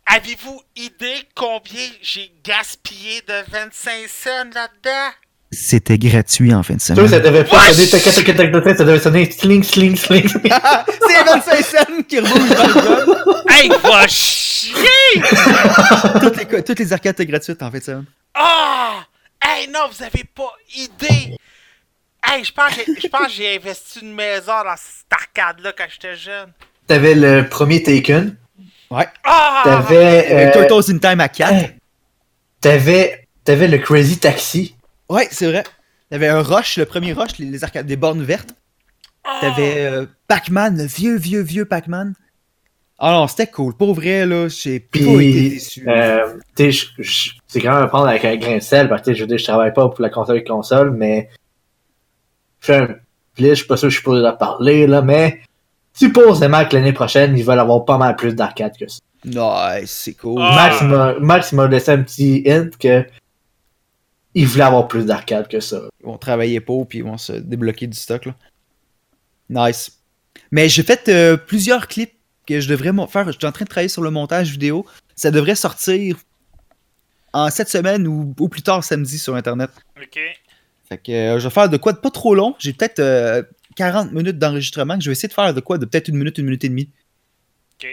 Avez-vous 0.05 0.61
idée 0.75 1.23
combien 1.35 1.87
j'ai 2.01 2.33
gaspillé 2.43 3.21
de 3.27 3.49
25 3.49 3.91
cents 4.07 4.29
là-dedans? 4.53 5.13
C'était 5.53 5.97
gratuit 5.97 6.53
en 6.53 6.63
fin 6.63 6.75
de 6.75 6.81
semaine. 6.81 7.07
ça 7.07 7.19
devait 7.19 7.43
pas 7.43 7.71
sonner 7.71 7.87
tac, 7.89 8.03
tac, 8.03 8.13
tac, 8.13 8.25
tac, 8.25 8.63
tac, 8.63 8.77
ça 8.77 8.83
devait 8.83 8.99
sonner 8.99 9.31
sling, 9.31 9.63
sling, 9.63 9.95
sling. 9.95 10.27
C'est 10.27 11.23
25 11.23 11.65
cents 11.65 12.03
qui 12.07 12.19
remontent 12.19 12.55
dans 12.55 12.67
le 12.67 13.05
gun. 13.05 13.43
Hey, 13.49 13.69
va 13.69 14.07
chier! 14.07 15.21
toutes, 16.21 16.37
les, 16.37 16.63
toutes 16.63 16.79
les 16.79 16.93
arcades 16.93 17.13
étaient 17.13 17.25
gratuites 17.25 17.61
en 17.61 17.71
fin 17.71 17.77
de 17.77 17.83
semaine. 17.83 18.05
Ah! 18.33 19.05
Hey, 19.43 19.67
non, 19.69 19.88
vous 19.91 20.03
avez 20.03 20.24
pas 20.24 20.51
idée! 20.75 21.36
Hey, 22.24 22.43
je 22.43 22.51
pense 22.53 22.75
que 22.75 22.81
je 23.01 23.07
pense 23.07 23.27
que 23.27 23.31
j'ai 23.33 23.55
investi 23.55 24.00
une 24.01 24.13
maison 24.13 24.63
dans 24.63 24.75
cette 24.77 25.12
arcade-là 25.12 25.74
quand 25.75 25.86
j'étais 25.91 26.15
jeune. 26.15 26.51
T'avais 26.88 27.15
le 27.15 27.48
premier 27.50 27.81
Taken. 27.81 28.38
Ouais. 28.91 29.07
Ah! 29.24 29.62
T'avais, 29.63 30.27
euh, 30.31 30.51
Turtles 30.67 30.91
in 30.93 30.98
Time 31.00 31.19
à 31.19 31.29
4. 31.29 31.71
t'avais, 32.60 33.27
t'avais 33.43 33.67
le 33.67 33.77
Crazy 33.79 34.19
Taxi. 34.19 34.75
Ouais, 35.10 35.27
c'est 35.31 35.48
vrai. 35.48 35.63
T'avais 36.10 36.27
un 36.27 36.41
Rush, 36.41 36.77
le 36.77 36.86
premier 36.86 37.13
Rush, 37.13 37.38
les, 37.39 37.45
les 37.48 37.63
arcades, 37.63 37.88
des 37.88 37.95
bornes 37.95 38.24
vertes. 38.24 38.53
Ah! 39.24 39.38
T'avais 39.41 39.86
euh, 39.86 40.05
Pac-Man, 40.27 40.77
le 40.77 40.86
vieux, 40.86 41.15
vieux, 41.17 41.41
vieux 41.41 41.65
Pac-Man. 41.65 42.13
Ah 43.00 43.13
non, 43.13 43.27
c'était 43.27 43.48
cool. 43.48 43.75
Pour 43.75 43.95
vrai, 43.95 44.25
là, 44.27 44.48
j'ai 44.48 44.79
pas 44.79 45.00
été 45.00 45.50
déçu. 45.50 45.86
euh, 45.89 46.38
je- 46.60 47.31
c'est 47.51 47.60
quand 47.60 47.74
même 47.74 47.84
à 47.84 47.88
prendre 47.88 48.08
avec 48.08 48.24
un 48.24 48.38
grain 48.38 48.55
de 48.55 48.62
sel, 48.62 48.88
parce 48.88 49.01
que 49.01 49.13
je 49.13 49.20
veux 49.22 49.27
dire, 49.27 49.38
je 49.38 49.43
travaille 49.43 49.74
pas 49.74 49.89
pour 49.89 50.01
la 50.01 50.10
console 50.10 50.41
console, 50.46 50.91
mais 50.91 51.29
je 52.62 52.65
fais 52.67 52.75
un 52.77 52.88
là, 52.88 52.96
je 53.38 53.53
suis 53.55 53.65
pas 53.67 53.75
sûr 53.75 53.88
que 53.88 53.91
je 53.91 53.96
suis 53.98 54.03
pour 54.03 54.13
en 54.15 54.34
parler, 54.38 54.88
là, 54.88 55.01
mais 55.01 55.41
supposément 55.93 56.63
que 56.65 56.75
l'année 56.77 56.93
prochaine, 56.93 57.38
ils 57.38 57.43
veulent 57.43 57.60
avoir 57.60 57.84
pas 57.84 57.98
mal 57.98 58.15
plus 58.15 58.36
d'arcades 58.36 58.77
que 58.77 58.88
ça. 58.88 59.00
Nice, 59.25 59.91
c'est 59.91 60.13
cool. 60.13 60.39
Ah. 60.41 60.55
Max 60.55 60.81
m'a- 60.84 61.20
Max 61.20 61.51
m'a 61.53 61.67
laissé 61.67 61.91
un 61.91 62.03
petit 62.03 62.43
hint 62.48 62.70
que 62.77 63.05
il 64.34 64.48
voulait 64.48 64.63
avoir 64.63 64.88
plus 64.88 65.05
d'arcades 65.05 65.50
que 65.50 65.60
ça. 65.60 65.81
Ils 66.00 66.05
vont 66.05 66.17
travailler 66.17 66.62
pour, 66.62 66.88
puis 66.88 67.00
ils 67.00 67.03
vont 67.03 67.17
se 67.17 67.34
débloquer 67.34 67.88
du 67.88 67.98
stock, 67.98 68.25
là. 68.25 68.36
Nice. 69.50 70.00
Mais 70.51 70.70
j'ai 70.70 70.84
fait 70.84 71.10
euh, 71.10 71.36
plusieurs 71.36 71.88
clips 71.88 72.13
que 72.48 72.62
je 72.62 72.70
devrais 72.70 72.91
faire. 73.08 73.29
Je 73.31 73.38
suis 73.38 73.46
en 73.46 73.51
train 73.51 73.65
de 73.65 73.70
travailler 73.70 73.89
sur 73.89 74.01
le 74.01 74.10
montage 74.10 74.51
vidéo. 74.51 74.86
Ça 75.15 75.31
devrait 75.31 75.55
sortir 75.55 76.15
en 77.33 77.50
cette 77.50 77.69
semaine 77.69 78.07
ou, 78.07 78.35
ou 78.39 78.50
plus 78.50 78.61
tard 78.61 78.83
samedi 78.83 79.17
sur 79.17 79.35
Internet. 79.35 79.71
Ok. 79.97 80.19
Fait 80.89 80.97
que 80.97 81.11
euh, 81.11 81.39
je 81.39 81.47
vais 81.47 81.53
faire 81.53 81.69
de 81.69 81.77
quoi 81.77 81.93
de 81.93 82.00
pas 82.00 82.09
trop 82.09 82.35
long. 82.35 82.55
J'ai 82.59 82.73
peut-être 82.73 83.00
euh, 83.00 83.43
40 83.75 84.11
minutes 84.11 84.38
d'enregistrement. 84.38 84.97
que 84.97 85.03
Je 85.03 85.09
vais 85.09 85.13
essayer 85.13 85.29
de 85.29 85.33
faire 85.33 85.53
de 85.53 85.61
quoi 85.61 85.77
de 85.77 85.85
peut-être 85.85 86.09
une 86.09 86.17
minute, 86.17 86.38
une 86.38 86.45
minute 86.45 86.63
et 86.63 86.69
demie. 86.69 86.89
Ok. 87.75 87.88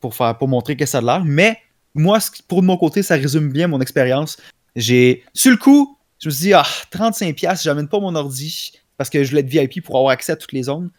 Pour, 0.00 0.14
faire, 0.14 0.36
pour 0.38 0.48
montrer 0.48 0.76
que 0.76 0.86
ça 0.86 0.98
a 0.98 1.00
l'air. 1.00 1.24
Mais 1.24 1.58
moi, 1.94 2.18
pour 2.46 2.62
de 2.62 2.66
mon 2.66 2.76
côté, 2.76 3.02
ça 3.02 3.16
résume 3.16 3.50
bien 3.50 3.66
mon 3.66 3.80
expérience. 3.80 4.36
J'ai. 4.76 5.24
Sur 5.34 5.50
le 5.50 5.56
coup, 5.56 5.98
je 6.20 6.28
me 6.28 6.32
suis 6.32 6.42
dit, 6.46 6.54
ah, 6.54 6.66
35$, 6.92 7.62
j'amène 7.62 7.88
pas 7.88 8.00
mon 8.00 8.14
ordi 8.14 8.72
parce 8.96 9.10
que 9.10 9.22
je 9.22 9.30
voulais 9.30 9.40
être 9.40 9.48
VIP 9.48 9.84
pour 9.84 9.96
avoir 9.96 10.12
accès 10.12 10.32
à 10.32 10.36
toutes 10.36 10.52
les 10.52 10.64
zones. 10.64 10.90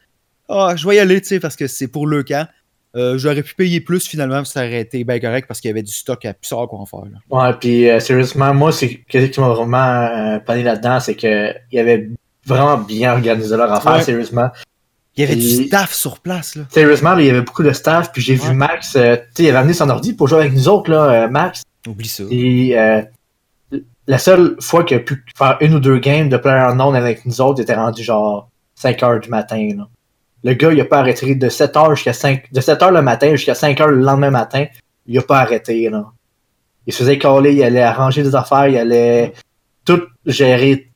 Ah, 0.47 0.73
je 0.75 0.87
vais 0.87 0.95
y 0.95 0.99
aller, 0.99 1.21
tu 1.21 1.27
sais, 1.27 1.39
parce 1.39 1.55
que 1.55 1.67
c'est 1.67 1.87
pour 1.87 2.07
le 2.07 2.23
camp. 2.23 2.47
Euh, 2.95 3.17
J'aurais 3.17 3.43
pu 3.43 3.53
payer 3.55 3.81
plus 3.81 4.07
finalement, 4.07 4.43
ça 4.45 4.61
aurait 4.61 4.81
été 4.81 5.03
bien 5.03 5.19
correct 5.19 5.47
parce 5.47 5.61
qu'il 5.61 5.69
y 5.69 5.71
avait 5.71 5.83
du 5.83 5.91
stock 5.91 6.25
à 6.25 6.33
plus 6.33 6.49
quoi 6.49 6.67
en 6.71 6.85
faire. 6.85 7.01
là. 7.05 7.19
Ouais, 7.29 7.53
puis 7.59 7.87
euh, 7.89 7.99
sérieusement, 7.99 8.53
moi, 8.53 8.71
c'est 8.71 8.95
qu'est-ce 9.07 9.27
qui 9.31 9.39
m'a 9.39 9.49
vraiment 9.49 9.77
euh, 9.77 10.39
pané 10.39 10.63
là-dedans, 10.63 10.99
c'est 10.99 11.15
que 11.15 11.53
il 11.71 11.75
y 11.75 11.79
avait 11.79 12.09
vraiment 12.45 12.77
bien 12.77 13.13
organisé 13.13 13.55
leur 13.55 13.71
affaire, 13.71 13.97
Ouais. 13.97 14.01
sérieusement. 14.01 14.49
Il 15.15 15.21
y 15.21 15.23
avait 15.25 15.35
du 15.35 15.65
staff 15.67 15.93
sur 15.93 16.19
place, 16.19 16.55
là. 16.55 16.63
Sérieusement, 16.69 17.13
là, 17.13 17.21
il 17.21 17.27
y 17.27 17.29
avait 17.29 17.41
beaucoup 17.41 17.61
de 17.63 17.73
staff, 17.73 18.11
puis 18.11 18.21
j'ai 18.21 18.35
vu. 18.35 18.53
Max, 18.53 18.93
tu 18.93 18.99
sais, 18.99 19.23
il 19.39 19.49
avait 19.49 19.57
amené 19.57 19.73
son 19.73 19.89
ordi 19.89 20.13
pour 20.13 20.27
jouer 20.27 20.39
avec 20.39 20.53
nous 20.53 20.67
autres, 20.69 20.89
là, 20.89 21.27
Max. 21.27 21.63
Oublie 21.87 22.07
ça. 22.07 22.23
Et 22.31 22.73
la 24.07 24.17
seule 24.17 24.55
fois 24.59 24.83
qu'il 24.83 24.97
a 24.97 25.01
pu 25.01 25.23
faire 25.37 25.57
une 25.61 25.75
ou 25.75 25.79
deux 25.79 25.99
games 25.99 26.29
de 26.29 26.37
player 26.37 26.57
unknown 26.71 26.95
avec 26.95 27.25
nous 27.25 27.41
autres, 27.41 27.59
il 27.59 27.63
était 27.63 27.75
rendu 27.75 28.01
genre 28.03 28.49
5 28.75 29.03
heures 29.03 29.19
du 29.19 29.29
matin. 29.29 29.69
Là. 29.77 29.87
Le 30.43 30.53
gars, 30.53 30.71
il 30.71 30.79
a 30.79 30.85
pas 30.85 30.99
arrêté 30.99 31.35
de 31.35 31.49
7 31.49 31.75
heures 31.75 31.95
jusqu'à 31.95 32.13
5 32.13 32.51
de 32.51 32.61
7 32.61 32.81
heures 32.81 32.91
le 32.91 33.01
matin 33.01 33.31
jusqu'à 33.31 33.55
5 33.55 33.79
heures 33.81 33.87
le 33.89 33.97
lendemain 33.97 34.29
matin. 34.31 34.65
Il 35.05 35.17
a 35.17 35.21
pas 35.21 35.39
arrêté. 35.39 35.89
Là. 35.89 36.05
Il 36.87 36.93
se 36.93 36.99
faisait 36.99 37.17
caler, 37.17 37.53
il 37.53 37.63
allait 37.63 37.81
arranger 37.81 38.23
des 38.23 38.35
affaires, 38.35 38.67
il 38.67 38.77
allait 38.77 39.33
tout 39.85 40.01
gérer. 40.25 40.89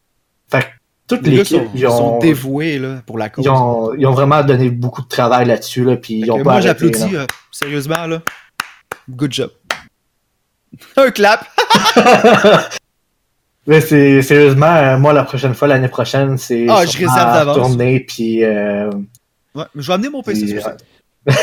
Fait 0.49 0.61
que 0.61 0.65
toute 1.07 1.27
Les 1.27 1.43
sont, 1.43 1.67
ils, 1.75 1.85
ont, 1.87 1.97
sont 1.97 2.19
dévoués, 2.19 2.79
là, 2.79 3.01
pour 3.05 3.17
la 3.17 3.29
cause. 3.29 3.43
ils, 3.43 3.49
ont, 3.49 3.93
ils 3.93 4.07
ont 4.07 4.13
vraiment 4.13 4.41
donné 4.43 4.69
beaucoup 4.69 5.01
de 5.01 5.07
travail 5.07 5.45
là-dessus. 5.45 5.83
Là, 5.83 5.97
puis 5.97 6.19
ils 6.19 6.31
ont 6.31 6.37
pas 6.37 6.53
moi, 6.53 6.61
j'applaudis, 6.61 7.15
euh, 7.15 7.25
sérieusement, 7.51 8.07
là. 8.07 8.21
Good 9.09 9.33
job. 9.33 9.51
Un 10.97 11.11
clap. 11.11 11.45
Mais 13.67 13.79
c'est 13.79 14.21
sérieusement, 14.21 14.75
euh, 14.75 14.97
moi 14.97 15.13
la 15.13 15.23
prochaine 15.23 15.53
fois, 15.53 15.67
l'année 15.69 15.87
prochaine, 15.87 16.37
c'est 16.37 16.65
Ah, 16.69 16.85
je 16.85 16.97
réserve 16.97 17.33
d'avance. 17.33 17.55
tourner 17.55 18.01
puis 18.01 18.43
euh, 18.43 18.89
Ouais, 19.55 19.65
mais 19.75 19.81
je 19.83 19.87
vais 19.87 19.93
amener 19.93 20.09
mon 20.09 20.23
PC 20.23 20.47
sur 20.47 20.61
ça. 20.61 20.75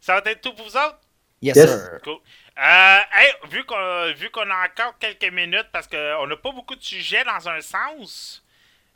Ça 0.00 0.20
va 0.20 0.30
être 0.30 0.40
tout 0.40 0.52
pour 0.54 0.66
vous 0.66 0.76
autres? 0.76 0.98
Yes, 1.42 1.56
Yes. 1.56 1.68
sir. 1.70 2.00
Cool. 2.02 2.18
Euh, 2.58 2.98
hey, 3.16 3.32
vu 3.50 3.64
qu'on 3.64 4.12
vu 4.14 4.30
qu'on 4.30 4.48
a 4.50 4.66
encore 4.66 4.98
quelques 4.98 5.32
minutes, 5.32 5.68
parce 5.72 5.86
qu'on 5.86 6.26
n'a 6.26 6.36
pas 6.36 6.52
beaucoup 6.52 6.76
de 6.76 6.82
sujets 6.82 7.24
dans 7.24 7.48
un 7.48 7.60
sens, 7.60 8.42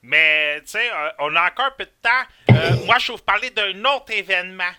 mais 0.03 0.61
tu 0.63 0.73
sais, 0.73 0.91
euh, 0.91 1.09
on 1.21 1.35
a 1.37 1.47
encore 1.47 1.67
un 1.67 1.71
peu 1.71 1.85
de 1.87 1.91
temps. 2.03 2.55
Euh, 2.55 2.77
moi, 2.85 2.99
je 2.99 3.09
vais 3.13 3.17
vous 3.17 3.23
parler 3.25 3.51
d'un 3.51 3.83
autre 3.87 4.11
événement. 4.13 4.71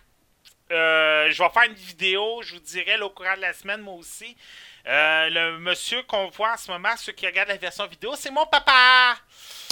Euh, 0.71 1.29
je 1.31 1.41
vais 1.43 1.49
faire 1.49 1.63
une 1.67 1.73
vidéo, 1.73 2.41
je 2.43 2.53
vous 2.55 2.59
dirai 2.59 2.97
là, 2.97 3.05
au 3.05 3.09
courant 3.09 3.35
de 3.35 3.41
la 3.41 3.53
semaine, 3.53 3.81
moi 3.81 3.95
aussi. 3.95 4.35
Euh, 4.87 5.29
le 5.29 5.59
monsieur 5.59 6.03
qu'on 6.03 6.29
voit 6.29 6.53
en 6.53 6.57
ce 6.57 6.69
moment, 6.69 6.95
ceux 6.97 7.11
qui 7.11 7.25
regardent 7.25 7.49
la 7.49 7.57
version 7.57 7.87
vidéo, 7.87 8.13
c'est 8.15 8.29
mon 8.29 8.45
papa! 8.45 9.15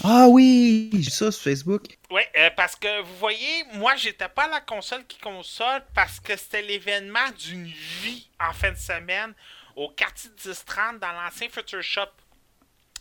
Ah 0.03 0.27
oui, 0.27 0.89
j'ai 0.93 1.11
ça 1.11 1.31
sur 1.31 1.43
Facebook. 1.43 1.83
Oui, 2.09 2.21
euh, 2.35 2.49
parce 2.55 2.75
que 2.75 3.01
vous 3.01 3.15
voyez, 3.17 3.63
moi, 3.73 3.95
j'étais 3.95 4.27
pas 4.27 4.45
à 4.45 4.47
la 4.47 4.61
console 4.61 5.05
qui 5.05 5.19
console 5.19 5.83
parce 5.93 6.19
que 6.19 6.35
c'était 6.35 6.63
l'événement 6.63 7.29
d'une 7.37 7.65
vie 7.65 8.27
en 8.39 8.53
fin 8.53 8.71
de 8.71 8.77
semaine 8.77 9.33
au 9.75 9.89
quartier 9.89 10.31
1030 10.45 10.99
dans 10.99 11.11
l'ancien 11.11 11.47
Future 11.49 11.83
Shop. 11.83 12.09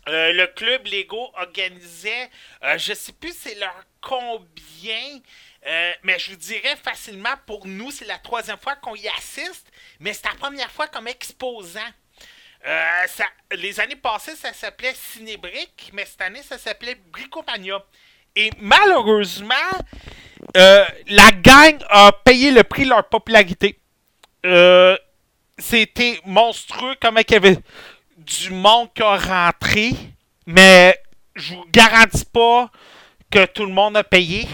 Euh, 0.09 0.33
le 0.33 0.49
club 0.49 0.87
Lego 0.87 1.31
organisait, 1.37 2.29
euh, 2.65 2.77
je 2.77 2.93
sais 2.93 3.13
plus 3.13 3.37
c'est 3.37 3.55
leur 3.55 3.85
combien, 4.01 5.21
euh, 5.65 5.93
mais 6.03 6.19
je 6.19 6.33
vous 6.33 6.37
dirais 6.37 6.75
facilement 6.75 7.35
pour 7.47 7.69
nous, 7.69 7.93
c'est 7.93 8.07
la 8.07 8.19
troisième 8.19 8.59
fois 8.59 8.75
qu'on 8.75 8.97
y 8.97 9.07
assiste, 9.09 9.71
mais 10.01 10.13
c'est 10.13 10.27
la 10.27 10.35
première 10.35 10.73
fois 10.73 10.89
comme 10.89 11.07
exposant. 11.07 11.81
Euh, 12.65 13.07
les 13.57 13.81
années 13.81 13.97
passées, 13.97 14.37
ça 14.37 14.53
s'appelait 14.53 14.95
Cinébrique, 14.95 15.91
mais 15.93 16.05
cette 16.05 16.21
année, 16.21 16.43
ça 16.43 16.59
s'appelait 16.59 16.97
Bricomania. 17.13 17.83
Et 18.37 18.51
malheureusement, 18.59 19.55
euh, 20.57 20.85
la 21.09 21.31
gang 21.33 21.77
a 21.89 22.13
payé 22.13 22.51
le 22.51 22.63
prix 22.63 22.85
de 22.85 22.91
leur 22.91 23.09
popularité. 23.09 23.79
Euh, 24.47 24.97
C'était 25.59 26.21
monstrueux 26.25 26.95
comment 27.01 27.21
il 27.21 27.33
y 27.33 27.37
avait 27.37 27.59
du 28.17 28.51
monde 28.51 28.89
qui 28.95 29.03
a 29.03 29.17
rentré, 29.17 29.91
mais 30.47 30.99
je 31.35 31.55
vous 31.55 31.65
garantis 31.71 32.25
pas 32.25 32.71
que 33.31 33.45
tout 33.47 33.67
le 33.67 33.73
monde 33.73 33.97
a 33.97 34.05
payé. 34.05 34.47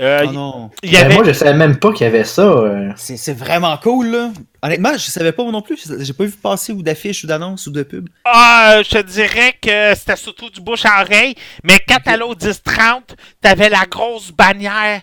Euh, 0.00 0.24
oh 0.26 0.32
non. 0.32 0.70
il 0.82 0.90
y 0.90 0.92
ben, 0.94 1.04
avait... 1.04 1.14
moi 1.14 1.24
je 1.24 1.32
savais 1.32 1.54
même 1.54 1.78
pas 1.78 1.92
qu'il 1.92 2.04
y 2.04 2.08
avait 2.08 2.24
ça. 2.24 2.42
euh. 2.42 2.90
C'est 2.96 3.16
c'est 3.16 3.32
vraiment 3.32 3.76
cool, 3.76 4.08
là. 4.08 4.30
Honnêtement, 4.62 4.92
je 4.94 5.10
savais 5.10 5.30
pas 5.30 5.44
non 5.44 5.62
plus. 5.62 5.78
J'ai 6.00 6.12
pas 6.12 6.24
vu 6.24 6.32
passer 6.32 6.72
ou 6.72 6.82
d'affiches 6.82 7.22
ou 7.22 7.26
d'annonces 7.28 7.66
ou 7.68 7.70
de 7.70 7.82
pubs. 7.84 8.08
Ah, 8.24 8.80
je 8.82 8.90
te 8.90 9.02
dirais 9.02 9.54
que 9.62 9.94
c'était 9.94 10.16
surtout 10.16 10.50
du 10.50 10.60
bouche 10.60 10.84
à 10.84 11.02
oreille, 11.02 11.34
mais 11.62 11.78
quand 11.86 11.98
t'allais 12.02 12.24
au 12.24 12.34
10-30, 12.34 13.02
t'avais 13.40 13.68
la 13.68 13.84
grosse 13.86 14.32
bannière 14.32 15.00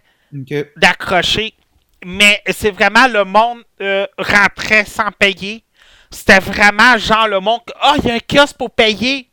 d'accrocher. 0.76 1.54
Mais 2.06 2.42
c'est 2.50 2.72
vraiment 2.72 3.08
le 3.08 3.24
monde 3.24 3.60
euh, 3.82 4.08
rentrait 4.18 4.86
sans 4.86 5.12
payer. 5.18 5.64
C'était 6.10 6.40
vraiment 6.40 6.98
genre 6.98 7.28
le 7.28 7.40
monde. 7.40 7.62
Ah, 7.80 7.96
il 8.04 8.10
y 8.10 8.12
a 8.12 8.16
un 8.16 8.20
kiosque 8.20 8.58
pour 8.58 8.72
payer. 8.72 9.30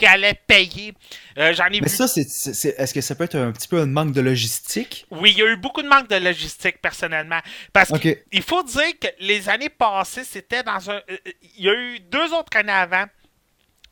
Qui 0.00 0.06
allait 0.06 0.34
payer. 0.46 0.94
Euh, 1.38 1.52
J'en 1.54 1.66
ai 1.66 1.80
Mais 1.80 1.88
vu. 1.88 1.88
ça, 1.88 2.04
est-ce 2.06 2.94
que 2.94 3.00
ça 3.02 3.14
peut 3.14 3.24
être 3.24 3.36
un 3.38 3.52
petit 3.52 3.68
peu 3.68 3.78
un 3.80 3.86
manque 3.86 4.12
de 4.12 4.20
logistique? 4.22 5.06
Oui, 5.10 5.30
il 5.32 5.38
y 5.38 5.42
a 5.42 5.46
eu 5.52 5.56
beaucoup 5.56 5.82
de 5.82 5.88
manque 5.88 6.08
de 6.08 6.16
logistique 6.16 6.80
personnellement. 6.80 7.40
Parce 7.72 7.92
qu'il 7.98 8.42
faut 8.42 8.62
dire 8.62 8.98
que 9.00 9.08
les 9.20 9.48
années 9.48 9.68
passées, 9.68 10.24
c'était 10.24 10.62
dans 10.62 10.90
un. 10.90 10.94
euh, 10.94 11.02
euh, 11.10 11.32
Il 11.56 11.64
y 11.64 11.68
a 11.68 11.74
eu 11.74 12.00
deux 12.00 12.32
autres 12.32 12.56
années 12.56 12.72
avant. 12.72 13.04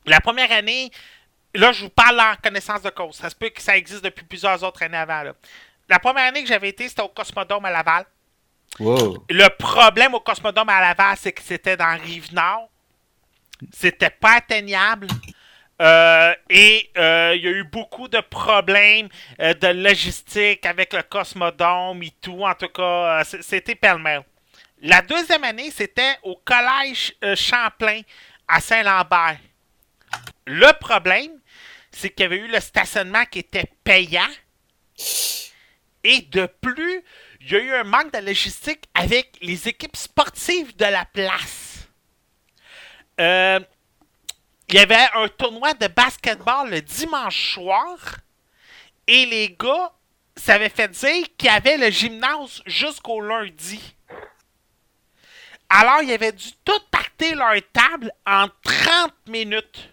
La 0.07 0.19
première 0.19 0.51
année, 0.51 0.89
là, 1.53 1.71
je 1.71 1.83
vous 1.83 1.89
parle 1.89 2.19
en 2.19 2.33
connaissance 2.43 2.81
de 2.81 2.89
cause. 2.89 3.15
Ça 3.15 3.29
se 3.29 3.35
peut 3.35 3.49
que 3.49 3.61
ça 3.61 3.77
existe 3.77 4.03
depuis 4.03 4.25
plusieurs 4.25 4.63
autres 4.63 4.81
années 4.83 4.97
avant. 4.97 5.21
là. 5.21 5.33
La 5.87 5.99
première 5.99 6.25
année 6.25 6.41
que 6.41 6.47
j'avais 6.49 6.69
été, 6.69 6.89
c'était 6.89 7.01
au 7.03 7.09
Cosmodome 7.09 7.65
à 7.65 7.71
Laval. 7.71 8.05
Wow. 8.79 9.25
Le 9.29 9.47
problème 9.57 10.13
au 10.15 10.19
Cosmodome 10.19 10.69
à 10.69 10.81
Laval, 10.81 11.17
c'est 11.19 11.31
que 11.31 11.41
c'était 11.43 11.77
dans 11.77 11.97
Rive-Nord. 12.01 12.69
C'était 13.73 14.09
pas 14.09 14.37
atteignable. 14.37 15.07
Euh, 15.81 16.33
et 16.49 16.89
euh, 16.97 17.33
il 17.35 17.43
y 17.43 17.47
a 17.47 17.51
eu 17.51 17.63
beaucoup 17.63 18.09
de 18.09 18.19
problèmes 18.19 19.07
euh, 19.39 19.53
de 19.53 19.67
logistique 19.67 20.65
avec 20.65 20.93
le 20.93 21.03
Cosmodome 21.03 22.03
et 22.03 22.13
tout. 22.21 22.43
En 22.43 22.53
tout 22.53 22.67
cas, 22.67 23.23
c'était 23.23 23.75
pêle-mêle. 23.75 24.23
La 24.81 25.01
deuxième 25.01 25.43
année, 25.43 25.71
c'était 25.71 26.17
au 26.23 26.35
Collège 26.43 27.13
Champlain 27.35 28.01
à 28.47 28.59
Saint-Lambert. 28.59 29.37
Le 30.45 30.71
problème, 30.79 31.31
c'est 31.91 32.09
qu'il 32.09 32.23
y 32.23 32.25
avait 32.25 32.37
eu 32.37 32.47
le 32.47 32.59
stationnement 32.59 33.25
qui 33.25 33.39
était 33.39 33.69
payant. 33.83 34.29
Et 36.03 36.21
de 36.21 36.45
plus, 36.61 37.03
il 37.41 37.51
y 37.51 37.55
a 37.55 37.59
eu 37.59 37.73
un 37.73 37.83
manque 37.83 38.13
de 38.13 38.19
logistique 38.19 38.85
avec 38.93 39.37
les 39.41 39.67
équipes 39.67 39.95
sportives 39.95 40.75
de 40.75 40.85
la 40.85 41.05
place. 41.05 41.87
Euh, 43.19 43.59
il 44.69 44.75
y 44.75 44.79
avait 44.79 45.07
un 45.15 45.27
tournoi 45.27 45.73
de 45.73 45.87
basketball 45.87 46.69
le 46.69 46.81
dimanche 46.81 47.53
soir 47.55 47.97
et 49.07 49.25
les 49.25 49.55
gars 49.59 49.91
s'avaient 50.35 50.69
fait 50.69 50.87
dire 50.89 51.25
qu'il 51.37 51.49
y 51.49 51.53
avait 51.53 51.77
le 51.77 51.89
gymnase 51.89 52.61
jusqu'au 52.67 53.19
lundi. 53.19 53.95
Alors, 55.69 56.01
ils 56.03 56.11
avaient 56.11 56.31
dû 56.31 56.51
tout 56.63 56.79
partir 56.91 57.35
leur 57.35 57.55
table 57.73 58.11
en 58.25 58.47
30 58.63 59.13
minutes. 59.27 59.89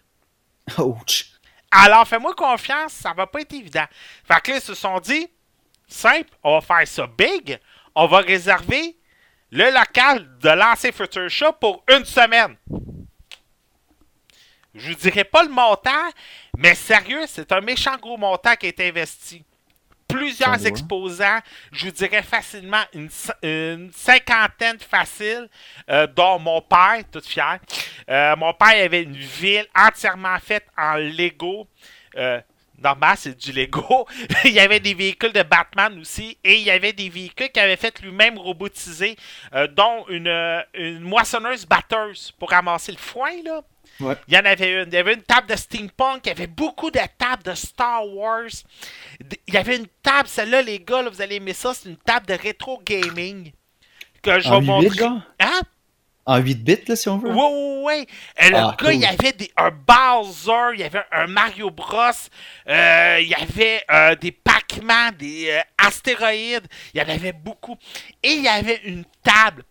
Ouch. 0.79 1.27
Alors, 1.71 2.07
fais-moi 2.07 2.35
confiance, 2.35 2.93
ça 2.93 3.13
va 3.13 3.27
pas 3.27 3.41
être 3.41 3.55
évident. 3.55 3.85
Fait 4.25 4.41
que 4.41 4.51
là, 4.53 4.57
ils 4.59 4.63
se 4.63 4.75
sont 4.75 4.99
dit, 5.01 5.27
simple, 5.89 6.31
on 6.43 6.59
va 6.59 6.61
faire 6.61 6.89
ça 6.89 7.07
big, 7.07 7.59
on 7.95 8.07
va 8.07 8.19
réserver 8.19 8.97
le 9.51 9.71
local 9.71 10.39
de 10.39 10.51
l'ancien 10.51 10.93
Future 10.93 11.31
Shop 11.31 11.53
pour 11.61 11.83
une 11.89 12.05
semaine. 12.05 12.57
Je 14.77 14.91
vous 14.91 14.99
dirai 14.99 15.25
pas 15.25 15.43
le 15.43 15.49
montant, 15.49 16.11
mais 16.57 16.75
sérieux, 16.75 17.25
c'est 17.27 17.51
un 17.53 17.61
méchant 17.61 17.97
gros 17.97 18.17
montant 18.17 18.55
qui 18.57 18.67
est 18.67 18.81
investi. 18.81 19.45
Plusieurs 20.09 20.65
exposants, 20.65 21.41
je 21.73 21.87
vous 21.87 21.93
dirais 21.93 22.23
facilement 22.23 22.83
une 22.93 23.11
cinquantaine 23.93 24.79
facile, 24.79 25.49
euh, 25.91 26.07
dont 26.07 26.39
mon 26.39 26.61
père, 26.63 27.03
tout 27.11 27.21
fier. 27.21 27.59
Euh, 28.09 28.37
mon 28.37 28.55
père 28.55 28.85
avait 28.85 29.03
une 29.03 29.17
ville 29.17 29.67
entièrement 29.75 30.39
faite 30.39 30.67
en 30.79 30.95
Lego. 30.95 31.67
Euh, 32.17 32.41
normal, 32.83 33.17
c'est 33.19 33.37
du 33.37 33.53
Lego. 33.53 34.07
il 34.45 34.53
y 34.53 34.61
avait 34.61 34.81
des 34.81 34.95
véhicules 34.95 35.33
de 35.33 35.43
Batman 35.43 35.99
aussi. 35.99 36.39
Et 36.45 36.57
il 36.57 36.63
y 36.63 36.71
avait 36.71 36.93
des 36.93 37.09
véhicules 37.09 37.51
qui 37.51 37.61
avaient 37.61 37.77
fait 37.77 38.01
lui-même 38.03 38.39
robotisés, 38.39 39.17
euh, 39.55 39.67
dont 39.67 40.07
une, 40.09 40.29
euh, 40.29 40.61
une 40.75 41.01
moissonneuse 41.01 41.67
batteuse 41.67 42.33
pour 42.39 42.51
ramasser 42.51 42.93
le 42.93 42.99
foin, 42.99 43.31
là. 43.45 43.63
Ouais. 44.01 44.15
Il 44.29 44.35
y 44.35 44.39
en 44.39 44.45
avait 44.45 44.83
une. 44.83 44.89
Il 44.89 44.95
y 44.95 44.99
avait 44.99 45.15
une 45.15 45.23
table 45.23 45.49
de 45.49 45.57
steampunk. 45.57 46.27
Il 46.27 46.29
y 46.29 46.33
avait 46.33 46.47
beaucoup 46.47 46.91
de 46.91 47.01
tables 47.19 47.43
de 47.43 47.55
Star 47.55 48.07
Wars. 48.07 48.51
Il 49.47 49.55
y 49.55 49.57
avait 49.57 49.77
une 49.77 49.87
table, 50.03 50.29
celle-là, 50.29 50.63
les 50.63 50.81
gars, 50.81 51.03
là, 51.03 51.09
vous 51.09 51.23
allez 51.23 51.37
aimer 51.37 51.55
ça. 51.55 51.73
C'est 51.73 51.89
une 51.89 51.97
table 51.97 52.27
de 52.27 52.35
rétro 52.35 52.81
gaming. 52.85 53.53
Que 54.23 54.41
je 54.41 54.49
vais 54.49 54.55
En 54.55 54.61
8 54.61 54.67
montrer. 54.67 55.05
Hein? 55.41 55.61
En 56.27 56.39
8 56.39 56.65
bits, 56.65 56.85
là, 56.89 56.97
si 56.97 57.09
on 57.09 57.19
veut. 57.19 57.31
Oui, 57.31 57.37
oui, 57.39 57.83
oui. 57.85 58.07
Et 58.37 58.51
le 58.51 58.57
Ah, 58.57 58.77
gars, 58.79 58.93
il 58.93 59.01
y 59.01 59.07
avait 59.07 59.33
des, 59.33 59.51
un 59.57 59.71
Bowser, 59.71 60.75
il 60.75 60.81
y 60.81 60.83
avait 60.83 61.05
un 61.13 61.29
Mario 61.29 61.71
Bros, 61.71 62.11
euh, 62.69 63.19
il 63.21 63.29
y 63.29 63.35
avait 63.35 63.85
euh, 63.91 64.17
des 64.17 64.33
Pac-Man, 64.33 65.15
des 65.17 65.51
euh, 65.51 65.61
astéroïdes, 65.79 66.67
il 66.93 67.01
y 67.01 67.05
en 67.05 67.09
avait 67.09 67.33
beaucoup. 67.33 67.79
Et 68.25 68.33
il 68.33 68.43
y 68.43 68.49
avait 68.49 68.81
une 68.85 69.05
table. 69.23 69.63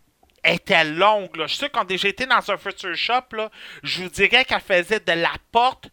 Elle 0.43 0.55
était 0.55 0.85
longue. 0.85 1.35
Là. 1.35 1.47
Je 1.47 1.55
sais 1.55 1.69
qu'on 1.69 1.81
a 1.81 1.85
déjà 1.85 2.07
été 2.07 2.25
dans 2.25 2.49
un 2.49 2.57
Future 2.57 2.95
Shop, 2.95 3.33
là, 3.33 3.49
je 3.83 4.03
vous 4.03 4.09
dirais 4.09 4.45
qu'elle 4.45 4.61
faisait 4.61 5.01
de 5.01 5.11
la 5.11 5.33
porte 5.51 5.89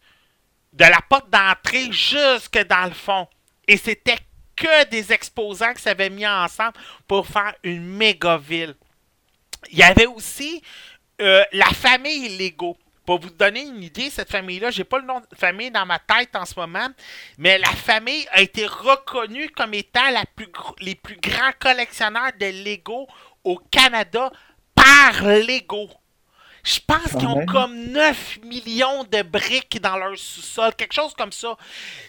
de 0.73 0.85
la 0.85 0.99
porte 1.07 1.29
d'entrée 1.29 1.91
jusque 1.91 2.57
dans 2.67 2.85
le 2.85 2.93
fond. 2.93 3.27
Et 3.67 3.77
c'était 3.77 4.17
que 4.55 4.85
des 4.89 5.11
exposants 5.13 5.73
qui 5.73 5.81
s'avaient 5.81 6.09
mis 6.09 6.27
ensemble 6.27 6.73
pour 7.07 7.27
faire 7.27 7.53
une 7.63 7.83
méga 7.85 8.37
ville. 8.37 8.75
Il 9.71 9.77
y 9.77 9.83
avait 9.83 10.05
aussi 10.05 10.61
euh, 11.21 11.43
la 11.51 11.67
famille 11.67 12.37
Lego. 12.37 12.77
Pour 13.05 13.19
vous 13.19 13.29
donner 13.31 13.63
une 13.63 13.83
idée, 13.83 14.09
cette 14.09 14.31
famille-là, 14.31 14.71
j'ai 14.71 14.85
pas 14.85 14.97
le 14.97 15.05
nom 15.05 15.19
de 15.19 15.35
famille 15.35 15.69
dans 15.69 15.85
ma 15.85 15.99
tête 15.99 16.33
en 16.35 16.45
ce 16.45 16.57
moment, 16.57 16.87
mais 17.37 17.57
la 17.57 17.69
famille 17.69 18.25
a 18.31 18.41
été 18.41 18.65
reconnue 18.65 19.49
comme 19.49 19.73
étant 19.73 20.09
les 20.79 20.95
plus 20.95 21.17
grands 21.17 21.51
collectionneurs 21.59 22.31
de 22.39 22.45
Lego 22.63 23.07
au 23.43 23.57
Canada 23.57 24.31
par 24.73 25.21
Lego. 25.21 25.89
Je 26.63 26.79
pense 26.87 27.11
qu'ils 27.17 27.27
ont 27.27 27.45
comme 27.45 27.75
9 27.91 28.39
millions 28.45 29.03
de 29.03 29.21
briques 29.21 29.81
dans 29.81 29.97
leur 29.97 30.17
sous-sol, 30.17 30.73
quelque 30.75 30.93
chose 30.93 31.13
comme 31.13 31.31
ça. 31.33 31.57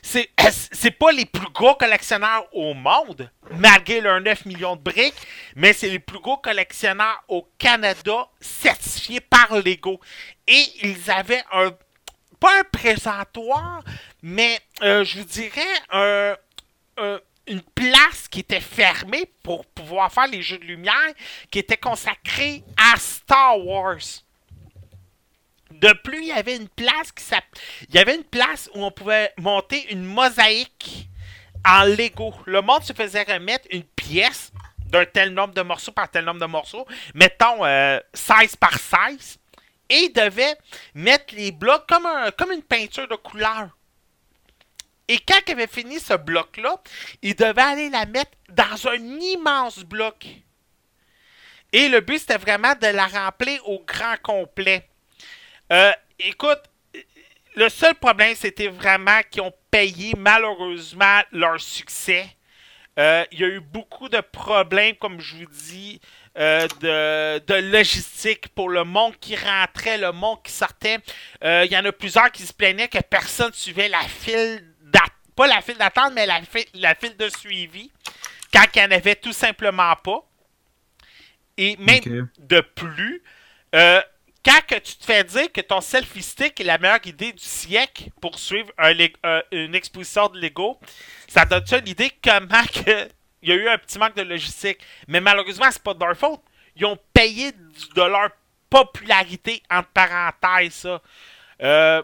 C'est 0.00 0.30
c'est 0.72 0.92
pas 0.92 1.10
les 1.10 1.24
plus 1.26 1.50
gros 1.52 1.74
collectionneurs 1.74 2.44
au 2.52 2.72
monde, 2.72 3.28
malgré 3.50 4.00
leurs 4.00 4.20
9 4.20 4.46
millions 4.46 4.76
de 4.76 4.80
briques, 4.82 5.14
mais 5.56 5.72
c'est 5.72 5.88
les 5.90 5.98
plus 5.98 6.20
gros 6.20 6.36
collectionneurs 6.36 7.22
au 7.26 7.48
Canada 7.58 8.28
certifiés 8.40 9.20
par 9.20 9.56
Lego. 9.56 9.98
Et 10.46 10.64
ils 10.82 11.10
avaient 11.10 11.42
un 11.52 11.70
pas 12.38 12.60
un 12.60 12.64
présentoir, 12.64 13.82
mais 14.22 14.60
euh, 14.82 15.02
je 15.04 15.18
vous 15.18 15.24
dirais 15.24 15.60
un, 15.90 16.36
un- 16.98 17.20
une 17.46 17.62
place 17.62 18.28
qui 18.30 18.40
était 18.40 18.60
fermée 18.60 19.30
pour 19.42 19.66
pouvoir 19.66 20.12
faire 20.12 20.26
les 20.26 20.42
jeux 20.42 20.58
de 20.58 20.64
lumière, 20.64 20.94
qui 21.50 21.58
était 21.58 21.76
consacrée 21.76 22.62
à 22.76 22.96
Star 22.98 23.58
Wars. 23.64 23.98
De 25.80 25.92
plus, 25.92 26.22
il 26.22 26.28
y 26.28 26.32
avait 26.32 26.56
une 26.56 26.68
place 26.68 27.10
qui 27.10 27.24
il 27.88 27.94
y 27.94 27.98
avait 27.98 28.14
une 28.14 28.24
place 28.24 28.70
où 28.74 28.84
on 28.84 28.92
pouvait 28.92 29.32
monter 29.38 29.92
une 29.92 30.04
mosaïque 30.04 31.08
en 31.66 31.82
Lego. 31.84 32.32
Le 32.46 32.62
monde 32.62 32.82
se 32.84 32.92
faisait 32.92 33.24
remettre 33.24 33.66
une 33.70 33.82
pièce 33.82 34.52
d'un 34.86 35.04
tel 35.04 35.30
nombre 35.34 35.52
de 35.52 35.62
morceaux 35.62 35.90
par 35.90 36.08
tel 36.08 36.24
nombre 36.24 36.40
de 36.40 36.46
morceaux, 36.46 36.86
mettons 37.14 37.64
euh, 37.64 37.98
16 38.12 38.54
par 38.56 38.78
16, 38.78 39.38
et 39.88 39.96
il 39.96 40.12
devait 40.12 40.56
mettre 40.94 41.34
les 41.34 41.50
blocs 41.50 41.86
comme, 41.88 42.06
comme 42.38 42.52
une 42.52 42.62
peinture 42.62 43.08
de 43.08 43.16
couleur. 43.16 43.70
Et 45.08 45.18
quand 45.18 45.40
il 45.48 45.52
avait 45.52 45.66
fini 45.66 45.98
ce 45.98 46.14
bloc-là, 46.14 46.80
il 47.22 47.34
devait 47.34 47.60
aller 47.62 47.90
la 47.90 48.06
mettre 48.06 48.30
dans 48.48 48.88
un 48.88 49.20
immense 49.20 49.80
bloc. 49.80 50.26
Et 51.72 51.88
le 51.88 52.00
but, 52.00 52.20
c'était 52.20 52.38
vraiment 52.38 52.74
de 52.80 52.86
la 52.86 53.06
remplir 53.08 53.68
au 53.68 53.82
grand 53.84 54.16
complet. 54.22 54.88
Euh, 55.72 55.92
écoute, 56.18 56.60
le 57.56 57.68
seul 57.68 57.94
problème, 57.94 58.34
c'était 58.34 58.68
vraiment 58.68 59.20
qu'ils 59.30 59.42
ont 59.42 59.52
payé 59.70 60.14
malheureusement 60.16 61.20
leur 61.32 61.60
succès. 61.60 62.26
Euh, 62.98 63.24
il 63.32 63.40
y 63.40 63.44
a 63.44 63.48
eu 63.48 63.60
beaucoup 63.60 64.08
de 64.08 64.20
problèmes, 64.20 64.94
comme 64.96 65.20
je 65.20 65.36
vous 65.36 65.46
dis, 65.46 66.00
euh, 66.38 66.68
de, 66.80 67.38
de 67.44 67.54
logistique 67.72 68.48
pour 68.48 68.68
le 68.68 68.84
monde 68.84 69.16
qui 69.18 69.34
rentrait, 69.34 69.98
le 69.98 70.12
monde 70.12 70.42
qui 70.44 70.52
sortait. 70.52 70.98
Euh, 71.42 71.64
il 71.64 71.72
y 71.72 71.76
en 71.76 71.84
a 71.84 71.92
plusieurs 71.92 72.30
qui 72.30 72.42
se 72.42 72.52
plaignaient 72.52 72.88
que 72.88 73.00
personne 73.00 73.52
suivait 73.52 73.88
la 73.88 74.02
file 74.02 74.64
d'attente. 74.80 75.10
Pas 75.34 75.48
la 75.48 75.60
file 75.60 75.76
d'attente, 75.76 76.12
mais 76.14 76.26
la, 76.26 76.40
fi- 76.42 76.68
la 76.74 76.94
file 76.94 77.16
de 77.16 77.28
suivi. 77.28 77.90
Quand 78.52 78.62
il 78.76 78.78
n'y 78.78 78.84
en 78.86 78.90
avait 78.96 79.16
tout 79.16 79.32
simplement 79.32 79.96
pas. 79.96 80.24
Et 81.56 81.76
même 81.78 82.28
de 82.38 82.60
plus, 82.60 83.22
quand 84.44 84.60
tu 84.68 84.96
te 84.96 85.04
fais 85.04 85.24
dire 85.24 85.50
que 85.50 85.60
ton 85.60 85.80
selfie 85.80 86.22
stick 86.22 86.60
est 86.60 86.64
la 86.64 86.78
meilleure 86.78 87.04
idée 87.06 87.32
du 87.32 87.44
siècle 87.44 88.10
pour 88.20 88.38
suivre 88.38 88.70
un 88.78 88.92
euh, 89.24 89.42
une 89.50 89.74
exposition 89.74 90.28
de 90.28 90.38
Lego, 90.38 90.78
ça 91.26 91.44
donne-tu 91.44 91.78
une 91.78 91.88
idée 91.88 92.10
comment 92.22 92.64
que 92.66 93.08
il 93.42 93.48
y 93.48 93.52
a 93.52 93.54
eu 93.56 93.68
un 93.68 93.78
petit 93.78 93.98
manque 93.98 94.16
de 94.16 94.22
logistique? 94.22 94.78
Mais 95.08 95.20
malheureusement, 95.20 95.66
c'est 95.70 95.82
pas 95.82 95.94
de 95.94 96.02
leur 96.02 96.16
faute. 96.16 96.40
Ils 96.76 96.86
ont 96.86 96.98
payé 97.12 97.52
de 97.52 98.02
leur 98.02 98.30
popularité, 98.70 99.62
entre 99.70 99.88
parenthèses, 99.88 100.74
ça. 100.74 101.02
Euh, 101.62 102.02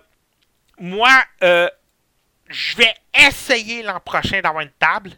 moi, 0.79 1.24
euh, 1.42 1.68
je 2.48 2.76
vais 2.76 2.94
essayer 3.14 3.83
l'an 3.83 4.00
prochain 4.00 4.40
d'avoir 4.40 4.62
une 4.62 4.70
table. 4.70 5.12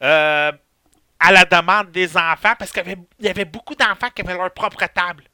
À 0.00 1.32
la 1.32 1.44
demande 1.44 1.90
des 1.92 2.16
enfants, 2.16 2.54
parce 2.58 2.70
qu'il 2.70 2.96
y 3.20 3.28
avait 3.28 3.44
beaucoup 3.44 3.74
d'enfants 3.74 4.10
qui 4.14 4.22
avaient 4.22 4.36
leur 4.36 4.52
propre 4.52 4.84
table. 4.86 5.24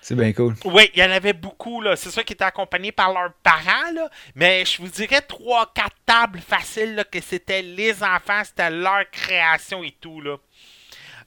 C'est 0.00 0.14
bien 0.14 0.32
cool. 0.32 0.54
Oui, 0.64 0.90
il 0.94 1.00
y 1.00 1.04
en 1.04 1.10
avait 1.10 1.34
beaucoup, 1.34 1.82
là. 1.82 1.94
C'est 1.94 2.10
sûr 2.10 2.24
qu'ils 2.24 2.34
étaient 2.34 2.44
accompagnés 2.44 2.92
par 2.92 3.12
leurs 3.12 3.34
parents, 3.42 3.92
là. 3.94 4.08
Mais 4.34 4.64
je 4.64 4.80
vous 4.80 4.88
dirais 4.88 5.20
3-4 5.20 5.88
tables 6.06 6.40
faciles, 6.40 6.94
là, 6.94 7.04
que 7.04 7.20
c'était 7.20 7.62
les 7.62 8.02
enfants, 8.02 8.42
c'était 8.44 8.70
leur 8.70 9.08
création 9.10 9.84
et 9.84 9.94
tout, 10.00 10.20
là. 10.20 10.36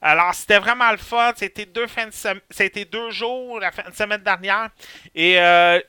Alors, 0.02 0.34
c'était 0.34 0.58
vraiment 0.58 0.90
le 0.90 0.98
fun. 0.98 1.32
C'était 1.34 1.64
deux 1.64 1.86
fins 1.86 2.06
de 2.06 2.42
C'était 2.50 2.84
deux 2.84 3.10
jours 3.10 3.58
la 3.58 3.72
fin 3.72 3.88
de 3.88 3.94
semaine 3.94 4.22
dernière. 4.22 4.68
Et 5.14 5.40
euh, 5.40 5.80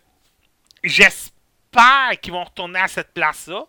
j'espère 0.82 2.12
qu'ils 2.22 2.32
vont 2.32 2.46
retourner 2.46 2.80
à 2.80 2.88
cette 2.88 3.14
place-là 3.14 3.66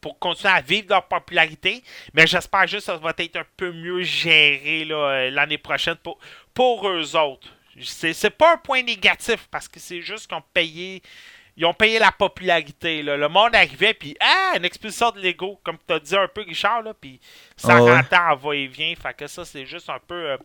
pour 0.00 0.18
continuer 0.18 0.52
à 0.52 0.60
vivre 0.60 0.88
leur 0.90 1.06
popularité. 1.06 1.84
Mais 2.12 2.26
j'espère 2.26 2.66
juste 2.66 2.86
que 2.86 2.92
ça 2.92 2.96
va 2.96 3.12
être 3.16 3.36
un 3.36 3.46
peu 3.56 3.70
mieux 3.72 4.02
géré 4.02 4.84
euh, 4.90 5.30
l'année 5.30 5.58
prochaine 5.58 5.96
pour, 5.96 6.18
pour 6.52 6.88
eux 6.88 7.14
autres. 7.14 7.48
C'est, 7.82 8.12
c'est 8.12 8.30
pas 8.30 8.54
un 8.54 8.56
point 8.56 8.82
négatif 8.82 9.48
parce 9.50 9.68
que 9.68 9.80
c'est 9.80 10.00
juste 10.00 10.26
qu'ils 10.28 10.36
ont 10.36 10.44
payé. 10.52 11.02
Ils 11.56 11.64
ont 11.66 11.74
payé 11.74 12.00
la 12.00 12.10
popularité. 12.10 13.02
Là. 13.02 13.16
Le 13.16 13.28
monde 13.28 13.54
arrivait, 13.54 13.94
puis 13.94 14.16
ah, 14.20 14.54
une 14.56 14.64
exposition 14.64 15.12
de 15.12 15.20
Lego, 15.20 15.60
comme 15.62 15.78
tu 15.86 15.94
as 15.94 16.00
dit 16.00 16.16
un 16.16 16.26
peu, 16.26 16.42
Richard, 16.42 16.82
là, 16.82 16.94
puis 17.00 17.20
ça 17.56 17.76
Ah 17.76 17.82
ouais. 17.82 17.92
rentre 17.96 18.12
en 18.12 18.34
va-et-vient. 18.34 18.92
Fait 19.00 19.14
que 19.14 19.26
ça, 19.28 19.44
c'est 19.44 19.64
juste 19.64 19.88
un 19.88 20.00
peu 20.00 20.30
euh, 20.32 20.36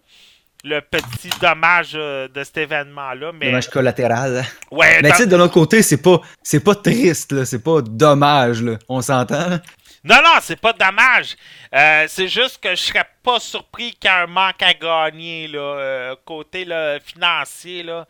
le 0.63 0.81
petit 0.81 1.29
dommage 1.41 1.91
euh, 1.95 2.27
de 2.27 2.43
cet 2.43 2.57
événement-là. 2.57 3.31
Mais, 3.33 3.45
Dommage 3.47 3.69
collatéral. 3.69 4.43
ouais, 4.71 5.01
Mais 5.01 5.09
dans- 5.09 5.15
tu 5.15 5.23
sais, 5.23 5.27
de 5.27 5.35
l'autre 5.35 5.53
côté, 5.53 5.81
c'est 5.81 6.01
pas, 6.01 6.19
c'est 6.43 6.59
pas 6.63 6.75
triste, 6.75 7.31
là. 7.31 7.45
C'est 7.45 7.63
pas 7.63 7.81
dommage, 7.81 8.61
là. 8.61 8.77
On 8.89 9.01
s'entend, 9.01 9.47
là? 9.49 9.59
Non, 10.03 10.15
non, 10.23 10.39
c'est 10.41 10.59
pas 10.59 10.73
dommage. 10.73 11.35
Euh, 11.75 12.05
c'est 12.07 12.27
juste 12.29 12.61
que 12.63 12.69
je 12.71 12.75
serais 12.81 13.05
pas 13.21 13.39
surpris 13.39 13.91
qu'il 13.91 14.09
y 14.09 14.13
ait 14.13 14.17
un 14.17 14.27
manque 14.27 14.61
à 14.61 14.73
gagner, 14.73 15.47
là, 15.49 15.59
euh, 15.59 16.15
côté 16.25 16.63
là, 16.65 16.99
financier, 17.01 17.83
là, 17.83 18.05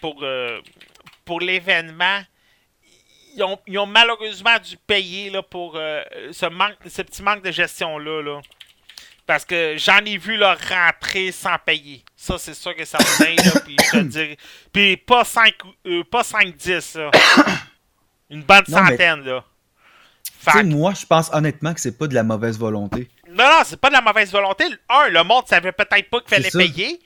pour, 0.00 0.22
pour 1.24 1.40
l'événement. 1.40 2.20
Ils 3.34 3.42
ont, 3.42 3.58
ils 3.66 3.78
ont 3.78 3.86
malheureusement 3.86 4.56
dû 4.62 4.76
payer 4.86 5.28
là, 5.30 5.42
pour 5.42 5.74
ce, 5.74 6.46
manque, 6.46 6.76
ce 6.88 7.02
petit 7.02 7.22
manque 7.22 7.42
de 7.42 7.50
gestion-là. 7.50 8.22
Là. 8.22 8.40
Parce 9.26 9.44
que 9.44 9.74
j'en 9.76 9.98
ai 10.04 10.18
vu 10.18 10.36
leur 10.36 10.56
rentrer 10.68 11.32
sans 11.32 11.56
payer. 11.58 12.04
Ça, 12.14 12.38
c'est 12.38 12.54
sûr 12.54 12.74
que 12.76 12.84
ça 12.84 12.98
là, 12.98 13.60
puis 13.64 13.76
je 13.84 13.90
te 13.90 14.02
dirais- 14.04 14.36
Puis 14.72 14.96
pas 14.96 15.24
5 15.24 15.52
euh, 15.86 16.04
pas 16.04 16.22
5-10, 16.22 16.96
là. 16.98 17.10
Une 18.30 18.42
bonne 18.42 18.62
Non, 18.68 18.82
mais- 18.82 18.90
centaine, 18.90 19.24
là. 19.24 19.44
Fait 20.38 20.62
moi, 20.62 20.92
je 20.94 21.04
pense 21.06 21.28
honnêtement 21.32 21.74
que 21.74 21.80
c'est 21.80 21.96
pas 21.98 22.06
de 22.06 22.14
la 22.14 22.22
mauvaise 22.22 22.56
volonté. 22.58 23.08
non, 23.28 23.44
non, 23.44 23.62
c'est 23.64 23.80
pas 23.80 23.88
de 23.88 23.94
la 23.94 24.00
mauvaise 24.00 24.30
volonté. 24.30 24.64
Un, 24.88 25.08
le 25.08 25.24
monde 25.24 25.44
savait 25.48 25.72
peut-être 25.72 26.08
pas 26.08 26.20
qu'il 26.20 26.28
fallait 26.28 26.50
payer. 26.50 27.00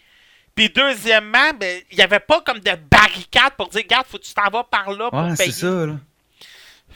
Puis 0.55 0.69
deuxièmement, 0.69 1.53
ben, 1.59 1.81
il 1.91 1.97
y 1.99 2.03
avait 2.03 2.21
pas 2.21 2.43
comme 2.43 2.59
de 2.59 2.73
barricade 2.91 3.53
pour 3.57 3.69
dire, 3.69 3.83
regarde, 3.83 4.07
faut 4.07 4.19
que 4.19 4.25
tu 4.25 4.35
t'en 4.35 4.51
vas 4.51 4.65
par 4.65 4.91
là 4.91 5.09
pour 5.11 5.19
Ouais, 5.21 5.35
payer. 5.37 5.53
c'est 5.53 5.61
ça, 5.61 5.87
là. 5.87 5.95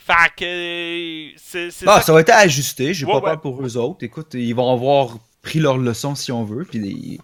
Fait 0.07 0.31
que 0.37 0.45
euh, 0.45 1.33
c'est 1.37 1.71
c'est 1.71 1.87
Ah, 1.88 1.97
ça. 2.01 2.03
ça 2.03 2.12
va 2.12 2.21
être 2.21 2.31
ajusté, 2.31 2.93
j'ai 2.93 3.07
Ouais, 3.07 3.12
pas 3.12 3.19
ouais. 3.19 3.25
peur 3.33 3.40
pour 3.40 3.64
eux 3.64 3.77
autres. 3.77 4.05
Écoute, 4.05 4.35
ils 4.35 4.55
vont 4.55 4.71
avoir 4.73 5.17
pris 5.43 5.61
leur 5.61 5.79
leçon 5.79 6.14
si 6.14 6.31
on 6.33 6.45
veut, 6.45 6.64
puis 6.64 7.21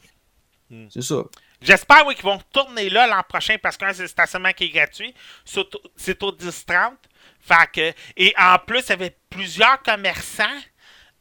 Hmm. 0.70 0.86
c'est 0.88 1.02
ça. 1.02 1.16
J'espère 1.60 2.06
oui, 2.06 2.14
qu'ils 2.14 2.24
vont 2.24 2.40
tourner 2.52 2.88
là 2.88 3.06
l'an 3.06 3.22
prochain 3.28 3.56
parce 3.62 3.76
qu'un, 3.76 3.92
c'est 3.92 4.02
le 4.02 4.08
stationnement 4.08 4.52
qui 4.52 4.64
est 4.64 4.68
gratuit. 4.70 5.12
C'est 5.44 5.60
au- 5.60 5.82
C'est 5.96 6.22
au 6.22 6.30
10-30. 6.32 6.94
Fait 7.42 7.68
que, 7.72 7.92
et 8.16 8.32
en 8.38 8.56
plus, 8.58 8.80
il 8.86 8.90
y 8.90 8.92
avait 8.92 9.16
plusieurs 9.28 9.82
commerçants. 9.82 10.44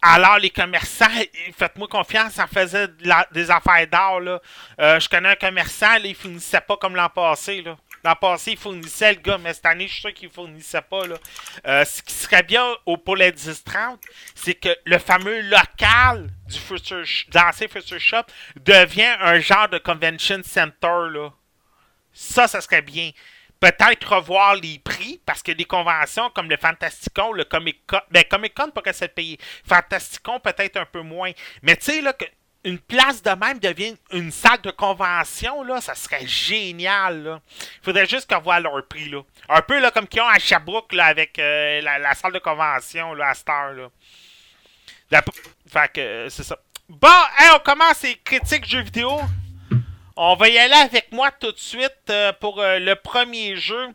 Alors, 0.01 0.37
les 0.37 0.49
commerçants, 0.49 1.09
faites-moi 1.57 1.87
confiance, 1.89 2.33
ça 2.33 2.47
faisait 2.47 2.87
de 2.87 3.07
la- 3.07 3.27
des 3.33 3.49
affaires 3.51 3.85
d'or. 3.87 4.19
Là. 4.21 4.41
Euh, 4.79 4.99
je 4.99 5.09
connais 5.09 5.29
un 5.29 5.35
commerçant, 5.35 5.93
là, 5.93 6.05
il 6.05 6.15
finissait 6.15 6.61
pas 6.61 6.77
comme 6.77 6.95
l'an 6.95 7.09
passé. 7.09 7.61
Là. 7.61 7.75
L'an 8.03 8.15
passé, 8.15 8.51
il 8.51 8.57
fournissait 8.57 9.13
le 9.13 9.19
gars, 9.19 9.37
mais 9.37 9.53
cette 9.53 9.65
année, 9.65 9.87
je 9.87 9.93
suis 9.93 10.01
sûr 10.01 10.13
qu'il 10.13 10.29
fournissait 10.29 10.81
pas. 10.81 11.05
Là. 11.05 11.15
Euh, 11.67 11.85
ce 11.85 12.01
qui 12.01 12.13
serait 12.13 12.43
bien 12.43 12.65
au, 12.85 12.97
pour 12.97 13.15
les 13.15 13.31
10-30, 13.31 13.97
c'est 14.35 14.55
que 14.55 14.69
le 14.85 14.97
fameux 14.97 15.41
local 15.41 16.29
du 16.47 16.57
Future 16.57 17.03
l'ancien 17.33 17.67
Future 17.67 17.99
Shop 17.99 18.23
devient 18.55 19.15
un 19.19 19.39
genre 19.39 19.69
de 19.69 19.77
convention 19.77 20.41
center. 20.43 21.09
Là. 21.11 21.29
Ça, 22.13 22.47
ça 22.47 22.61
serait 22.61 22.81
bien. 22.81 23.11
Peut-être 23.59 24.15
revoir 24.15 24.55
les 24.55 24.79
prix, 24.79 25.21
parce 25.25 25.43
que 25.43 25.51
des 25.51 25.65
conventions 25.65 26.29
comme 26.29 26.49
le 26.49 26.55
Fantasticon, 26.55 27.33
le 27.33 27.43
Comic 27.43 27.85
Con, 27.85 27.99
ben 28.09 28.23
Comic 28.23 28.53
Con, 28.53 28.71
pas 28.71 28.81
que 28.81 28.93
c'est 28.93 29.13
payé. 29.13 29.37
Fantasticon, 29.67 30.39
peut-être 30.39 30.77
un 30.77 30.85
peu 30.85 31.01
moins. 31.01 31.31
Mais 31.61 31.75
tu 31.75 31.91
sais, 31.91 32.01
là, 32.01 32.13
que 32.13 32.23
une 32.69 32.79
place 32.79 33.23
de 33.23 33.31
même 33.31 33.57
devienne 33.59 33.95
une 34.11 34.31
salle 34.31 34.61
de 34.61 34.69
convention, 34.69 35.63
là, 35.63 35.81
ça 35.81 35.95
serait 35.95 36.25
génial. 36.27 37.41
Il 37.81 37.83
faudrait 37.83 38.05
juste 38.05 38.31
qu'on 38.31 38.39
voit 38.39 38.59
leur 38.59 38.85
prix. 38.87 39.09
Là. 39.09 39.21
Un 39.49 39.61
peu 39.61 39.79
là, 39.79 39.89
comme 39.91 40.07
qu'ils 40.07 40.21
ont 40.21 40.27
à 40.27 40.37
Sherbrooke 40.37 40.93
avec 40.97 41.39
euh, 41.39 41.81
la, 41.81 42.13
salle 42.13 42.33
de 42.33 42.39
convention 42.39 43.19
à 43.19 43.33
Star. 43.33 43.73
Là. 43.73 43.89
Fait 45.67 45.91
que 45.91 45.99
euh, 45.99 46.29
c'est 46.29 46.43
ça. 46.43 46.57
Bon, 46.87 47.07
hey, 47.39 47.49
on 47.55 47.59
commence 47.59 48.03
les 48.03 48.15
critiques 48.17 48.65
jeux 48.67 48.81
vidéo. 48.81 49.19
On 50.15 50.35
va 50.35 50.49
y 50.49 50.57
aller 50.57 50.73
avec 50.73 51.11
moi 51.11 51.31
tout 51.31 51.51
de 51.51 51.57
suite 51.57 51.91
euh, 52.09 52.31
pour 52.33 52.61
le 52.61 52.93
premier 52.95 53.55
jeu. 53.55 53.87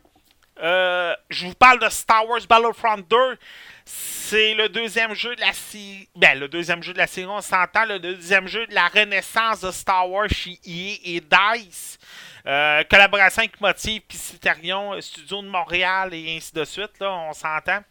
Je 0.57 1.45
vous 1.45 1.53
parle 1.53 1.79
de 1.79 1.89
Star 1.89 2.27
Wars 2.27 2.41
Battlefront 2.49 2.97
2. 3.09 3.37
C'est 3.87 4.55
le 4.55 4.69
deuxième 4.69 5.13
jeu 5.13 5.35
de 5.35 5.41
la 5.41 5.53
série. 5.53 6.09
Ben, 6.15 6.39
le 6.39 6.47
deuxième 6.47 6.81
jeu 6.81 6.93
de 6.93 6.97
la 6.97 7.05
série, 7.05 7.27
on 7.27 7.41
s'entend. 7.41 7.85
Le 7.85 7.99
deuxième 7.99 8.47
jeu 8.47 8.65
de 8.65 8.73
la 8.73 8.87
renaissance 8.87 9.61
de 9.61 9.69
Star 9.69 10.09
Wars 10.09 10.27
chez 10.29 10.59
EA 10.65 10.97
et 11.03 11.21
DICE. 11.21 11.99
Euh, 12.47 12.83
collaboration 12.89 13.41
avec 13.41 13.61
Motive, 13.61 14.01
puis 14.07 14.17
Citarion, 14.17 14.93
euh, 14.93 15.01
Studio 15.01 15.41
de 15.43 15.47
Montréal 15.47 16.13
et 16.13 16.35
ainsi 16.35 16.53
de 16.53 16.63
suite. 16.65 16.99
Là, 16.99 17.11
on 17.11 17.33
s'entend. 17.33 17.83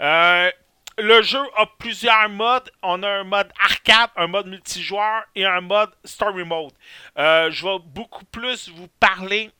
Euh, 0.00 0.50
le 0.98 1.22
jeu 1.22 1.42
a 1.56 1.66
plusieurs 1.78 2.28
modes. 2.28 2.70
On 2.82 3.00
a 3.04 3.08
un 3.08 3.24
mode 3.24 3.52
arcade, 3.60 4.10
un 4.16 4.26
mode 4.26 4.48
multijoueur 4.48 5.22
et 5.36 5.44
un 5.44 5.60
mode 5.60 5.90
story 6.04 6.44
mode. 6.44 6.72
Je 7.16 7.64
vais 7.64 7.78
beaucoup 7.84 8.24
plus 8.24 8.68
vous 8.70 8.88
parler. 8.98 9.52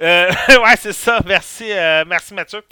Euh, 0.00 0.30
ouais, 0.48 0.76
c'est 0.78 0.92
ça. 0.92 1.20
Merci, 1.24 1.70
euh, 1.70 2.04
merci 2.06 2.34
Mathieu. 2.34 2.62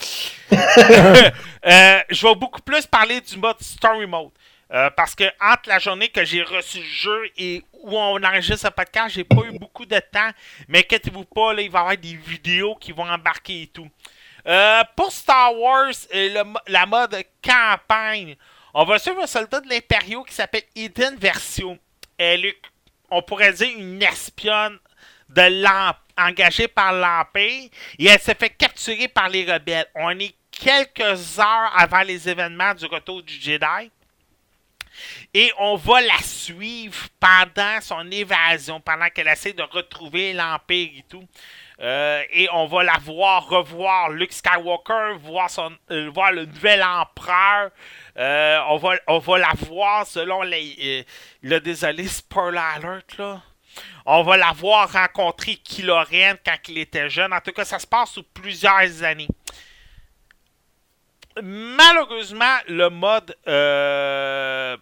Euh, 1.65 2.01
je 2.09 2.27
vais 2.27 2.35
beaucoup 2.35 2.61
plus 2.61 2.85
parler 2.85 3.21
du 3.21 3.37
mode 3.37 3.55
story 3.61 4.05
mode. 4.05 4.31
Parce 4.97 5.15
que 5.15 5.23
entre 5.39 5.69
la 5.69 5.79
journée 5.79 6.09
que 6.09 6.25
j'ai 6.25 6.43
reçu 6.43 6.79
le 6.79 6.83
jeu 6.83 7.23
et 7.37 7.63
où 7.73 7.97
on 7.97 8.21
enregistre 8.21 8.67
ce 8.67 8.73
podcast, 8.73 9.15
j'ai 9.15 9.23
pas 9.23 9.43
eu 9.49 9.57
beaucoup 9.57 9.85
de 9.85 9.97
temps. 9.99 10.29
Mais 10.67 10.79
inquiétez-vous 10.79 11.23
pas, 11.23 11.53
là, 11.53 11.61
il 11.61 11.71
va 11.71 11.79
y 11.79 11.81
avoir 11.81 11.97
des 11.97 12.15
vidéos 12.15 12.75
qui 12.75 12.91
vont 12.91 13.07
embarquer 13.09 13.61
et 13.61 13.67
tout. 13.67 13.87
Pour 14.97 15.11
Star 15.13 15.57
Wars, 15.57 15.93
le 16.11 16.43
la 16.67 16.85
mode 16.85 17.15
campagne, 17.41 18.35
on 18.73 18.83
va 18.83 18.99
suivre 18.99 19.21
un 19.21 19.27
soldat 19.27 19.61
de 19.61 19.69
l'Império 19.69 20.23
qui 20.23 20.33
s'appelle 20.33 20.63
Eden 20.75 21.15
Versio. 21.17 21.77
Elle 22.17 22.45
est, 22.47 22.57
on 23.09 23.21
pourrait 23.21 23.53
dire, 23.53 23.69
une 23.77 24.01
espionne 24.03 24.79
de 25.29 25.41
l'Em- 25.43 25.93
engagée 26.17 26.67
par 26.67 26.93
l'Empire 26.93 27.69
et 27.99 28.05
elle 28.05 28.19
s'est 28.19 28.35
fait 28.35 28.49
capturer 28.49 29.07
par 29.07 29.29
les 29.29 29.51
rebelles. 29.51 29.87
On 29.95 30.17
est 30.19 30.35
quelques 30.51 31.39
heures 31.39 31.71
avant 31.75 32.01
les 32.01 32.29
événements 32.29 32.73
du 32.73 32.85
retour 32.85 33.21
du 33.23 33.33
Jedi. 33.33 33.91
Et 35.33 35.51
on 35.57 35.75
va 35.75 36.01
la 36.01 36.19
suivre 36.19 37.07
pendant 37.19 37.81
son 37.81 38.09
évasion, 38.11 38.79
pendant 38.79 39.09
qu'elle 39.09 39.27
essaie 39.27 39.53
de 39.53 39.63
retrouver 39.63 40.33
l'Empire 40.33 40.91
et 40.97 41.05
tout. 41.09 41.27
Euh, 41.79 42.21
et 42.31 42.47
on 42.53 42.67
va 42.67 42.83
la 42.83 42.97
voir 42.99 43.47
revoir 43.47 44.11
Luke 44.11 44.31
Skywalker, 44.31 45.17
voir, 45.19 45.49
son, 45.49 45.71
euh, 45.89 46.09
voir 46.13 46.31
le 46.31 46.45
nouvel 46.45 46.83
empereur. 46.83 47.71
Euh, 48.17 48.59
on, 48.69 48.77
va, 48.77 48.93
on 49.07 49.17
va 49.17 49.37
la 49.39 49.53
voir 49.67 50.05
selon 50.05 50.43
les. 50.43 51.05
le 51.41 51.59
désolé, 51.59 52.07
spoiler 52.07 52.59
alert 52.59 53.17
là. 53.17 53.41
On 54.05 54.23
va 54.23 54.37
la 54.37 54.51
voir 54.51 54.91
rencontrer 54.91 55.55
Kylo 55.57 55.95
Ren 55.95 56.35
quand 56.45 56.57
il 56.67 56.77
était 56.79 57.09
jeune. 57.09 57.33
En 57.33 57.39
tout 57.39 57.51
cas, 57.51 57.65
ça 57.65 57.79
se 57.79 57.87
passe 57.87 58.11
sur 58.11 58.25
plusieurs 58.25 59.03
années. 59.03 59.27
Malheureusement, 61.41 62.57
le 62.67 62.89
mode 62.89 63.35
euh, 63.47 64.77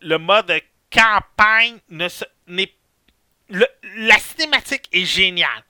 le 0.00 0.18
mode 0.18 0.52
campagne 0.90 1.78
ne 1.90 2.08
se- 2.08 2.24
le- 2.46 3.66
la 3.96 4.18
cinématique 4.18 4.88
est 4.92 5.04
géniale. 5.04 5.62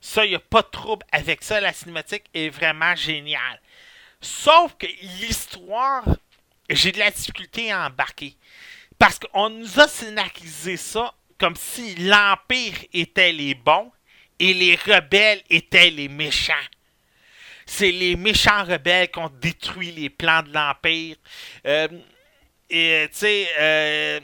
Ça, 0.00 0.24
il 0.24 0.30
n'y 0.30 0.34
a 0.36 0.40
pas 0.40 0.62
de 0.62 0.68
trouble 0.68 1.04
avec 1.10 1.42
ça. 1.42 1.60
La 1.60 1.72
cinématique 1.72 2.24
est 2.34 2.48
vraiment 2.50 2.94
géniale. 2.94 3.60
Sauf 4.20 4.74
que 4.78 4.86
l'histoire, 5.20 6.04
j'ai 6.70 6.92
de 6.92 6.98
la 6.98 7.10
difficulté 7.10 7.72
à 7.72 7.86
embarquer. 7.86 8.36
Parce 8.98 9.18
qu'on 9.18 9.50
nous 9.50 9.80
a 9.80 9.88
scénarisé 9.88 10.76
ça 10.76 11.12
comme 11.38 11.56
si 11.56 11.94
l'Empire 11.96 12.74
était 12.92 13.32
les 13.32 13.54
bons 13.54 13.90
et 14.38 14.54
les 14.54 14.76
rebelles 14.76 15.42
étaient 15.50 15.90
les 15.90 16.08
méchants. 16.08 16.52
C'est 17.66 17.92
les 17.92 18.16
méchants 18.16 18.64
rebelles 18.64 19.10
qui 19.10 19.18
ont 19.18 19.32
détruit 19.40 19.92
les 19.92 20.10
plans 20.10 20.42
de 20.42 20.52
l'Empire. 20.52 21.16
Euh, 21.66 21.88
et, 22.68 23.08
tu 23.10 23.18
sais, 23.18 23.48
euh, 23.58 24.20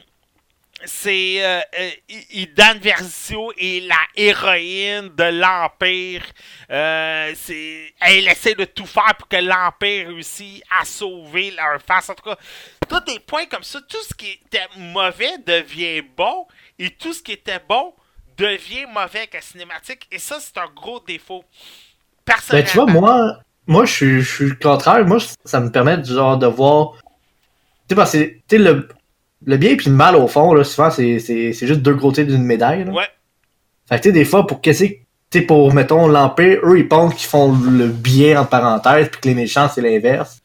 c'est 0.85 1.45
euh, 1.45 1.61
euh, 1.79 2.75
Versio 2.81 3.53
est 3.59 3.87
la 3.87 4.01
héroïne 4.17 5.09
de 5.15 5.25
l'Empire. 5.25 6.23
Euh, 6.71 7.35
elle 8.01 8.29
essaie 8.29 8.55
de 8.55 8.65
tout 8.65 8.87
faire 8.87 9.15
pour 9.19 9.29
que 9.29 9.37
l'Empire 9.37 10.09
réussisse 10.09 10.63
à 10.71 10.85
sauver 10.85 11.51
leur 11.51 11.81
face. 11.83 12.09
En 12.09 12.15
tout 12.15 12.23
cas, 12.23 12.39
tous 12.89 13.01
des 13.01 13.21
points 13.21 13.47
comme 13.47 13.63
ça, 13.63 13.81
tout 13.83 14.03
ce 14.09 14.15
qui 14.15 14.31
était 14.31 14.67
mauvais 14.77 15.39
devient 15.39 16.03
bon 16.03 16.47
et 16.81 16.91
tout 16.91 17.13
ce 17.13 17.23
qui 17.23 17.33
était 17.33 17.61
bon 17.69 17.93
devient 18.37 18.87
mauvais 18.87 19.19
avec 19.19 19.35
la 19.35 19.41
cinématique. 19.43 20.09
Et 20.11 20.19
ça, 20.19 20.39
c'est 20.41 20.59
un 20.59 20.69
gros 20.75 21.01
défaut. 21.07 21.45
Ben, 22.27 22.35
Personnellement. 22.35 22.69
tu 22.71 22.77
vois, 22.77 22.87
moi, 22.87 23.37
moi 23.67 23.85
je 23.85 23.93
suis, 23.93 24.21
je 24.23 24.35
suis 24.35 24.47
le 24.47 24.57
contraire. 24.57 25.07
Moi, 25.07 25.19
ça 25.45 25.61
me 25.61 25.71
permet 25.71 25.99
du 25.99 26.13
genre 26.13 26.39
de 26.39 26.47
voir. 26.47 26.93
Tu 26.95 27.03
sais, 27.91 27.95
parce 27.95 28.13
que 28.13 28.25
tu 28.25 28.43
sais, 28.51 28.59
le, 28.59 28.89
le 29.45 29.57
bien 29.59 29.71
et 29.71 29.77
le 29.77 29.93
mal, 29.93 30.17
au 30.17 30.27
fond, 30.27 30.55
là, 30.55 30.65
souvent, 30.65 30.91
c'est 30.91 31.19
juste 31.53 31.81
deux 31.83 31.97
côtés 31.97 32.25
d'une 32.25 32.45
médaille. 32.45 32.85
Là. 32.85 32.93
Ouais. 32.93 33.09
Fait 33.89 33.97
que, 33.99 34.03
tu 34.03 34.09
sais, 34.09 34.13
des 34.13 34.25
fois, 34.25 34.47
pour 34.47 34.61
qu'est-ce 34.61 34.85
que. 34.85 34.95
Tu 35.31 35.39
sais, 35.39 35.45
pour, 35.45 35.73
mettons, 35.73 36.09
l'Empire, 36.09 36.59
eux, 36.65 36.79
ils 36.79 36.89
pensent 36.89 37.15
qu'ils 37.15 37.29
font 37.29 37.53
le 37.53 37.87
bien, 37.87 38.41
en 38.41 38.45
parenthèse, 38.45 39.11
puis 39.11 39.21
que 39.21 39.29
les 39.29 39.35
méchants, 39.35 39.69
c'est 39.73 39.81
l'inverse. 39.81 40.41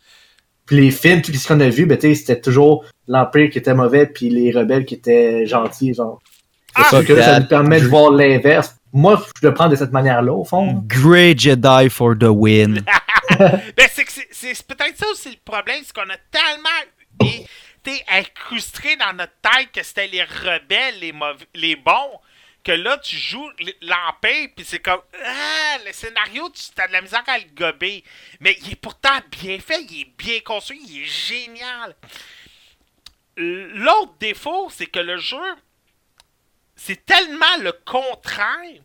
Puis 0.66 0.78
les 0.78 0.92
films, 0.92 1.22
tout 1.22 1.32
ce 1.34 1.48
qu'on 1.48 1.60
a 1.60 1.70
vu, 1.70 1.86
ben, 1.86 1.98
tu 1.98 2.08
sais, 2.08 2.16
c'était 2.16 2.42
toujours 2.42 2.84
l'Empire 3.08 3.50
qui 3.52 3.58
était 3.60 3.74
mauvais, 3.74 4.08
puis 4.08 4.30
les 4.30 4.52
rebelles 4.52 4.86
qui 4.86 4.96
étaient 4.96 5.46
gentils, 5.46 5.94
genre. 5.94 6.20
Ah! 6.74 6.88
C'est 6.90 6.98
sûr 6.98 7.06
que 7.06 7.14
là, 7.14 7.24
ça 7.24 7.40
nous 7.40 7.48
permet 7.48 7.80
de 7.80 7.88
voir 7.88 8.12
l'inverse. 8.12 8.76
Moi, 8.92 9.22
je 9.42 9.48
le 9.48 9.54
prends 9.54 9.68
de 9.70 9.76
cette 9.76 9.92
manière-là, 9.92 10.34
au 10.34 10.44
fond. 10.44 10.84
Great 10.88 11.40
Jedi 11.40 11.90
for 11.90 12.16
the 12.18 12.28
win. 12.30 12.84
Ben, 13.40 13.88
c'est 13.92 14.04
que 14.06 14.12
c'est- 14.12 14.28
c'est 14.32 14.68
peut-être 14.68 14.98
ça 14.98 15.06
aussi 15.12 15.30
le 15.30 15.36
problème, 15.44 15.78
c'est 15.84 15.94
qu'on 15.94 16.10
a 16.10 16.18
tellement 16.32 17.30
été 17.84 18.04
incrusté 18.12 18.96
dans 18.98 19.14
notre 19.18 19.34
tête 19.42 19.70
que 19.74 19.84
c'était 19.84 20.08
les 20.08 20.22
rebelles, 20.24 21.00
les, 21.02 21.14
les 21.56 21.76
bons, 21.76 22.20
que 22.66 22.72
là, 22.72 22.98
tu 22.98 23.16
joues 23.16 23.48
l'Empire, 23.82 24.50
puis 24.56 24.66
c'est 24.66 24.80
comme, 24.80 25.02
ah, 25.24 25.78
le 25.86 25.94
scénario, 25.94 26.50
tu 26.50 26.82
as 26.82 26.88
de 26.88 26.94
la 26.94 27.02
misère 27.02 27.24
à 27.28 27.38
le 27.38 27.46
gober. 27.54 28.04
Mais 28.40 28.58
il 28.64 28.72
est 28.72 28.76
pourtant 28.76 29.20
bien 29.32 29.60
fait, 29.60 29.84
il 29.84 30.02
est 30.02 30.18
bien 30.18 30.40
construit, 30.40 30.82
il 30.84 31.04
est 31.04 31.06
génial. 31.06 31.96
L'autre 33.38 34.16
défaut, 34.20 34.70
c'est 34.72 34.88
que 34.88 35.00
le 35.00 35.18
jeu, 35.18 35.38
c'est 36.76 37.06
tellement 37.06 37.58
le 37.60 37.72
contraire 37.72 38.82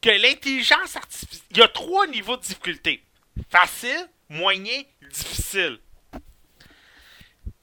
que 0.00 0.10
l'intelligence 0.10 0.94
artificielle. 0.94 1.42
Il 1.50 1.58
y 1.58 1.62
a 1.62 1.68
trois 1.68 2.06
niveaux 2.06 2.36
de 2.36 2.42
difficulté 2.42 3.02
facile, 3.50 4.08
moyen, 4.28 4.82
difficile. 5.10 5.80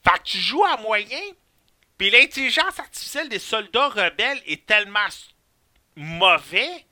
Fait 0.04 0.18
que 0.18 0.24
tu 0.24 0.38
joues 0.38 0.64
à 0.64 0.76
moyen, 0.76 1.22
puis 2.02 2.10
l'intelligence 2.10 2.80
artificielle 2.80 3.28
des 3.28 3.38
soldats 3.38 3.86
rebelles 3.86 4.42
est 4.46 4.66
tellement 4.66 5.06
mauvais 5.94 6.84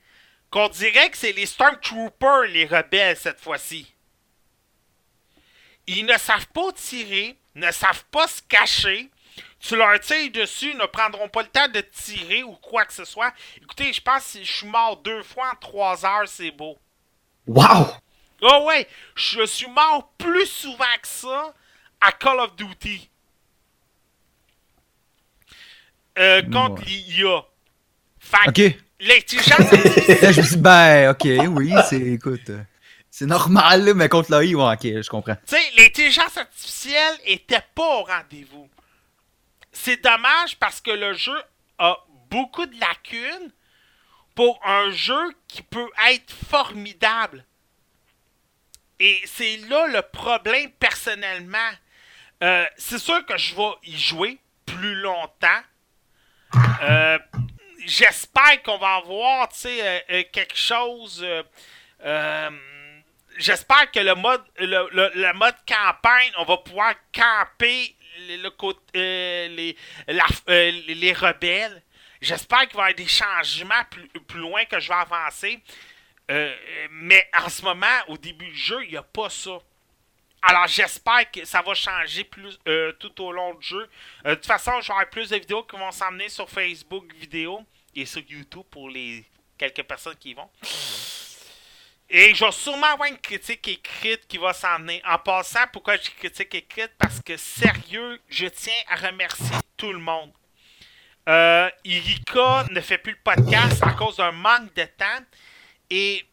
qu'on 0.51 0.69
dirait 0.69 1.11
que 1.11 1.17
c'est 1.17 1.33
les 1.33 1.47
Stormtroopers 1.47 2.43
les 2.43 2.65
rebelles 2.65 3.17
cette 3.17 3.41
fois-ci. 3.41 3.93
Ils 5.89 6.07
ne 6.07 6.17
savent 6.17 6.47
pas 6.55 6.71
tirer, 6.75 7.37
ne 7.57 7.73
savent 7.73 8.05
pas 8.13 8.29
se 8.29 8.41
cacher. 8.43 9.11
Tu 9.59 9.75
leur 9.75 9.99
tires 9.99 10.31
dessus, 10.31 10.71
ils 10.71 10.79
ne 10.79 10.87
prendront 10.87 11.29
pas 11.29 11.43
le 11.43 11.49
temps 11.49 11.67
de 11.67 11.81
tirer 11.81 12.45
ou 12.45 12.53
quoi 12.53 12.85
que 12.85 12.93
ce 12.93 13.05
soit. 13.05 13.35
Écoutez, 13.61 13.93
je 13.93 14.01
pense 14.01 14.35
que 14.35 14.45
je 14.45 14.53
suis 14.53 14.69
mort 14.69 14.97
deux 14.99 15.25
fois 15.25 15.51
en 15.51 15.57
trois 15.57 16.07
heures, 16.07 16.29
c'est 16.29 16.53
beau. 16.53 16.79
Wow! 17.49 17.97
Oh 18.43 18.65
ouais, 18.69 18.87
je 19.17 19.45
suis 19.45 19.71
mort 19.71 20.13
plus 20.19 20.47
souvent 20.47 20.85
que 21.03 21.09
ça 21.09 21.53
à 22.01 22.13
Call 22.13 22.39
of 22.39 22.55
Duty. 22.55 23.10
Euh, 26.19 26.43
contre 26.43 26.83
Ouais. 26.83 26.89
l'IA. 26.89 27.45
Fait 28.19 28.81
l'intelligence 29.01 29.61
artificielle- 29.61 30.33
je 30.35 30.41
me 30.41 30.47
dis, 30.47 30.57
ben, 30.59 31.11
ok, 31.11 31.27
oui, 31.57 31.73
c'est, 31.89 32.01
écoute, 32.01 32.51
c'est 33.11 33.27
normal, 33.27 33.85
là, 33.85 33.95
mais 33.95 34.09
contre 34.09 34.31
ouais, 34.55 34.75
ok, 34.75 35.03
je 35.03 35.09
comprends. 35.09 35.37
Tu 35.47 35.57
sais, 35.57 35.63
l'intelligence 35.79 36.37
artificielle 36.37 37.19
était 37.25 37.63
pas 37.75 38.01
au 38.01 38.05
rendez-vous. 38.05 38.69
C'est 39.73 40.03
dommage 40.03 40.57
parce 40.59 40.81
que 40.81 40.91
le 40.91 41.15
jeu 41.15 41.41
a 41.79 41.97
beaucoup 42.31 42.67
de 42.67 42.79
lacunes 42.79 43.51
pour 44.35 44.61
un 44.67 44.91
jeu 44.91 45.33
qui 45.49 45.63
peut 45.63 45.89
être 46.11 46.33
formidable. 46.51 47.45
Et 48.99 49.19
c'est 49.25 49.57
là 49.69 49.87
le 49.87 50.03
problème 50.03 50.71
personnellement. 50.73 51.59
Euh, 52.43 52.67
c'est 52.77 52.99
sûr 52.99 53.25
que 53.25 53.37
je 53.39 53.55
vais 53.55 53.73
y 53.85 53.97
jouer 53.99 54.39
plus 54.67 54.95
longtemps. 54.97 55.63
Euh, 56.83 57.19
J'espère 57.87 58.63
qu'on 58.63 58.77
va 58.79 58.97
avoir 58.97 59.49
euh, 59.65 60.01
euh, 60.11 60.23
quelque 60.33 60.57
chose. 60.57 61.27
J'espère 63.39 63.91
que 63.91 64.01
le 64.01 64.15
mode, 64.15 64.45
le, 64.59 65.33
mode 65.33 65.55
campagne, 65.67 66.31
on 66.39 66.45
va 66.45 66.59
pouvoir 66.59 66.95
camper 67.13 67.97
le, 68.29 68.51
les, 69.49 69.77
les- 70.49 70.95
les 70.95 71.13
rebelles. 71.15 71.83
J'espère 72.21 72.69
qu'il 72.69 72.77
va 72.77 72.91
y 72.91 72.93
avoir 72.93 72.95
des 72.95 73.07
changements 73.09 73.85
plus, 73.91 74.07
plus 74.29 74.41
loin 74.41 74.65
que 74.67 74.79
je 74.79 74.89
vais 74.89 74.95
avancer. 74.95 75.59
Mais 76.91 77.29
en 77.43 77.49
ce 77.49 77.63
moment, 77.63 77.87
au 78.09 78.19
début 78.19 78.47
du 78.47 78.57
jeu, 78.57 78.85
il 78.85 78.91
n'y 78.91 78.97
a 78.99 79.03
pas 79.03 79.31
ça. 79.31 79.59
Alors 80.43 80.67
j'espère 80.67 81.31
que 81.31 81.45
ça 81.45 81.61
va 81.61 81.75
changer 81.75 82.25
plus 82.25 82.59
euh, 82.67 82.93
tout 82.93 83.23
au 83.23 83.33
long 83.33 83.55
du 83.55 83.67
jeu. 83.67 83.89
Euh, 84.25 84.31
de 84.31 84.35
toute 84.37 84.47
façon, 84.47 84.73
je 84.81 84.89
vais 84.89 84.93
avoir 84.93 85.11
plus 85.11 85.29
de 85.29 85.37
vidéos 85.37 85.63
qui 85.65 85.77
vont 85.77 85.91
s'emmener 85.91 86.29
sur 86.29 86.49
Facebook 86.49 87.13
vidéo 87.15 87.65
et 87.95 88.07
sur 88.07 88.23
YouTube 88.27 88.65
pour 88.71 88.89
les 88.89 89.25
quelques 89.59 89.83
personnes 89.83 90.17
qui 90.17 90.31
y 90.31 90.35
vont. 90.35 90.49
Et 92.09 92.35
je 92.35 92.45
vais 92.45 92.53
sûrement 92.53 92.87
avoir 92.87 93.09
une 93.09 93.19
critique 93.19 93.69
écrite 93.69 94.27
qui 94.27 94.39
va 94.39 94.53
s'emmener. 94.53 95.03
En 95.07 95.19
passant, 95.19 95.61
pourquoi 95.73 95.97
j'ai 95.97 96.11
critique 96.11 96.55
écrite? 96.55 96.91
Parce 96.99 97.21
que 97.21 97.37
sérieux, 97.37 98.21
je 98.29 98.47
tiens 98.47 98.73
à 98.89 98.97
remercier 98.97 99.57
tout 99.77 99.93
le 99.93 100.01
monde. 100.01 100.33
Euh, 101.29 101.71
Irika 101.85 102.67
ne 102.71 102.81
fait 102.81 102.99
plus 102.99 103.13
le 103.13 103.19
podcast 103.23 103.81
à 103.83 103.93
cause 103.93 104.17
d'un 104.17 104.33
manque 104.33 104.75
de 104.75 104.83
temps. 104.85 105.25
Et 105.91 106.25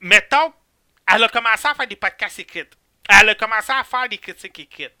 mettons, 0.00 0.52
elle 1.12 1.24
a 1.24 1.28
commencé 1.28 1.66
à 1.66 1.74
faire 1.74 1.86
des 1.86 1.96
podcasts 1.96 2.38
écrits. 2.38 2.64
Elle 3.08 3.28
a 3.30 3.34
commencé 3.34 3.72
à 3.72 3.84
faire 3.84 4.08
des 4.08 4.18
critiques 4.18 4.58
écrites. 4.58 4.94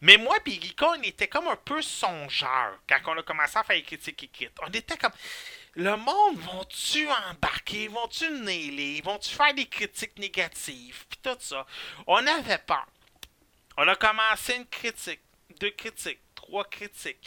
Mais 0.00 0.16
moi 0.16 0.36
et 0.46 0.50
Irika, 0.50 0.88
on 0.88 1.02
était 1.02 1.28
comme 1.28 1.46
un 1.46 1.56
peu 1.56 1.80
songeurs 1.80 2.78
quand 2.88 2.98
on 3.06 3.18
a 3.18 3.22
commencé 3.22 3.56
à 3.56 3.62
faire 3.62 3.76
des 3.76 3.84
critiques 3.84 4.24
écrites. 4.24 4.58
On 4.60 4.70
était 4.72 4.96
comme, 4.96 5.12
le 5.74 5.96
monde, 5.96 6.38
vont-tu 6.38 7.08
embarquer? 7.30 7.88
Vont-tu 7.88 8.28
nailer? 8.30 9.00
Vont-tu 9.02 9.30
faire 9.30 9.54
des 9.54 9.66
critiques 9.66 10.18
négatives? 10.18 11.06
Puis 11.08 11.20
tout 11.22 11.36
ça. 11.38 11.64
On 12.06 12.26
avait 12.26 12.58
peur. 12.58 12.86
On 13.76 13.86
a 13.86 13.94
commencé 13.94 14.56
une 14.56 14.66
critique, 14.66 15.22
deux 15.60 15.70
critiques, 15.70 16.20
trois 16.34 16.64
critiques. 16.64 17.26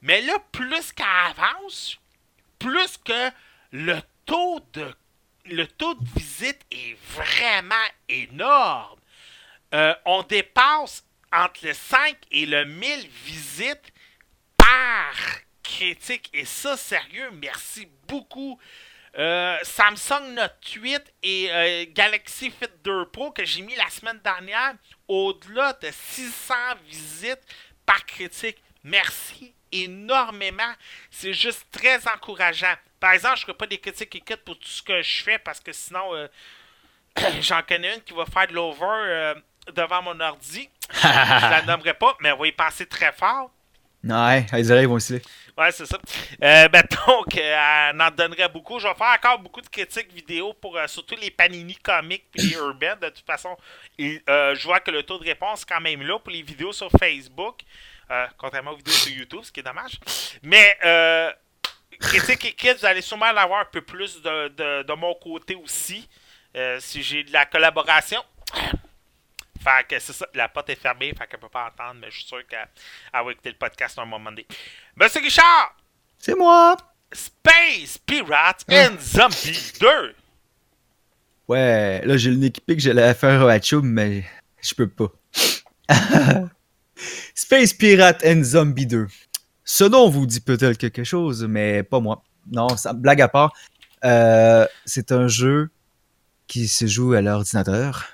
Mais 0.00 0.22
là, 0.22 0.38
plus 0.52 0.92
qu'elle 0.92 1.06
avance, 1.06 1.98
plus 2.58 2.96
que 2.98 3.30
le 3.72 4.00
taux 4.24 4.60
de 4.72 4.94
le 5.48 5.66
taux 5.66 5.94
de 5.94 6.04
visite 6.16 6.60
est 6.70 6.96
vraiment 7.14 7.74
énorme. 8.08 8.98
Euh, 9.74 9.94
on 10.04 10.22
dépasse 10.22 11.04
entre 11.32 11.66
le 11.66 11.72
5 11.74 12.16
et 12.30 12.46
le 12.46 12.64
1000 12.64 13.08
visites 13.24 13.92
par 14.56 15.14
critique. 15.62 16.30
Et 16.32 16.44
ça, 16.44 16.76
sérieux, 16.76 17.30
merci 17.32 17.88
beaucoup. 18.08 18.58
Euh, 19.18 19.56
Samsung 19.62 20.34
Note 20.34 20.64
8 20.74 21.14
et 21.22 21.48
euh, 21.50 21.84
Galaxy 21.88 22.50
Fit 22.50 22.68
2 22.84 23.06
Pro 23.06 23.30
que 23.30 23.44
j'ai 23.44 23.62
mis 23.62 23.74
la 23.74 23.88
semaine 23.88 24.20
dernière, 24.22 24.74
au-delà 25.08 25.72
de 25.74 25.88
600 25.90 26.54
visites 26.86 27.40
par 27.86 28.04
critique. 28.04 28.62
Merci 28.84 29.54
énormément. 29.72 30.72
C'est 31.10 31.32
juste 31.32 31.66
très 31.70 32.06
encourageant. 32.08 32.74
Par 33.06 33.12
exemple, 33.12 33.36
je 33.36 33.42
ne 33.42 33.46
ferai 33.46 33.56
pas 33.56 33.66
des 33.68 33.78
critiques 33.78 34.16
écrites 34.16 34.44
pour 34.44 34.58
tout 34.58 34.66
ce 34.66 34.82
que 34.82 35.00
je 35.00 35.22
fais 35.22 35.38
parce 35.38 35.60
que 35.60 35.72
sinon, 35.72 36.12
euh, 36.12 36.26
j'en 37.40 37.62
connais 37.62 37.94
une 37.94 38.00
qui 38.00 38.12
va 38.12 38.26
faire 38.26 38.48
de 38.48 38.52
l'over 38.52 38.82
euh, 38.82 39.34
devant 39.76 40.02
mon 40.02 40.18
ordi. 40.18 40.68
je 40.92 41.06
la 41.06 41.62
nommerai 41.62 41.94
pas, 41.94 42.16
mais 42.18 42.32
on 42.32 42.38
va 42.38 42.48
y 42.48 42.50
penser 42.50 42.84
très 42.84 43.12
fort. 43.12 43.52
Ouais, 44.02 44.44
les 44.52 44.70
oreilles 44.72 44.86
vont 44.86 44.94
aussi. 44.94 45.22
Ouais, 45.56 45.70
c'est 45.70 45.86
ça. 45.86 45.98
Euh, 46.42 46.66
ben, 46.66 46.82
donc, 47.06 47.36
elle 47.36 48.02
en 48.02 48.10
donnerait 48.10 48.48
beaucoup. 48.48 48.80
Je 48.80 48.88
vais 48.88 48.94
faire 48.94 49.14
encore 49.16 49.38
beaucoup 49.38 49.60
de 49.60 49.68
critiques 49.68 50.12
vidéo 50.12 50.52
pour 50.54 50.76
surtout 50.88 51.14
les 51.14 51.30
Panini 51.30 51.76
comics 51.76 52.24
et 52.34 52.42
les 52.42 52.54
Urban. 52.56 52.96
De 53.00 53.10
toute 53.10 53.24
façon, 53.24 53.56
et, 54.00 54.20
je 54.26 54.62
vois 54.64 54.80
que 54.80 54.90
le 54.90 55.04
taux 55.04 55.20
de 55.20 55.24
réponse 55.24 55.62
est 55.62 55.66
quand 55.72 55.80
même 55.80 56.02
là 56.02 56.18
pour 56.18 56.32
les 56.32 56.42
vidéos 56.42 56.72
sur 56.72 56.90
Facebook. 56.90 57.62
Euh, 58.08 58.26
contrairement 58.38 58.70
aux 58.70 58.76
vidéos 58.76 58.94
sur 58.94 59.12
YouTube, 59.12 59.40
ce 59.42 59.50
qui 59.50 59.60
est 59.60 59.64
dommage. 59.64 59.98
Mais, 60.42 60.76
euh, 60.84 61.32
critique 61.98 62.44
écrite, 62.44 62.78
vous 62.80 62.86
allez 62.86 63.02
sûrement 63.02 63.32
l'avoir 63.32 63.60
un 63.62 63.68
peu 63.70 63.80
plus 63.82 64.20
de, 64.22 64.48
de, 64.48 64.82
de 64.82 64.92
mon 64.94 65.14
côté 65.14 65.54
aussi. 65.54 66.08
euh, 66.56 66.78
si 66.80 67.02
j'ai 67.02 67.22
de 67.24 67.32
la 67.32 67.44
collaboration. 67.46 68.22
Fait 69.62 69.86
que 69.88 69.98
c'est 69.98 70.12
ça, 70.12 70.26
la 70.34 70.48
porte 70.48 70.70
est 70.70 70.80
fermée, 70.80 71.12
fait 71.18 71.26
qu'elle 71.26 71.40
peut 71.40 71.48
pas 71.48 71.66
entendre, 71.66 72.00
mais 72.00 72.10
je 72.10 72.16
suis 72.18 72.26
sûr 72.26 72.46
qu'elle 72.46 72.68
elle 73.12 73.24
va 73.24 73.32
écouter 73.32 73.50
le 73.50 73.56
podcast 73.56 73.98
à 73.98 74.02
un 74.02 74.06
moment 74.06 74.30
donné. 74.30 74.46
Monsieur 74.96 75.20
Richard, 75.20 75.76
C'est 76.18 76.34
moi! 76.36 76.76
Space 77.12 77.98
Pirates 77.98 78.64
and 78.70 78.96
Zombie 79.00 79.72
2. 79.80 80.14
Ouais, 81.48 82.02
là 82.04 82.16
j'ai 82.16 82.30
le 82.30 82.36
nez 82.36 82.46
équipé 82.46 82.76
que 82.76 82.82
j'allais 82.82 83.12
faire 83.14 83.42
un 83.42 83.48
Hachoum, 83.48 83.86
mais 83.86 84.24
je 84.62 84.74
peux 84.74 84.88
pas. 84.88 85.12
Space 87.34 87.72
Pirate 87.74 88.24
and 88.24 88.42
Zombie 88.42 88.86
2. 88.86 89.06
Ce 89.68 89.82
nom 89.82 90.08
vous 90.08 90.26
dit 90.26 90.40
peut-être 90.40 90.78
quelque 90.78 91.02
chose, 91.02 91.44
mais 91.44 91.82
pas 91.82 91.98
moi. 91.98 92.22
Non, 92.52 92.68
ça, 92.76 92.92
blague 92.92 93.20
à 93.20 93.26
part, 93.26 93.52
euh, 94.04 94.64
c'est 94.84 95.10
un 95.10 95.26
jeu 95.26 95.70
qui 96.46 96.68
se 96.68 96.86
joue 96.86 97.14
à 97.14 97.20
l'ordinateur, 97.20 98.04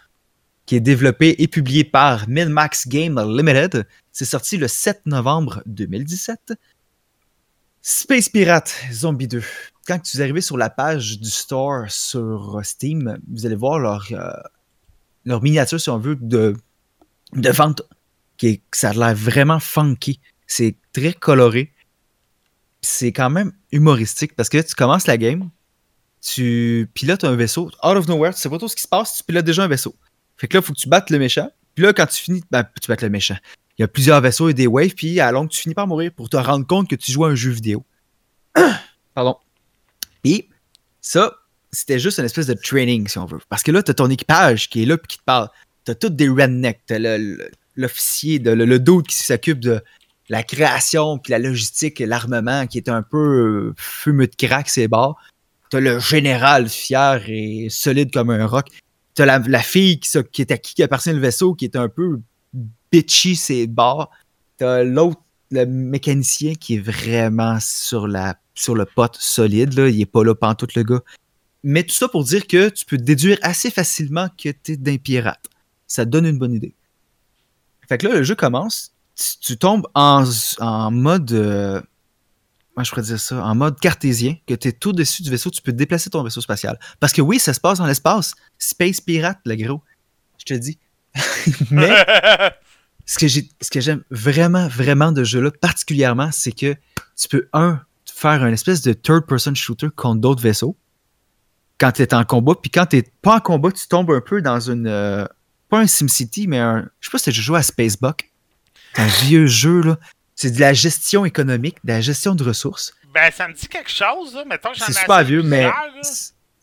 qui 0.64 0.76
est 0.76 0.80
développé 0.80 1.36
et 1.42 1.48
publié 1.48 1.84
par 1.84 2.26
Minmax 2.26 2.88
Game 2.88 3.20
Limited. 3.20 3.86
C'est 4.12 4.24
sorti 4.24 4.56
le 4.56 4.66
7 4.66 5.02
novembre 5.04 5.62
2017. 5.66 6.54
Space 7.82 8.30
Pirate 8.30 8.74
Zombie 8.90 9.28
2. 9.28 9.42
Quand 9.86 10.00
vous 10.14 10.22
arrivez 10.22 10.40
sur 10.40 10.56
la 10.56 10.70
page 10.70 11.20
du 11.20 11.28
store 11.28 11.90
sur 11.90 12.60
Steam, 12.62 13.18
vous 13.30 13.44
allez 13.44 13.56
voir 13.56 13.78
leur, 13.78 14.06
euh, 14.12 14.32
leur 15.26 15.42
miniature, 15.42 15.78
si 15.78 15.90
on 15.90 15.98
veut, 15.98 16.16
de, 16.16 16.56
de 17.34 17.50
vente. 17.50 17.82
Ça 18.72 18.90
a 18.90 18.92
l'air 18.94 19.14
vraiment 19.14 19.60
funky. 19.60 20.18
C'est 20.54 20.76
très 20.92 21.14
coloré. 21.14 21.72
C'est 22.82 23.12
quand 23.12 23.30
même 23.30 23.52
humoristique 23.70 24.34
parce 24.36 24.48
que 24.50 24.58
tu 24.58 24.74
commences 24.74 25.06
la 25.06 25.16
game, 25.16 25.48
tu 26.20 26.90
pilotes 26.92 27.24
un 27.24 27.36
vaisseau, 27.36 27.66
out 27.82 27.96
of 27.96 28.06
nowhere, 28.08 28.34
tu 28.34 28.40
sais 28.40 28.50
pas 28.50 28.58
trop 28.58 28.68
ce 28.68 28.76
qui 28.76 28.82
se 28.82 28.88
passe, 28.88 29.16
tu 29.18 29.24
pilotes 29.24 29.46
déjà 29.46 29.64
un 29.64 29.68
vaisseau. 29.68 29.94
Fait 30.36 30.48
que 30.48 30.56
là, 30.56 30.60
il 30.62 30.66
faut 30.66 30.72
que 30.74 30.78
tu 30.78 30.88
battes 30.88 31.08
le 31.10 31.18
méchant. 31.18 31.48
Puis 31.74 31.84
là, 31.84 31.92
quand 31.94 32.06
tu 32.06 32.20
finis, 32.20 32.42
ben, 32.50 32.64
tu 32.82 32.88
battes 32.88 33.02
le 33.02 33.08
méchant. 33.08 33.36
Il 33.78 33.82
y 33.82 33.84
a 33.84 33.88
plusieurs 33.88 34.20
vaisseaux 34.20 34.48
et 34.50 34.54
des 34.54 34.66
waves, 34.66 34.94
puis 34.94 35.20
à 35.20 35.26
la 35.26 35.32
longue, 35.32 35.48
tu 35.48 35.60
finis 35.60 35.74
par 35.74 35.86
mourir 35.86 36.12
pour 36.14 36.28
te 36.28 36.36
rendre 36.36 36.66
compte 36.66 36.90
que 36.90 36.96
tu 36.96 37.10
joues 37.12 37.24
à 37.24 37.30
un 37.30 37.34
jeu 37.34 37.50
vidéo. 37.50 37.86
Pardon. 39.14 39.36
Puis, 40.22 40.50
ça, 41.00 41.32
c'était 41.72 41.98
juste 41.98 42.18
une 42.18 42.26
espèce 42.26 42.46
de 42.46 42.54
training, 42.54 43.08
si 43.08 43.16
on 43.18 43.24
veut. 43.24 43.40
Parce 43.48 43.62
que 43.62 43.70
là, 43.70 43.82
t'as 43.82 43.94
ton 43.94 44.10
équipage 44.10 44.68
qui 44.68 44.82
est 44.82 44.86
là 44.86 44.98
puis 44.98 45.06
qui 45.08 45.18
te 45.18 45.24
parle. 45.24 45.48
T'as 45.84 45.94
tous 45.94 46.10
des 46.10 46.28
rednecks. 46.28 46.82
T'as 46.86 46.98
le- 46.98 47.16
le- 47.16 47.50
l'officier, 47.74 48.38
le, 48.38 48.54
le 48.54 48.78
dude 48.78 49.06
qui 49.06 49.16
s'occupe 49.16 49.60
de 49.60 49.82
la 50.28 50.42
création, 50.42 51.18
puis 51.18 51.30
la 51.30 51.38
logistique 51.38 52.00
et 52.00 52.06
l'armement, 52.06 52.66
qui 52.66 52.78
est 52.78 52.88
un 52.88 53.02
peu 53.02 53.18
euh, 53.18 53.74
fumeux 53.76 54.26
de 54.26 54.34
crack, 54.34 54.68
c'est 54.68 54.88
bas. 54.88 55.14
T'as 55.70 55.80
le 55.80 55.98
général 55.98 56.68
fier 56.68 57.22
et 57.28 57.68
solide 57.70 58.12
comme 58.12 58.30
un 58.30 58.46
roc. 58.46 58.66
T'as 59.14 59.26
la, 59.26 59.38
la 59.40 59.60
fille 59.60 60.00
qui, 60.00 60.42
est 60.42 60.50
à 60.50 60.58
qui 60.58 60.74
qui 60.74 60.82
appartient 60.82 61.12
le 61.12 61.18
vaisseau, 61.18 61.54
qui 61.54 61.64
est 61.64 61.76
un 61.76 61.88
peu 61.88 62.20
bitchy, 62.90 63.36
c'est 63.36 63.66
bas. 63.66 64.10
T'as 64.58 64.84
l'autre, 64.84 65.20
le 65.50 65.66
mécanicien, 65.66 66.54
qui 66.54 66.76
est 66.76 66.80
vraiment 66.80 67.58
sur, 67.60 68.06
la, 68.06 68.36
sur 68.54 68.74
le 68.74 68.86
pote 68.86 69.16
solide. 69.16 69.74
Là. 69.74 69.88
Il 69.88 70.00
est 70.00 70.06
pas 70.06 70.24
là 70.24 70.34
pantoute, 70.34 70.74
le 70.74 70.82
gars. 70.82 71.02
Mais 71.62 71.82
tout 71.84 71.94
ça 71.94 72.08
pour 72.08 72.24
dire 72.24 72.46
que 72.46 72.68
tu 72.68 72.84
peux 72.84 72.96
déduire 72.96 73.38
assez 73.42 73.70
facilement 73.70 74.28
que 74.42 74.50
t'es 74.50 74.76
d'un 74.76 74.96
pirate. 74.96 75.44
Ça 75.86 76.04
donne 76.04 76.26
une 76.26 76.38
bonne 76.38 76.54
idée. 76.54 76.74
Fait 77.88 77.98
que 77.98 78.08
là, 78.08 78.14
le 78.14 78.22
jeu 78.22 78.34
commence. 78.34 78.91
Tu, 79.16 79.38
tu 79.40 79.56
tombes 79.58 79.86
en, 79.94 80.24
en 80.60 80.90
mode. 80.90 81.32
euh, 81.32 81.80
comment 82.74 82.84
je 82.84 82.90
pourrais 82.90 83.02
dire 83.02 83.20
ça? 83.20 83.44
En 83.44 83.54
mode 83.54 83.78
cartésien, 83.80 84.36
que 84.46 84.54
tu 84.54 84.68
es 84.68 84.72
tout 84.72 84.92
dessus 84.92 85.22
du 85.22 85.30
vaisseau, 85.30 85.50
tu 85.50 85.60
peux 85.62 85.72
déplacer 85.72 86.10
ton 86.10 86.22
vaisseau 86.22 86.40
spatial. 86.40 86.78
Parce 87.00 87.12
que 87.12 87.20
oui, 87.22 87.38
ça 87.38 87.52
se 87.52 87.60
passe 87.60 87.78
dans 87.78 87.86
l'espace. 87.86 88.34
Space 88.58 89.00
Pirate, 89.00 89.38
le 89.44 89.56
gros. 89.56 89.82
Je 90.38 90.44
te 90.44 90.54
dis. 90.54 90.78
Mais 91.70 91.90
ce 93.06 93.18
que 93.18 93.28
j'ai, 93.28 93.48
ce 93.60 93.70
que 93.70 93.80
j'aime 93.80 94.02
vraiment, 94.10 94.66
vraiment 94.68 95.12
de 95.12 95.22
ce 95.24 95.30
jeu-là, 95.30 95.50
particulièrement, 95.60 96.30
c'est 96.32 96.52
que 96.52 96.74
tu 97.16 97.28
peux, 97.28 97.48
un, 97.52 97.80
faire 98.06 98.42
un 98.42 98.52
espèce 98.52 98.80
de 98.82 98.92
third-person 98.94 99.54
shooter 99.54 99.88
contre 99.94 100.20
d'autres 100.20 100.42
vaisseaux 100.42 100.76
quand 101.78 101.92
tu 101.92 102.02
es 102.02 102.14
en 102.14 102.24
combat. 102.24 102.54
Puis 102.60 102.70
quand 102.70 102.86
tu 102.86 102.96
n'es 102.96 103.04
pas 103.20 103.36
en 103.36 103.40
combat, 103.40 103.70
tu 103.72 103.86
tombes 103.88 104.10
un 104.12 104.20
peu 104.20 104.40
dans 104.40 104.60
une. 104.60 104.86
euh, 104.86 105.26
pas 105.68 105.80
un 105.80 105.86
SimCity, 105.86 106.46
mais 106.46 106.58
un. 106.58 106.88
Je 107.00 107.08
sais 107.08 107.12
pas 107.12 107.18
si 107.18 107.30
tu 107.30 107.42
joué 107.42 107.58
à 107.58 107.62
Spacebuck. 107.62 108.31
C'est 108.94 109.02
un 109.02 109.06
vieux 109.06 109.46
jeu, 109.46 109.82
là. 109.82 109.98
C'est 110.34 110.50
de 110.50 110.60
la 110.60 110.72
gestion 110.72 111.24
économique, 111.24 111.76
de 111.84 111.92
la 111.92 112.00
gestion 112.00 112.34
de 112.34 112.42
ressources. 112.42 112.94
ben, 113.12 113.30
ça 113.30 113.46
me 113.46 113.54
dit 113.54 113.68
quelque 113.68 113.90
chose, 113.90 114.34
là. 114.34 114.44
Mettons 114.44 114.72
que 114.72 114.78
j'en 114.78 114.86
C'est 114.86 114.92
super 114.92 115.22
vieux, 115.24 115.42
mais 115.42 115.70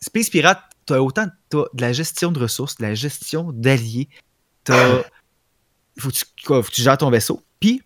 Space 0.00 0.30
Pirate, 0.30 0.62
t'as 0.86 0.98
autant 0.98 1.26
t'as 1.48 1.64
de 1.72 1.80
la 1.80 1.92
gestion 1.92 2.32
de 2.32 2.38
ressources, 2.38 2.76
de 2.76 2.82
la 2.82 2.94
gestion 2.94 3.52
d'alliés, 3.52 4.08
t'as 4.64 5.02
faut 5.98 6.08
que, 6.08 6.14
tu, 6.14 6.24
faut 6.44 6.62
que 6.62 6.70
tu 6.70 6.82
gères 6.82 6.98
ton 6.98 7.10
vaisseau. 7.10 7.42
Puis, 7.60 7.82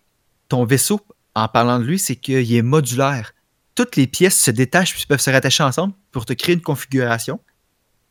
ton 0.47 0.65
vaisseau, 0.65 1.01
en 1.33 1.47
parlant 1.47 1.79
de 1.79 1.85
lui, 1.85 1.99
c'est 1.99 2.15
qu'il 2.15 2.53
est 2.53 2.61
modulaire. 2.61 3.33
Toutes 3.75 3.95
les 3.97 4.07
pièces 4.07 4.39
se 4.39 4.51
détachent 4.51 4.93
puis 4.93 5.05
peuvent 5.05 5.19
se 5.19 5.29
rattacher 5.29 5.63
ensemble 5.63 5.93
pour 6.11 6.25
te 6.25 6.33
créer 6.33 6.55
une 6.55 6.61
configuration. 6.61 7.39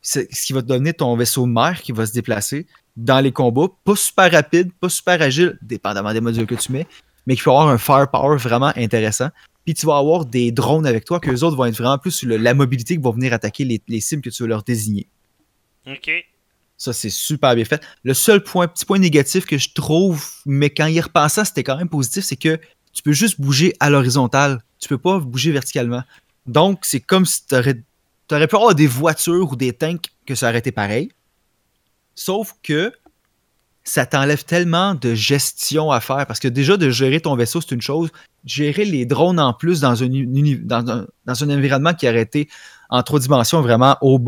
Ce 0.02 0.20
qui 0.20 0.52
va 0.52 0.60
te 0.60 0.66
donner 0.66 0.92
ton 0.92 1.16
vaisseau 1.16 1.46
mère 1.46 1.80
qui 1.80 1.92
va 1.92 2.04
se 2.04 2.12
déplacer 2.12 2.66
dans 2.96 3.20
les 3.20 3.32
combats. 3.32 3.68
Pas 3.84 3.96
super 3.96 4.30
rapide, 4.30 4.70
pas 4.80 4.88
super 4.88 5.20
agile, 5.20 5.58
dépendamment 5.62 6.12
des 6.12 6.20
modules 6.20 6.46
que 6.46 6.54
tu 6.54 6.72
mets, 6.72 6.86
mais 7.26 7.36
qui 7.36 7.42
peut 7.42 7.50
avoir 7.50 7.68
un 7.68 7.78
firepower 7.78 8.36
vraiment 8.36 8.72
intéressant. 8.76 9.28
Puis 9.64 9.74
tu 9.74 9.86
vas 9.86 9.96
avoir 9.96 10.26
des 10.26 10.52
drones 10.52 10.86
avec 10.86 11.04
toi, 11.04 11.20
que 11.20 11.30
les 11.30 11.42
autres 11.42 11.56
vont 11.56 11.64
être 11.64 11.76
vraiment 11.76 11.98
plus 11.98 12.10
sur 12.10 12.28
le- 12.28 12.36
la 12.36 12.54
mobilité 12.54 12.96
qui 12.96 13.02
vont 13.02 13.12
venir 13.12 13.32
attaquer 13.32 13.64
les, 13.64 13.80
les 13.88 14.00
cibles 14.00 14.22
que 14.22 14.30
tu 14.30 14.42
veux 14.42 14.48
leur 14.48 14.62
désigner. 14.62 15.08
OK. 15.86 16.10
Ça, 16.76 16.92
c'est 16.92 17.10
super 17.10 17.54
bien 17.54 17.64
fait. 17.64 17.82
Le 18.02 18.14
seul 18.14 18.42
point, 18.42 18.66
petit 18.68 18.84
point 18.84 18.98
négatif 18.98 19.46
que 19.46 19.56
je 19.56 19.70
trouve, 19.72 20.28
mais 20.44 20.70
quand 20.70 20.86
y 20.86 21.00
repensant, 21.00 21.44
c'était 21.44 21.62
quand 21.62 21.76
même 21.76 21.88
positif, 21.88 22.24
c'est 22.24 22.36
que 22.36 22.58
tu 22.92 23.02
peux 23.02 23.12
juste 23.12 23.40
bouger 23.40 23.72
à 23.80 23.90
l'horizontale. 23.90 24.62
Tu 24.78 24.88
peux 24.88 24.98
pas 24.98 25.18
bouger 25.18 25.52
verticalement. 25.52 26.02
Donc, 26.46 26.80
c'est 26.82 27.00
comme 27.00 27.24
si 27.24 27.46
tu 27.46 27.54
aurais, 27.54 27.74
pu 27.74 28.56
avoir 28.56 28.74
des 28.74 28.86
voitures 28.86 29.52
ou 29.52 29.56
des 29.56 29.72
tanks 29.72 30.06
que 30.26 30.34
ça 30.34 30.48
aurait 30.48 30.58
été 30.58 30.72
pareil. 30.72 31.10
Sauf 32.14 32.54
que 32.62 32.92
ça 33.84 34.06
t'enlève 34.06 34.44
tellement 34.44 34.94
de 34.94 35.14
gestion 35.14 35.90
à 35.90 36.00
faire. 36.00 36.26
Parce 36.26 36.40
que 36.40 36.48
déjà, 36.48 36.76
de 36.76 36.90
gérer 36.90 37.20
ton 37.20 37.36
vaisseau, 37.36 37.60
c'est 37.60 37.74
une 37.74 37.82
chose. 37.82 38.10
Gérer 38.44 38.84
les 38.84 39.06
drones 39.06 39.38
en 39.38 39.52
plus 39.52 39.80
dans 39.80 40.02
un, 40.02 41.50
environnement 41.50 41.94
qui 41.94 42.08
aurait 42.08 42.22
été 42.22 42.48
en 42.90 43.02
trois 43.02 43.20
dimensions, 43.20 43.60
vraiment 43.60 43.96
au 44.00 44.18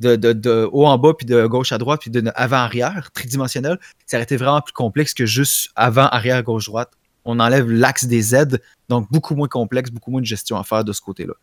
de, 0.00 0.68
haut 0.72 0.86
en 0.86 0.98
bas, 0.98 1.14
puis 1.14 1.26
de 1.26 1.46
gauche 1.46 1.72
à 1.72 1.78
droite, 1.78 2.00
puis 2.00 2.10
de 2.10 2.22
avant-arrière, 2.34 3.10
tridimensionnel, 3.12 3.78
ça 4.06 4.16
aurait 4.16 4.24
été 4.24 4.36
vraiment 4.36 4.60
plus 4.60 4.72
complexe 4.72 5.14
que 5.14 5.26
juste 5.26 5.70
avant-arrière, 5.76 6.42
gauche-droite. 6.42 6.90
On 7.24 7.40
enlève 7.40 7.68
l'axe 7.70 8.04
des 8.04 8.20
Z, 8.22 8.58
donc 8.88 9.10
beaucoup 9.10 9.34
moins 9.34 9.48
complexe, 9.48 9.90
beaucoup 9.90 10.10
moins 10.10 10.20
de 10.20 10.26
gestion 10.26 10.58
à 10.58 10.64
faire 10.64 10.84
de 10.84 10.92
ce 10.92 11.00
côté-là. 11.00 11.34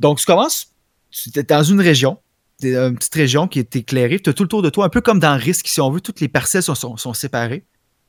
Donc, 0.00 0.18
tu 0.18 0.26
commences, 0.26 0.68
tu 1.10 1.30
es 1.38 1.42
dans 1.42 1.62
une 1.62 1.80
région, 1.80 2.18
une 2.62 2.96
petite 2.96 3.14
région 3.14 3.48
qui 3.48 3.58
est 3.58 3.76
éclairée, 3.76 4.20
tu 4.20 4.30
as 4.30 4.32
tout 4.32 4.44
le 4.44 4.48
tour 4.48 4.62
de 4.62 4.70
toi, 4.70 4.86
un 4.86 4.88
peu 4.88 5.00
comme 5.00 5.18
dans 5.18 5.36
Risk, 5.36 5.68
si 5.68 5.80
on 5.80 5.90
veut, 5.90 6.00
toutes 6.00 6.20
les 6.20 6.28
parcelles 6.28 6.62
sont, 6.62 6.74
sont, 6.74 6.96
sont 6.96 7.14
séparées. 7.14 7.64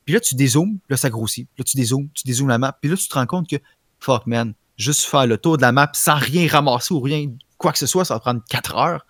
Puis 0.05 0.13
là, 0.13 0.19
tu 0.19 0.35
dézoomes, 0.35 0.77
là, 0.87 0.97
ça 0.97 1.09
grossit. 1.09 1.49
Là, 1.57 1.63
tu 1.63 1.77
dézoomes, 1.77 2.09
tu 2.13 2.23
dézoomes 2.25 2.49
la 2.49 2.57
map, 2.57 2.77
puis 2.79 2.89
là, 2.89 2.97
tu 2.97 3.07
te 3.07 3.13
rends 3.13 3.25
compte 3.25 3.49
que, 3.49 3.55
fuck, 3.99 4.27
man, 4.27 4.53
juste 4.77 5.01
faire 5.01 5.25
le 5.25 5.37
tour 5.37 5.57
de 5.57 5.63
la 5.63 5.71
map 5.71 5.89
sans 5.93 6.15
rien 6.15 6.47
ramasser 6.47 6.93
ou 6.93 6.99
rien, 6.99 7.27
quoi 7.57 7.71
que 7.71 7.79
ce 7.79 7.87
soit, 7.87 8.05
ça 8.05 8.13
va 8.13 8.19
prendre 8.19 8.41
4 8.49 8.75
heures. 8.75 9.05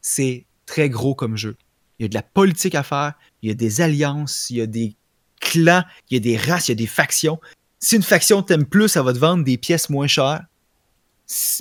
C'est 0.00 0.46
très 0.66 0.88
gros 0.88 1.14
comme 1.14 1.36
jeu. 1.36 1.56
Il 1.98 2.04
y 2.04 2.06
a 2.06 2.08
de 2.08 2.14
la 2.14 2.22
politique 2.22 2.74
à 2.74 2.82
faire, 2.82 3.14
il 3.42 3.48
y 3.48 3.52
a 3.52 3.54
des 3.54 3.80
alliances, 3.80 4.48
il 4.50 4.56
y 4.56 4.60
a 4.60 4.66
des 4.66 4.96
clans, 5.40 5.84
il 6.10 6.14
y 6.14 6.16
a 6.16 6.20
des 6.20 6.36
races, 6.36 6.68
il 6.68 6.72
y 6.72 6.72
a 6.72 6.76
des 6.76 6.86
factions. 6.86 7.40
Si 7.78 7.96
une 7.96 8.02
faction 8.02 8.42
t'aime 8.42 8.64
plus, 8.64 8.88
ça 8.88 9.02
va 9.02 9.12
te 9.12 9.18
vendre 9.18 9.44
des 9.44 9.58
pièces 9.58 9.90
moins 9.90 10.06
chères. 10.06 10.44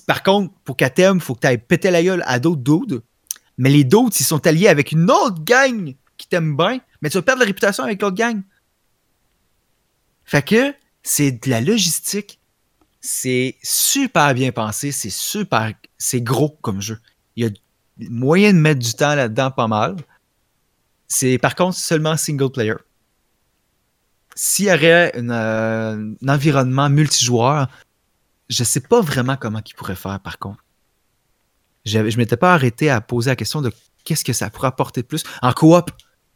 Par 0.05 0.23
contre, 0.23 0.53
pour 0.63 0.77
qu'elle 0.77 0.93
t'aime, 0.93 1.17
il 1.17 1.21
faut 1.21 1.35
que 1.35 1.41
tu 1.41 1.47
ailles 1.47 1.57
péter 1.57 1.91
la 1.91 2.03
gueule 2.03 2.23
à 2.25 2.39
d'autres 2.39 2.61
dudes. 2.61 3.01
Mais 3.57 3.69
les 3.69 3.83
d'autres, 3.83 4.15
ils 4.19 4.25
sont 4.25 4.45
alliés 4.47 4.67
avec 4.67 4.91
une 4.91 5.09
autre 5.09 5.43
gang 5.43 5.93
qui 6.17 6.27
t'aime 6.27 6.55
bien, 6.55 6.79
mais 7.01 7.09
tu 7.09 7.17
vas 7.17 7.21
perdre 7.21 7.39
la 7.39 7.45
réputation 7.45 7.83
avec 7.83 8.01
l'autre 8.01 8.15
gang. 8.15 8.41
Fait 10.25 10.41
que 10.41 10.73
c'est 11.03 11.31
de 11.31 11.49
la 11.49 11.61
logistique. 11.61 12.39
C'est 13.01 13.55
super 13.63 14.33
bien 14.33 14.51
pensé, 14.51 14.91
c'est 14.91 15.09
super, 15.09 15.73
c'est 15.97 16.21
gros 16.21 16.57
comme 16.61 16.81
jeu. 16.81 16.99
Il 17.35 17.45
y 17.45 17.47
a 17.47 17.51
moyen 18.09 18.53
de 18.53 18.59
mettre 18.59 18.79
du 18.79 18.93
temps 18.93 19.15
là-dedans 19.15 19.51
pas 19.51 19.67
mal. 19.67 19.95
C'est 21.07 21.37
par 21.37 21.55
contre 21.55 21.77
seulement 21.77 22.15
single 22.15 22.51
player. 22.51 22.75
S'il 24.35 24.65
y 24.65 24.71
aurait 24.71 25.11
euh, 25.17 26.15
un 26.21 26.27
environnement 26.27 26.89
multijoueur, 26.89 27.67
je 28.51 28.63
sais 28.65 28.81
pas 28.81 29.01
vraiment 29.01 29.37
comment 29.37 29.61
il 29.65 29.73
pourrait 29.73 29.95
faire 29.95 30.19
par 30.19 30.37
contre. 30.37 30.63
Je 31.85 32.17
m'étais 32.17 32.37
pas 32.37 32.53
arrêté 32.53 32.89
à 32.89 33.01
poser 33.01 33.31
la 33.31 33.35
question 33.35 33.61
de 33.61 33.71
qu'est-ce 34.03 34.23
que 34.23 34.33
ça 34.33 34.49
pourrait 34.49 34.67
apporter 34.67 35.01
de 35.01 35.07
plus. 35.07 35.23
En 35.41 35.53
coop, 35.53 35.89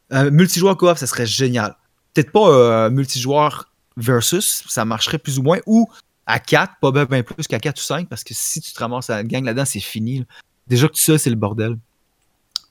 un 0.09 0.31
multijoueur 0.31 0.77
coop, 0.77 0.97
ça 0.97 1.05
serait 1.05 1.27
génial. 1.27 1.75
Peut-être 2.13 2.31
pas 2.31 2.49
euh, 2.49 2.89
multijoueur 2.89 3.69
versus, 3.97 4.63
ça 4.67 4.85
marcherait 4.85 5.19
plus 5.19 5.37
ou 5.37 5.43
moins, 5.43 5.59
ou 5.67 5.87
à 6.25 6.39
4, 6.39 6.75
pas 6.81 6.91
bien 6.91 7.05
bien 7.05 7.21
plus 7.21 7.47
qu'à 7.47 7.59
4 7.59 7.77
ou 7.77 7.83
5, 7.83 8.09
parce 8.09 8.23
que 8.23 8.33
si 8.33 8.61
tu 8.61 8.71
te 8.71 8.79
ramasses 8.79 9.09
à 9.09 9.17
la 9.17 9.23
gang 9.23 9.43
là-dedans, 9.43 9.65
c'est 9.65 9.79
fini. 9.79 10.25
Déjà 10.67 10.87
que 10.87 10.93
tout 10.93 11.01
ça, 11.01 11.17
c'est 11.17 11.29
le 11.29 11.35
bordel. 11.35 11.77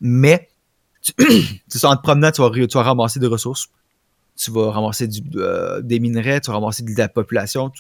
Mais, 0.01 0.49
tu, 1.03 1.13
tu 1.71 1.87
en 1.87 1.97
te 1.97 2.03
promenant, 2.03 2.33
tu 2.33 2.41
vas, 2.41 2.83
ramasser 2.83 3.21
des 3.21 3.27
ressources. 3.27 3.69
Tu 4.37 4.51
vas 4.51 4.73
ramasser 4.73 5.09
euh, 5.37 5.81
des 5.83 6.01
minerais, 6.01 6.41
tu 6.41 6.51
vas 6.51 6.55
ramasser 6.55 6.83
de 6.83 6.99
la 6.99 7.09
population. 7.09 7.71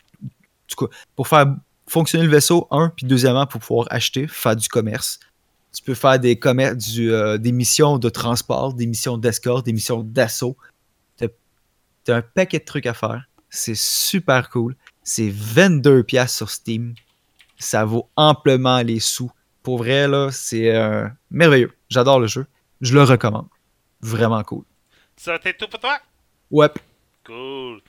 Tu 0.66 0.76
pour 1.16 1.28
faire 1.28 1.46
fonctionner 1.86 2.24
le 2.24 2.30
vaisseau, 2.30 2.66
un, 2.70 2.88
puis 2.88 3.06
deuxièmement, 3.06 3.46
pour 3.46 3.60
pouvoir 3.60 3.86
acheter, 3.90 4.26
faire 4.26 4.56
du 4.56 4.68
commerce. 4.68 5.20
Tu 5.72 5.82
peux 5.82 5.94
faire 5.94 6.18
des, 6.18 6.36
commer- 6.36 6.74
du, 6.76 7.12
euh, 7.12 7.36
des 7.36 7.52
missions 7.52 7.98
de 7.98 8.08
transport, 8.08 8.74
des 8.74 8.86
missions 8.86 9.18
d'escorte, 9.18 9.66
des 9.66 9.72
missions 9.72 10.02
d'assaut. 10.02 10.56
T'as 11.16 11.26
t'as 12.04 12.16
un 12.16 12.22
paquet 12.22 12.58
de 12.60 12.64
trucs 12.64 12.86
à 12.86 12.94
faire. 12.94 13.24
C'est 13.50 13.76
super 13.76 14.50
cool. 14.50 14.76
C'est 15.02 15.28
22$ 15.30 16.02
piastres 16.04 16.36
sur 16.36 16.50
Steam. 16.50 16.94
Ça 17.58 17.84
vaut 17.84 18.08
amplement 18.16 18.80
les 18.82 19.00
sous. 19.00 19.30
Pour 19.62 19.78
vrai, 19.78 20.06
là, 20.08 20.30
c'est 20.30 20.74
euh, 20.74 21.08
merveilleux. 21.30 21.72
J'adore 21.88 22.20
le 22.20 22.26
jeu. 22.26 22.46
Je 22.80 22.94
le 22.94 23.02
recommande. 23.02 23.46
Vraiment 24.00 24.42
cool. 24.42 24.64
Ça, 25.16 25.38
t'es 25.38 25.54
tout 25.54 25.68
pour 25.68 25.80
toi? 25.80 25.98
Ouais. 26.50 26.68
Cool. 27.24 27.80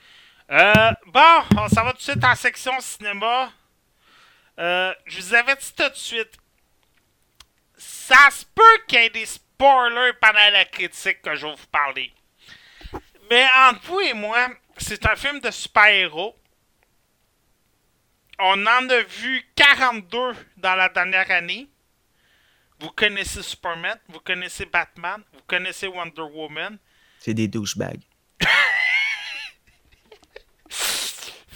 Euh, 0.50 0.92
bon, 1.06 1.42
on 1.58 1.68
s'en 1.68 1.84
va 1.84 1.92
tout 1.92 1.98
de 1.98 2.02
suite 2.02 2.24
en 2.24 2.34
section 2.34 2.78
cinéma. 2.80 3.52
Euh, 4.58 4.94
je 5.06 5.20
vous 5.20 5.34
avais 5.34 5.56
dit 5.56 5.72
tout 5.76 5.88
de 5.88 5.94
suite. 5.94 6.32
Ça 7.76 8.30
se 8.30 8.44
peut 8.54 8.62
qu'il 8.86 9.00
y 9.00 9.04
ait 9.04 9.10
des 9.10 9.26
spoilers 9.26 10.12
pendant 10.20 10.50
la 10.52 10.64
critique 10.64 11.20
que 11.20 11.34
je 11.34 11.46
vais 11.46 11.54
vous 11.54 11.66
parler. 11.70 12.12
Mais 13.28 13.44
entre 13.68 13.82
vous 13.86 14.00
et 14.00 14.14
moi, 14.14 14.48
c'est 14.78 15.04
un 15.06 15.16
film 15.16 15.40
de 15.40 15.50
super-héros. 15.50 16.36
On 18.38 18.66
en 18.66 18.88
a 18.88 19.00
vu 19.02 19.44
42 19.56 20.18
dans 20.58 20.74
la 20.76 20.88
dernière 20.88 21.30
année. 21.30 21.68
Vous 22.78 22.90
connaissez 22.90 23.42
Superman, 23.42 23.98
vous 24.08 24.20
connaissez 24.20 24.66
Batman, 24.66 25.22
vous 25.32 25.40
connaissez 25.46 25.86
Wonder 25.86 26.20
Woman. 26.20 26.78
C'est 27.18 27.34
des 27.34 27.48
douchebags. 27.48 28.02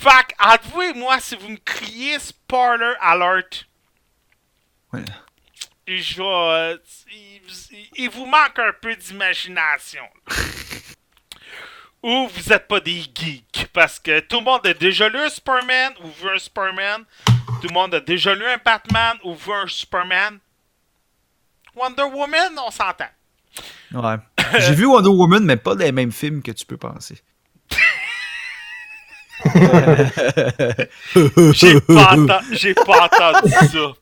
Fuck, 0.01 0.33
entre 0.43 0.69
vous 0.69 0.83
et 0.83 0.93
moi, 0.95 1.21
si 1.21 1.37
vous 1.37 1.49
me 1.51 1.57
criez 1.59 2.19
spoiler 2.19 2.95
alert, 3.01 3.67
Ouais. 4.93 5.05
je 5.87 6.23
vais. 6.23 6.81
il, 7.13 7.41
il- 7.71 7.89
il 7.97 8.11
vous 8.11 8.25
manque 8.27 8.59
un 8.59 8.73
peu 8.81 8.97
d'imagination. 8.97 10.05
ou 12.03 12.29
vous 12.29 12.53
êtes 12.53 12.67
pas 12.67 12.81
des 12.81 13.03
geeks. 13.15 13.67
Parce 13.75 13.99
que 14.01 14.21
tout 14.21 14.39
le 14.39 14.45
monde 14.45 14.67
a 14.67 14.73
déjà 14.75 15.09
lu 15.09 15.19
un 15.19 15.29
Superman 15.29 15.93
ou 16.03 16.09
vu 16.09 16.31
un 16.35 16.39
Superman. 16.39 17.05
Tout 17.61 17.69
le 17.69 17.75
monde 17.75 17.95
a 17.95 18.01
déjà 18.01 18.35
lu 18.35 18.45
un 18.47 18.57
Batman 18.65 19.19
ou 19.23 19.35
vu 19.35 19.53
un 19.53 19.67
Superman. 19.67 20.39
Wonder 21.77 22.05
Woman, 22.05 22.59
on 22.67 22.71
s'entend. 22.71 23.11
Ouais. 23.93 24.17
J'ai 24.59 24.75
vu 24.75 24.87
Wonder 24.87 25.11
Woman, 25.11 25.45
mais 25.45 25.57
pas 25.57 25.75
les 25.75 25.93
mêmes 25.93 26.11
films 26.13 26.43
que 26.43 26.53
tu 26.53 26.65
peux 26.65 26.79
penser. 26.79 27.21
J'ai 31.55 31.81
pas, 31.81 32.17
j'ai 32.53 32.75
pas 32.75 33.05
entendu 33.05 33.53
ça. 33.53 33.93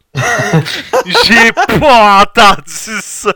J'ai 1.24 1.53
pas 1.53 2.22
entendu 2.22 3.01
ça. 3.03 3.32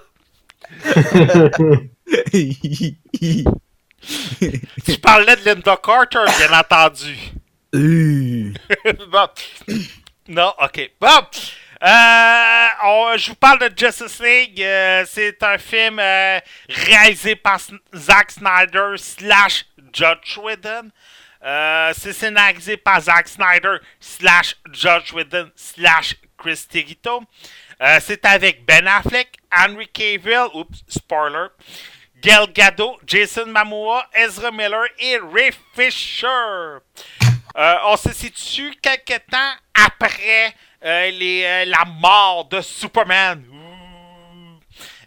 Tu 4.85 4.99
parlais 5.01 5.37
de 5.37 5.45
Linda 5.45 5.77
Carter, 5.83 6.25
bien 6.39 6.59
entendu. 6.59 7.17
Euh, 7.75 8.53
bon. 9.11 9.29
Non, 10.29 10.53
ok. 10.63 10.91
Bon. 11.01 11.09
Euh, 11.85 12.67
on- 12.85 13.17
je 13.17 13.31
vous 13.31 13.35
parle 13.37 13.59
de 13.59 13.71
Justice 13.77 14.21
League. 14.21 14.63
Euh, 14.63 15.05
c'est 15.11 15.43
un 15.43 15.59
film 15.59 15.99
euh, 15.99 16.39
réalisé 16.69 17.35
par 17.37 17.59
Zack 17.95 18.31
Snyder 18.31 18.95
slash 18.97 19.67
Judge 19.93 20.39
Whedon. 20.39 20.91
Euh, 21.45 21.93
c'est 21.97 22.13
scénarisé 22.13 22.77
par 22.77 23.01
Zack 23.01 23.27
Snyder 23.27 23.79
slash 23.99 24.57
Judge 24.73 25.13
Whedon 25.13 25.51
slash 25.57 26.15
Chris 26.39 26.65
Terito. 26.71 27.23
Euh, 27.81 27.99
c'est 28.01 28.25
avec 28.25 28.65
Ben 28.65 28.87
Affleck, 28.87 29.39
Henry 29.53 29.89
Cavill, 29.89 30.47
oups, 30.55 30.85
spoiler, 30.87 31.49
Gal 32.21 32.47
Jason 33.05 33.47
Momoa, 33.47 34.07
Ezra 34.15 34.53
Miller 34.53 34.85
et 35.01 35.19
Ray 35.19 35.51
Fisher. 35.75 36.79
Euh, 37.57 37.77
on 37.87 37.97
se 37.97 38.13
situe 38.13 38.73
quelques 38.81 39.23
temps 39.29 39.53
après 39.75 40.55
la 40.81 41.85
mort 42.01 42.45
de 42.47 42.61
Superman. 42.61 43.45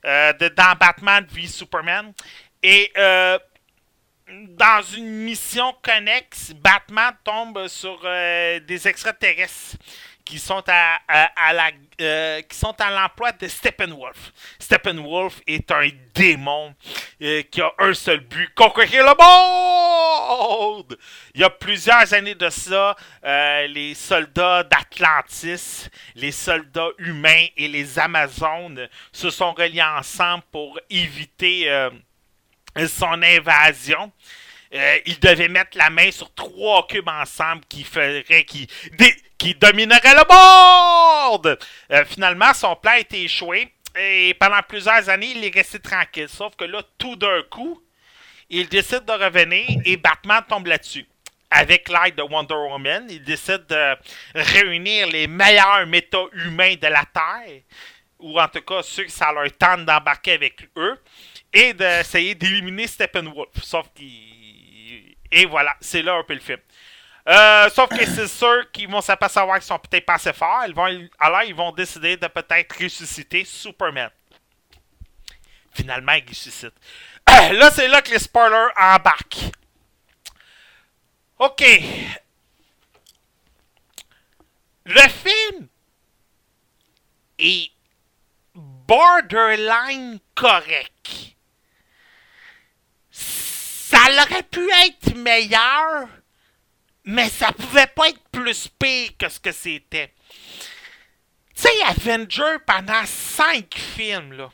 De, 0.03 0.49
dans 0.49 0.75
Batman 0.79 1.25
v 1.31 1.47
Superman. 1.47 2.13
Et 2.61 2.91
dans 4.27 4.81
une 4.95 5.09
mission 5.23 5.73
connexe, 5.83 6.51
Batman 6.55 7.13
tombe 7.23 7.67
sur 7.67 7.99
euh, 8.03 8.59
des 8.61 8.87
extraterrestres 8.87 9.77
qui 10.23 10.39
sont 10.39 10.63
à, 10.67 10.99
à- 11.07 11.53
la 11.53 11.69
euh, 12.01 12.41
qui 12.41 12.57
sont 12.57 12.73
à 12.81 12.89
l'emploi 12.89 13.31
de 13.33 13.47
Steppenwolf. 13.47 14.33
Steppenwolf 14.59 15.39
est 15.45 15.71
un 15.71 15.87
démon 16.15 16.73
euh, 17.21 17.43
qui 17.43 17.61
a 17.61 17.71
un 17.77 17.93
seul 17.93 18.21
but 18.21 18.49
conquérir 18.55 19.03
le 19.05 19.15
monde. 19.15 20.97
Il 21.35 21.41
y 21.41 21.43
a 21.43 21.49
plusieurs 21.51 22.11
années 22.13 22.33
de 22.35 22.49
ça, 22.49 22.95
euh, 23.23 23.67
les 23.67 23.93
soldats 23.93 24.63
d'Atlantis, 24.63 25.87
les 26.15 26.31
soldats 26.31 26.89
humains 26.97 27.45
et 27.55 27.67
les 27.67 27.99
Amazones 27.99 28.89
se 29.11 29.29
sont 29.29 29.53
reliés 29.53 29.83
ensemble 29.83 30.43
pour 30.51 30.79
éviter 30.89 31.69
euh, 31.69 31.91
son 32.87 33.21
invasion. 33.21 34.11
Euh, 34.73 34.97
il 35.05 35.19
devait 35.19 35.47
mettre 35.47 35.77
la 35.77 35.89
main 35.89 36.11
sur 36.11 36.33
trois 36.33 36.85
cubes 36.87 37.07
ensemble 37.07 37.63
qui 37.69 37.83
ferait 37.83 38.23
qui, 38.45 38.67
qui 39.37 39.55
dominerait 39.55 40.15
le 40.15 40.23
monde. 40.27 41.57
Euh, 41.91 42.05
finalement, 42.05 42.53
son 42.53 42.75
plan 42.75 42.93
a 42.93 43.15
échoué 43.15 43.71
et 43.97 44.33
pendant 44.33 44.61
plusieurs 44.67 45.07
années, 45.09 45.31
il 45.35 45.45
est 45.45 45.53
resté 45.53 45.79
tranquille. 45.79 46.27
Sauf 46.27 46.55
que 46.55 46.65
là, 46.65 46.81
tout 46.97 47.15
d'un 47.15 47.41
coup, 47.43 47.81
il 48.49 48.67
décide 48.67 49.05
de 49.05 49.13
revenir 49.13 49.65
et 49.85 49.97
Batman 49.97 50.43
tombe 50.47 50.67
là-dessus. 50.67 51.05
Avec 51.49 51.87
l'aide 51.87 52.15
de 52.15 52.23
Wonder 52.23 52.55
Woman, 52.55 53.07
il 53.09 53.23
décide 53.23 53.65
de 53.67 53.95
réunir 54.33 55.07
les 55.07 55.27
meilleurs 55.27 55.85
méta-humains 55.87 56.75
de 56.75 56.87
la 56.87 57.05
Terre, 57.05 57.61
ou 58.19 58.39
en 58.39 58.47
tout 58.47 58.61
cas 58.61 58.81
ceux 58.83 59.03
qui 59.03 59.11
ça 59.11 59.31
leur 59.31 59.49
tente 59.57 59.85
d'embarquer 59.85 60.33
avec 60.33 60.69
eux, 60.75 60.99
et 61.55 61.73
d'essayer 61.73 62.35
d'éliminer 62.35 62.85
Steppenwolf. 62.85 63.63
Sauf 63.63 63.87
qu'il. 63.95 65.15
Et 65.31 65.45
voilà, 65.45 65.75
c'est 65.79 66.01
là 66.01 66.15
un 66.15 66.23
peu 66.23 66.33
le 66.33 66.39
film. 66.41 66.59
Euh, 67.27 67.69
sauf 67.69 67.89
que 67.89 68.05
c'est 68.05 68.27
sûr 68.27 68.71
qu'ils 68.71 68.89
vont 68.89 69.01
s'apercevoir 69.01 69.57
qu'ils 69.57 69.65
sont 69.65 69.79
peut-être 69.79 70.05
pas 70.05 70.15
assez 70.15 70.33
forts. 70.33 70.63
Ils 70.67 70.75
vont, 70.75 71.09
alors, 71.19 71.41
ils 71.43 71.55
vont 71.55 71.71
décider 71.71 72.17
de 72.17 72.27
peut-être 72.27 72.75
ressusciter 72.83 73.43
Superman. 73.45 74.09
Finalement, 75.73 76.13
ils 76.13 76.29
ressuscitent. 76.29 76.77
Là, 77.27 77.71
c'est 77.71 77.87
là 77.87 78.01
que 78.01 78.11
les 78.11 78.19
spoilers 78.19 78.71
embarquent. 78.77 79.51
OK. 81.39 81.63
Le 84.85 85.09
film 85.09 85.67
est 87.39 87.71
borderline 88.53 90.19
correct. 90.35 91.34
Ça 94.15 94.23
aurait 94.23 94.43
pu 94.43 94.69
être 94.85 95.13
meilleur, 95.15 96.07
mais 97.03 97.27
ça 97.27 97.51
pouvait 97.51 97.87
pas 97.87 98.09
être 98.09 98.29
plus 98.31 98.69
pire 98.79 99.09
que 99.19 99.27
ce 99.27 99.39
que 99.41 99.51
c'était. 99.51 100.13
Tu 101.53 101.63
sais, 101.63 101.83
Avenger, 101.85 102.57
pendant 102.65 103.05
cinq 103.05 103.75
films, 103.75 104.33
là, 104.33 104.49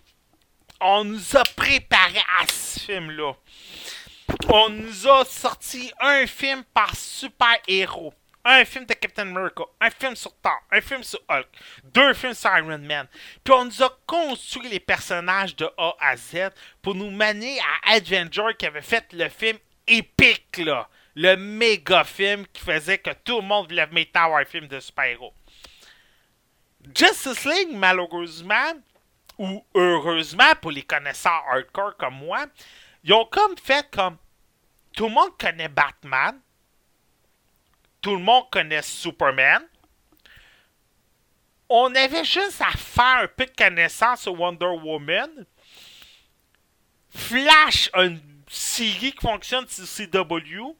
on 0.79 1.03
nous 1.03 1.37
a 1.37 1.43
préparé 1.55 2.23
à 2.39 2.47
ce 2.47 2.79
film-là. 2.79 3.33
On 4.49 4.69
nous 4.69 5.07
a 5.07 5.25
sorti 5.25 5.91
un 5.99 6.25
film 6.25 6.63
par 6.73 6.95
super-héros. 6.95 8.15
Un 8.43 8.65
film 8.65 8.85
de 8.85 8.93
Captain 8.95 9.27
America, 9.27 9.63
un 9.79 9.89
film 9.91 10.15
sur 10.15 10.33
Thor, 10.41 10.59
un 10.71 10.81
film 10.81 11.03
sur 11.03 11.19
Hulk, 11.29 11.47
deux 11.83 12.13
films 12.15 12.33
sur 12.33 12.57
Iron 12.57 12.79
Man. 12.79 13.07
Puis 13.43 13.53
on 13.53 13.65
nous 13.65 13.83
a 13.83 13.99
construit 14.07 14.67
les 14.67 14.79
personnages 14.79 15.55
de 15.55 15.69
A 15.77 15.95
à 15.99 16.17
Z 16.17 16.49
pour 16.81 16.95
nous 16.95 17.11
mener 17.11 17.59
à 17.59 17.93
Avenger 17.93 18.55
qui 18.57 18.65
avait 18.65 18.81
fait 18.81 19.05
le 19.13 19.29
film 19.29 19.57
épique, 19.87 20.57
là. 20.57 20.89
Le 21.13 21.35
méga 21.35 22.03
film 22.03 22.47
qui 22.47 22.63
faisait 22.63 22.97
que 22.97 23.11
tout 23.23 23.41
le 23.41 23.47
monde 23.47 23.67
voulait 23.67 23.85
mettre 23.87 24.19
un 24.19 24.45
film 24.45 24.67
de 24.67 24.79
super-héros. 24.79 25.33
Justice 26.95 27.45
League, 27.45 27.73
malheureusement, 27.73 28.73
ou 29.37 29.63
heureusement 29.75 30.55
pour 30.61 30.71
les 30.71 30.83
connaisseurs 30.83 31.43
hardcore 31.47 31.95
comme 31.97 32.15
moi, 32.15 32.45
ils 33.03 33.13
ont 33.13 33.25
comme 33.25 33.57
fait 33.57 33.87
comme 33.91 34.17
tout 34.95 35.07
le 35.07 35.13
monde 35.13 35.37
connaît 35.39 35.69
Batman, 35.69 36.39
tout 38.01 38.15
le 38.15 38.21
monde 38.21 38.49
connaît 38.51 38.81
Superman. 38.81 39.63
On 41.69 41.93
avait 41.95 42.25
juste 42.25 42.61
à 42.61 42.71
faire 42.71 43.23
un 43.23 43.27
peu 43.27 43.45
de 43.45 43.51
connaissance 43.51 44.23
sur 44.23 44.37
Wonder 44.37 44.65
Woman. 44.65 45.45
Flash 47.09 47.89
une 47.93 48.19
série 48.49 49.13
qui 49.13 49.21
fonctionne 49.21 49.65
sur 49.67 49.85
CW. 49.85 50.75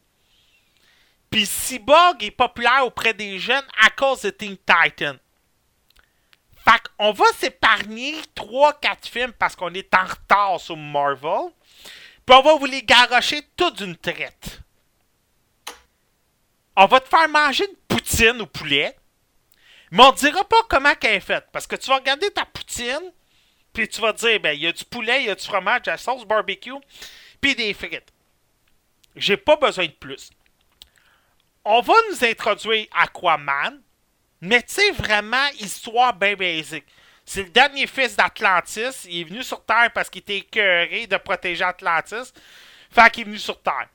Puis 1.30 1.46
Cyborg 1.46 2.22
est 2.24 2.32
populaire 2.32 2.86
auprès 2.86 3.14
des 3.14 3.40
jeunes 3.40 3.66
à 3.82 3.90
cause 3.92 4.22
de 4.22 4.32
Teen 4.32 4.58
Titan. 4.58 5.16
Fait 6.66 6.82
qu'on 6.98 7.14
va 7.14 7.26
s'épargner 7.38 8.16
3-4 8.36 9.10
films 9.10 9.34
parce 9.34 9.56
qu'on 9.56 9.74
est 9.74 9.94
en 9.96 10.06
retard 10.06 10.60
sur 10.60 10.76
Marvel. 10.76 11.52
Puis 12.26 12.36
on 12.36 12.42
va 12.42 12.56
vous 12.56 12.66
les 12.66 12.84
garrocher 12.84 13.42
tout 13.56 13.72
d'une 13.72 13.96
traite. 13.96 14.62
On 16.84 16.88
va 16.88 17.00
te 17.00 17.10
faire 17.10 17.30
manger 17.30 17.70
une 17.70 17.76
poutine 17.88 18.42
au 18.42 18.48
poulet. 18.48 18.98
Mais 19.92 20.04
on 20.04 20.12
te 20.14 20.22
dira 20.22 20.44
pas 20.44 20.64
comment 20.68 20.96
qu'elle 20.96 21.14
est 21.14 21.20
faite. 21.20 21.46
Parce 21.52 21.68
que 21.68 21.76
tu 21.76 21.88
vas 21.88 21.98
regarder 21.98 22.32
ta 22.32 22.44
poutine. 22.44 23.14
Puis 23.72 23.88
tu 23.88 24.02
vas 24.02 24.14
dire, 24.14 24.40
ben, 24.40 24.54
il 24.54 24.62
y 24.62 24.68
a 24.68 24.72
du 24.72 24.84
poulet, 24.86 25.22
il 25.22 25.28
y 25.28 25.30
a 25.30 25.36
du 25.36 25.46
fromage, 25.46 25.84
de 25.84 25.92
la 25.92 25.98
sauce 25.98 26.26
barbecue. 26.26 26.74
Puis 27.40 27.54
des 27.54 27.72
frites. 27.76 28.12
J'ai 29.16 29.38
pas 29.38 29.58
besoin 29.58 29.86
de 29.86 29.92
plus. 29.92 30.32
On 31.64 31.82
va 31.82 31.94
nous 32.10 32.26
introduire 32.26 32.88
Aquaman. 33.00 33.80
Mais 34.42 34.64
tu 34.64 34.74
sais, 34.74 34.90
vraiment, 34.90 35.50
histoire 35.60 36.16
bien 36.16 36.34
basique. 36.34 36.86
C'est 37.24 37.44
le 37.44 37.50
dernier 37.52 37.86
fils 37.86 38.16
d'Atlantis. 38.16 39.06
Il 39.06 39.22
est 39.22 39.26
venu 39.26 39.44
sur 39.44 39.64
Terre 39.64 39.92
parce 39.94 40.10
qu'il 40.10 40.22
était 40.22 40.38
écœuré 40.38 41.06
de 41.06 41.18
protéger 41.18 41.64
Atlantis. 41.64 42.34
Fait 42.90 43.12
qu'il 43.12 43.22
est 43.22 43.26
venu 43.26 43.38
sur 43.38 43.62
Terre. 43.62 43.88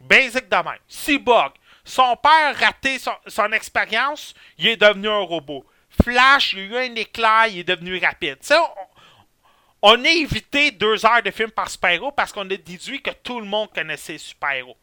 Basic 0.00 0.48
de 0.48 0.56
même. 0.56 0.78
Cyborg. 0.88 1.52
Son 1.84 2.16
père 2.16 2.48
a 2.48 2.52
raté 2.52 2.98
son, 2.98 3.12
son 3.26 3.52
expérience, 3.52 4.34
il 4.58 4.68
est 4.68 4.76
devenu 4.76 5.08
un 5.08 5.22
robot. 5.22 5.66
Flash, 6.02 6.52
il 6.52 6.58
y 6.58 6.76
a 6.76 6.86
eu 6.86 6.90
un 6.90 6.94
éclair, 6.94 7.46
il 7.48 7.58
est 7.60 7.64
devenu 7.64 7.98
rapide. 7.98 8.38
Tu 8.40 8.46
sais, 8.46 8.58
on, 9.82 9.92
on 9.94 10.04
a 10.04 10.08
évité 10.08 10.70
deux 10.70 11.04
heures 11.04 11.22
de 11.22 11.30
film 11.30 11.50
par 11.50 11.68
super-héros 11.68 12.12
parce 12.12 12.32
qu'on 12.32 12.48
a 12.48 12.56
déduit 12.56 13.02
que 13.02 13.10
tout 13.10 13.40
le 13.40 13.46
monde 13.46 13.72
connaissait 13.74 14.12
les 14.12 14.18
super-héros. 14.18 14.76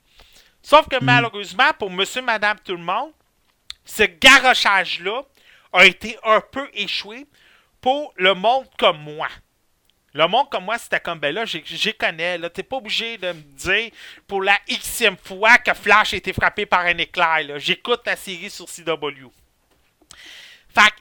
Sauf 0.61 0.87
que 0.89 1.01
malheureusement, 1.01 1.71
pour 1.79 1.89
monsieur, 1.89 2.21
madame, 2.21 2.59
tout 2.63 2.75
le 2.75 2.83
monde, 2.83 3.11
ce 3.85 4.03
garochage-là 4.03 5.23
a 5.71 5.85
été 5.85 6.17
un 6.23 6.41
peu 6.41 6.69
échoué 6.73 7.25
pour 7.79 8.13
le 8.17 8.33
monde 8.33 8.67
comme 8.77 8.99
moi. 8.99 9.29
Le 10.13 10.27
monde 10.27 10.49
comme 10.49 10.65
moi, 10.65 10.77
c'était 10.77 10.99
comme, 10.99 11.19
ben 11.19 11.33
là, 11.33 11.45
j'y 11.45 11.93
connais, 11.93 12.37
là, 12.37 12.49
t'es 12.49 12.63
pas 12.63 12.77
obligé 12.77 13.17
de 13.17 13.27
me 13.27 13.41
dire 13.41 13.91
pour 14.27 14.41
la 14.41 14.57
xème 14.67 15.17
fois 15.17 15.57
que 15.57 15.73
Flash 15.73 16.13
a 16.13 16.17
été 16.17 16.33
frappé 16.33 16.65
par 16.65 16.81
un 16.81 16.97
éclair. 16.97 17.59
J'écoute 17.59 18.01
la 18.05 18.15
série 18.15 18.49
sur 18.49 18.65
CW. 18.65 19.27
Fait 20.73 20.93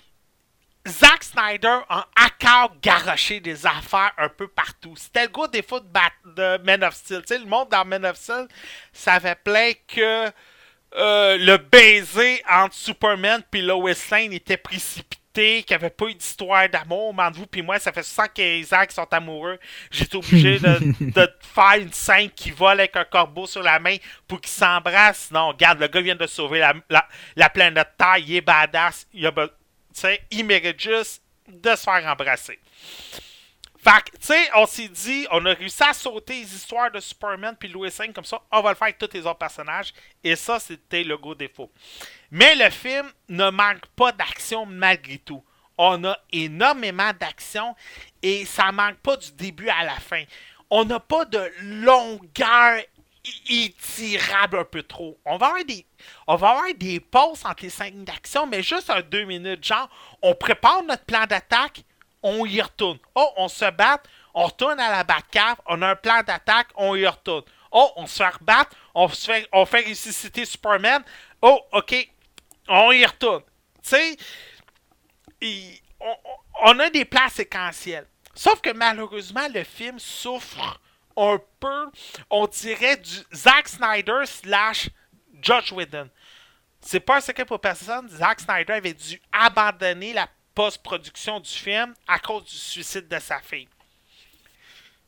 Zack 0.86 1.22
Snyder 1.22 1.80
a 1.88 2.06
encore 2.18 2.74
garoché 2.80 3.40
des 3.40 3.66
affaires 3.66 4.12
un 4.16 4.28
peu 4.28 4.48
partout. 4.48 4.94
C'était 4.96 5.24
le 5.24 5.28
gros 5.28 5.46
défaut 5.46 5.80
de, 5.80 5.86
de 6.34 6.62
Man 6.64 6.82
of 6.82 6.94
Steel. 6.94 7.22
Le 7.30 7.44
monde 7.44 7.68
dans 7.68 7.84
Man 7.84 8.06
of 8.06 8.16
Steel 8.16 8.48
savait 8.92 9.34
plein 9.34 9.72
que 9.86 10.30
euh, 10.96 11.36
le 11.36 11.58
baiser 11.58 12.42
entre 12.48 12.74
Superman 12.74 13.42
et 13.52 13.60
Lois 13.60 13.92
Lane 14.10 14.32
était 14.32 14.56
précipité, 14.56 15.18
qu'il 15.32 15.64
n'y 15.70 15.74
avait 15.74 15.90
pas 15.90 16.06
eu 16.06 16.14
d'histoire 16.14 16.68
d'amour. 16.68 17.14
Mais 17.14 17.24
entre 17.24 17.38
vous 17.38 17.46
et 17.54 17.62
moi, 17.62 17.78
ça 17.78 17.92
fait 17.92 18.02
115 18.02 18.72
ans 18.72 18.82
qu'ils 18.82 18.92
sont 18.92 19.12
amoureux. 19.12 19.58
J'étais 19.90 20.16
obligé 20.16 20.58
de, 20.58 20.78
de 21.10 21.30
faire 21.40 21.80
une 21.80 21.92
scène 21.92 22.30
qui 22.30 22.50
vole 22.50 22.80
avec 22.80 22.96
un 22.96 23.04
corbeau 23.04 23.46
sur 23.46 23.62
la 23.62 23.78
main 23.78 23.96
pour 24.26 24.40
qu'ils 24.40 24.50
s'embrassent. 24.50 25.30
Non, 25.30 25.48
regarde, 25.48 25.80
le 25.80 25.88
gars 25.88 26.00
vient 26.00 26.16
de 26.16 26.26
sauver 26.26 26.60
la, 26.60 26.74
la, 26.90 27.06
la 27.36 27.50
planète 27.50 27.94
Terre. 27.96 28.18
Il 28.18 28.34
est 28.34 28.40
badass. 28.40 29.06
Il, 29.12 29.26
a, 29.26 29.32
il 30.30 30.44
mérite 30.44 30.80
juste 30.80 31.22
de 31.48 31.70
se 31.70 31.82
faire 31.82 32.04
embrasser. 32.06 32.58
Fait 33.80 34.02
que, 34.04 34.18
tu 34.18 34.26
sais, 34.26 34.50
on 34.56 34.66
s'est 34.66 34.88
dit, 34.88 35.26
on 35.30 35.46
a 35.46 35.54
réussi 35.54 35.82
à 35.84 35.92
sauter 35.92 36.34
les 36.34 36.54
histoires 36.54 36.90
de 36.90 36.98
Superman 36.98 37.56
puis 37.58 37.68
Louis 37.68 37.90
Lane 37.96 38.12
comme 38.12 38.24
ça, 38.24 38.40
on 38.50 38.60
va 38.60 38.70
le 38.70 38.74
faire 38.74 38.86
avec 38.86 38.98
tous 38.98 39.10
les 39.14 39.20
autres 39.20 39.38
personnages. 39.38 39.94
Et 40.24 40.34
ça, 40.34 40.58
c'était 40.58 41.04
le 41.04 41.16
gros 41.16 41.34
défaut. 41.34 41.70
Mais 42.30 42.54
le 42.56 42.70
film 42.70 43.10
ne 43.28 43.50
manque 43.50 43.86
pas 43.96 44.12
d'action 44.12 44.66
malgré 44.66 45.18
tout. 45.18 45.42
On 45.78 46.04
a 46.04 46.18
énormément 46.32 47.12
d'action 47.18 47.74
et 48.22 48.44
ça 48.44 48.72
manque 48.72 48.96
pas 48.96 49.16
du 49.16 49.32
début 49.32 49.68
à 49.68 49.84
la 49.84 49.94
fin. 49.94 50.24
On 50.70 50.84
n'a 50.84 51.00
pas 51.00 51.24
de 51.24 51.50
longueur 51.62 52.82
étirable 53.48 54.58
un 54.58 54.64
peu 54.64 54.82
trop. 54.82 55.18
On 55.24 55.38
va 55.38 55.46
avoir 55.46 55.64
des, 55.64 55.86
on 56.26 56.36
va 56.36 56.50
avoir 56.50 56.74
des 56.74 57.00
pauses 57.00 57.44
entre 57.44 57.62
les 57.62 57.70
scènes 57.70 58.04
d'action, 58.04 58.46
mais 58.46 58.62
juste 58.62 58.90
un 58.90 59.00
deux 59.00 59.24
minutes. 59.24 59.64
Genre, 59.64 59.88
on 60.22 60.34
prépare 60.34 60.82
notre 60.82 61.04
plan 61.04 61.26
d'attaque, 61.26 61.82
on 62.22 62.44
y 62.44 62.60
retourne. 62.60 62.98
Oh, 63.14 63.30
on 63.36 63.48
se 63.48 63.70
bat, 63.70 64.02
on 64.34 64.44
retourne 64.44 64.80
à 64.80 64.90
la 64.90 65.04
Batcave, 65.04 65.56
on 65.66 65.80
a 65.82 65.90
un 65.90 65.96
plan 65.96 66.22
d'attaque, 66.22 66.68
on 66.74 66.94
y 66.94 67.06
retourne. 67.06 67.44
Oh, 67.70 67.92
on 67.96 68.06
se 68.06 68.16
fait 68.16 68.28
rebattre. 68.28 68.74
On, 68.94 69.08
fait, 69.08 69.46
on 69.52 69.66
fait 69.66 69.86
ressusciter 69.86 70.44
Superman. 70.44 71.02
Oh, 71.42 71.60
ok. 71.72 72.08
On 72.68 72.92
y 72.92 73.04
retourne. 73.04 73.42
Tu 73.82 73.90
sais, 73.90 74.16
on 76.62 76.78
a 76.78 76.90
des 76.90 77.04
plans 77.04 77.28
séquentiels. 77.28 78.06
Sauf 78.34 78.60
que 78.60 78.70
malheureusement, 78.70 79.48
le 79.52 79.64
film 79.64 79.98
souffre 79.98 80.80
un 81.16 81.40
peu, 81.58 81.90
on 82.30 82.46
dirait, 82.46 82.96
du 82.96 83.16
Zack 83.34 83.68
Snyder 83.68 84.20
slash 84.26 84.90
Josh 85.40 85.72
Whedon. 85.72 86.08
C'est 86.80 87.00
pas 87.00 87.16
un 87.16 87.20
secret 87.20 87.44
pour 87.44 87.60
personne. 87.60 88.08
Zack 88.08 88.40
Snyder 88.40 88.74
avait 88.74 88.94
dû 88.94 89.20
abandonner 89.32 90.12
la 90.12 90.28
post-production 90.54 91.40
du 91.40 91.50
film 91.50 91.94
à 92.06 92.18
cause 92.18 92.44
du 92.44 92.56
suicide 92.56 93.08
de 93.08 93.18
sa 93.18 93.40
fille. 93.40 93.68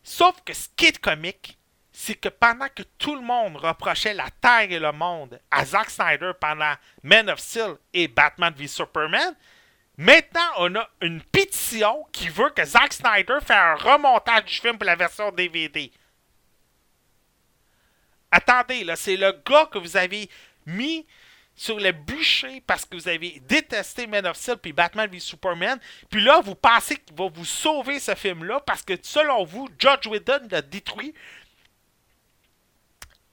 Sauf 0.02 0.34
que 0.44 0.52
ce 0.52 0.68
qui 0.74 0.86
est 0.86 0.98
comique, 0.98 1.56
c'est 1.92 2.14
que 2.14 2.28
pendant 2.28 2.68
que 2.68 2.82
tout 2.98 3.14
le 3.14 3.20
monde 3.20 3.56
reprochait 3.56 4.14
la 4.14 4.28
Terre 4.40 4.70
et 4.70 4.78
le 4.78 4.92
monde 4.92 5.40
à 5.50 5.64
Zack 5.64 5.90
Snyder 5.90 6.32
pendant 6.40 6.74
Man 7.02 7.28
of 7.28 7.40
Steel 7.40 7.76
et 7.92 8.08
Batman 8.08 8.54
v 8.56 8.68
Superman, 8.68 9.34
maintenant 9.96 10.48
on 10.58 10.74
a 10.76 10.88
une 11.00 11.22
pétition 11.22 12.06
qui 12.12 12.28
veut 12.28 12.50
que 12.50 12.64
Zack 12.64 12.92
Snyder 12.92 13.38
fasse 13.40 13.50
un 13.50 13.74
remontage 13.74 14.44
du 14.44 14.54
film 14.54 14.78
pour 14.78 14.86
la 14.86 14.96
version 14.96 15.32
DVD. 15.32 15.90
Attendez, 18.30 18.84
là, 18.84 18.94
c'est 18.94 19.16
le 19.16 19.32
gars 19.44 19.66
que 19.66 19.78
vous 19.78 19.96
avez 19.96 20.30
mis 20.66 21.04
sur 21.56 21.78
le 21.78 21.92
bûcher 21.92 22.62
parce 22.66 22.86
que 22.86 22.96
vous 22.96 23.08
avez 23.08 23.42
détesté 23.46 24.06
Man 24.06 24.26
of 24.26 24.36
Steel 24.36 24.56
puis 24.56 24.72
Batman 24.72 25.10
v 25.10 25.18
Superman. 25.18 25.78
Puis 26.08 26.22
là, 26.22 26.40
vous 26.40 26.54
pensez 26.54 26.96
qu'il 26.96 27.14
va 27.14 27.28
vous 27.28 27.44
sauver 27.44 28.00
ce 28.00 28.14
film-là 28.14 28.60
parce 28.60 28.82
que 28.82 28.94
selon 29.02 29.44
vous, 29.44 29.68
Judge 29.78 30.06
Whedon 30.06 30.48
l'a 30.50 30.62
détruit. 30.62 31.12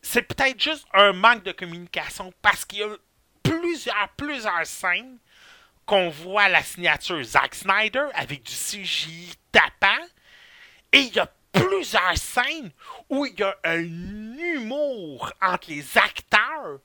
C'est 0.10 0.22
peut-être 0.22 0.58
juste 0.58 0.86
un 0.94 1.12
manque 1.12 1.44
de 1.44 1.52
communication 1.52 2.34
parce 2.42 2.64
qu'il 2.64 2.80
y 2.80 2.84
a 2.84 2.96
plusieurs, 3.44 4.08
plusieurs 4.16 4.66
scènes 4.66 5.18
qu'on 5.86 6.08
voit 6.10 6.48
la 6.48 6.64
signature 6.64 7.22
Zack 7.22 7.54
Snyder 7.54 8.06
avec 8.14 8.42
du 8.42 8.54
CGI 8.54 9.34
tapant. 9.52 10.06
Et 10.94 11.00
il 11.00 11.14
y 11.14 11.20
a 11.20 11.30
plusieurs 11.52 12.18
scènes 12.18 12.72
où 13.10 13.26
il 13.26 13.38
y 13.38 13.44
a 13.44 13.54
un 13.66 13.84
humour 13.84 15.34
entre 15.42 15.72
les 15.72 15.98
acteurs 15.98 16.80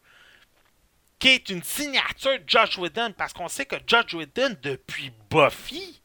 qui 1.21 1.29
est 1.29 1.49
une 1.49 1.63
signature 1.63 2.41
de 2.41 2.45
Josh 2.45 2.77
Whedon 2.77 3.13
parce 3.17 3.33
qu'on 3.33 3.47
sait 3.47 3.67
que 3.67 3.77
Josh 3.87 4.15
Whedon, 4.15 4.57
depuis 4.63 5.13
Buffy, 5.31 6.03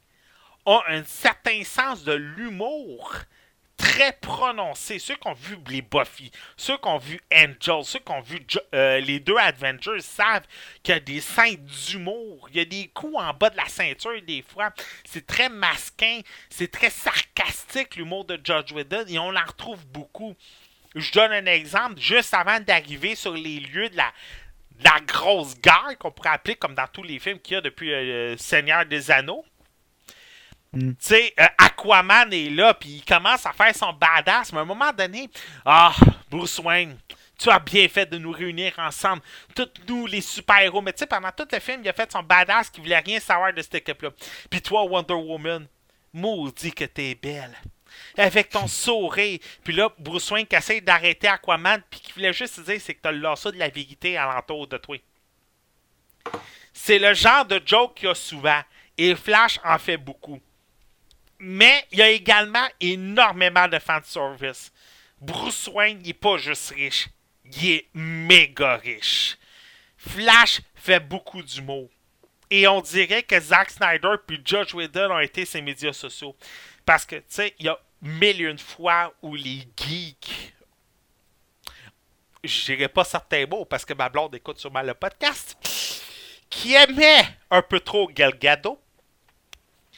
a 0.67 0.81
un 0.89 1.03
certain 1.03 1.63
sens 1.63 2.03
de 2.03 2.13
l'humour 2.13 3.11
très 3.77 4.13
prononcé. 4.13 4.99
Ceux 4.99 5.15
qui 5.15 5.27
ont 5.27 5.33
vu 5.33 5.57
les 5.69 5.81
Buffy, 5.81 6.31
ceux 6.57 6.77
qui 6.77 6.87
ont 6.87 6.97
vu 6.97 7.21
Angel, 7.31 7.83
ceux 7.83 7.99
qui 7.99 8.11
ont 8.11 8.21
vu 8.21 8.39
euh, 8.73 8.99
les 8.99 9.19
deux 9.19 9.37
Avengers 9.37 10.01
savent 10.01 10.45
qu'il 10.83 10.93
y 10.93 10.97
a 10.97 10.99
des 10.99 11.21
scènes 11.21 11.65
d'humour. 11.65 12.49
Il 12.51 12.57
y 12.57 12.59
a 12.59 12.65
des 12.65 12.87
coups 12.93 13.15
en 13.17 13.33
bas 13.33 13.49
de 13.49 13.57
la 13.57 13.67
ceinture 13.67 14.21
des 14.23 14.41
fois. 14.41 14.73
C'est 15.05 15.25
très 15.25 15.49
masquin, 15.49 16.19
c'est 16.49 16.71
très 16.71 16.89
sarcastique 16.89 17.95
l'humour 17.95 18.25
de 18.25 18.39
Judge 18.43 18.71
Whedon 18.71 19.05
et 19.07 19.19
on 19.19 19.35
en 19.35 19.45
retrouve 19.45 19.85
beaucoup. 19.87 20.35
Je 20.95 21.11
donne 21.11 21.31
un 21.31 21.45
exemple. 21.45 21.99
Juste 21.99 22.33
avant 22.33 22.59
d'arriver 22.59 23.15
sur 23.15 23.33
les 23.33 23.59
lieux 23.59 23.89
de 23.89 23.97
la, 23.97 24.11
la 24.83 24.99
grosse 25.01 25.59
guerre 25.59 25.97
qu'on 25.99 26.11
pourrait 26.11 26.29
appeler 26.29 26.55
comme 26.55 26.73
dans 26.73 26.87
tous 26.87 27.03
les 27.03 27.19
films 27.19 27.39
qu'il 27.39 27.53
y 27.53 27.57
a 27.57 27.61
depuis 27.61 27.93
euh, 27.93 28.35
Seigneur 28.37 28.85
des 28.85 29.11
Anneaux. 29.11 29.45
Mm. 30.73 30.91
Tu 30.91 30.95
sais, 30.99 31.33
euh, 31.39 31.45
Aquaman 31.57 32.31
est 32.31 32.49
là, 32.49 32.73
puis 32.73 32.89
il 32.89 33.05
commence 33.05 33.45
à 33.45 33.53
faire 33.53 33.75
son 33.75 33.93
badass, 33.93 34.51
mais 34.51 34.59
à 34.59 34.61
un 34.61 34.65
moment 34.65 34.91
donné, 34.91 35.29
ah, 35.65 35.93
Bruce 36.29 36.59
Wayne, 36.59 36.97
tu 37.37 37.49
as 37.49 37.59
bien 37.59 37.87
fait 37.87 38.05
de 38.05 38.17
nous 38.17 38.31
réunir 38.31 38.73
ensemble, 38.77 39.21
tous 39.55 39.69
nous 39.87 40.07
les 40.07 40.21
super-héros. 40.21 40.81
Mais 40.81 40.93
tu 40.93 40.99
sais, 40.99 41.05
pendant 41.05 41.31
tout 41.31 41.47
le 41.51 41.59
film, 41.59 41.81
il 41.83 41.89
a 41.89 41.93
fait 41.93 42.11
son 42.11 42.23
badass 42.23 42.69
qui 42.69 42.81
voulait 42.81 42.99
rien 42.99 43.19
savoir 43.19 43.53
de 43.53 43.61
cette 43.61 43.75
équipe-là. 43.75 44.09
Puis 44.49 44.61
toi, 44.61 44.83
Wonder 44.83 45.13
Woman, 45.13 45.67
maudit 46.13 46.71
que 46.71 46.85
t'es 46.85 47.15
belle. 47.15 47.55
Avec 48.17 48.49
ton 48.49 48.67
sourire. 48.67 49.39
Puis 49.63 49.73
là, 49.73 49.89
Bruce 49.97 50.29
Wayne 50.31 50.47
qui 50.47 50.55
essaie 50.55 50.81
d'arrêter 50.81 51.27
Aquaman, 51.27 51.81
puis 51.89 51.99
qui 51.99 52.11
voulait 52.11 52.33
juste 52.33 52.59
dire, 52.61 52.81
c'est 52.81 52.95
que 52.95 53.01
t'as 53.01 53.11
le 53.11 53.19
lasso 53.19 53.51
de 53.51 53.57
la 53.57 53.69
vérité 53.69 54.17
alentour 54.17 54.67
de 54.67 54.77
toi. 54.77 54.97
C'est 56.73 56.99
le 56.99 57.13
genre 57.13 57.45
de 57.45 57.61
joke 57.63 57.95
qu'il 57.95 58.07
y 58.07 58.11
a 58.11 58.15
souvent. 58.15 58.61
Et 58.97 59.15
Flash 59.15 59.59
en 59.63 59.77
fait 59.77 59.97
beaucoup. 59.97 60.39
Mais 61.39 61.85
il 61.91 61.99
y 61.99 62.01
a 62.01 62.09
également 62.09 62.67
énormément 62.79 63.67
de 63.67 63.79
fanservice. 63.79 64.71
Bruce 65.19 65.67
Wayne, 65.73 65.99
il 66.01 66.07
n'est 66.07 66.13
pas 66.13 66.37
juste 66.37 66.69
riche. 66.71 67.07
Il 67.45 67.71
est 67.71 67.87
méga 67.93 68.77
riche. 68.77 69.37
Flash 69.97 70.61
fait 70.75 70.99
beaucoup 70.99 71.41
d'humour. 71.41 71.89
Et 72.49 72.67
on 72.67 72.81
dirait 72.81 73.23
que 73.23 73.39
Zack 73.39 73.69
Snyder 73.71 74.15
puis 74.25 74.41
Judge 74.43 74.73
Whedon 74.73 75.11
ont 75.11 75.19
été 75.19 75.45
ses 75.45 75.61
médias 75.61 75.93
sociaux. 75.93 76.35
Parce 76.85 77.05
que, 77.05 77.15
tu 77.17 77.23
sais, 77.27 77.53
il 77.59 77.65
y 77.65 77.69
a 77.69 77.77
mille 78.01 78.41
et 78.41 78.45
une 78.45 78.59
fois 78.59 79.13
où 79.21 79.35
les 79.35 79.67
geeks. 79.75 80.53
Je 82.43 82.65
dirais 82.65 82.87
pas 82.87 83.03
certains 83.03 83.45
mots 83.45 83.65
parce 83.65 83.83
que 83.83 83.93
ma 83.93 84.07
blonde 84.07 84.35
écoute 84.35 84.59
sûrement 84.59 84.81
le 84.81 84.93
podcast. 84.93 85.57
Qui 86.49 86.75
aimaient 86.75 87.27
un 87.51 87.61
peu 87.61 87.79
trop 87.81 88.07
Gal 88.07 88.37
Gadot 88.39 88.79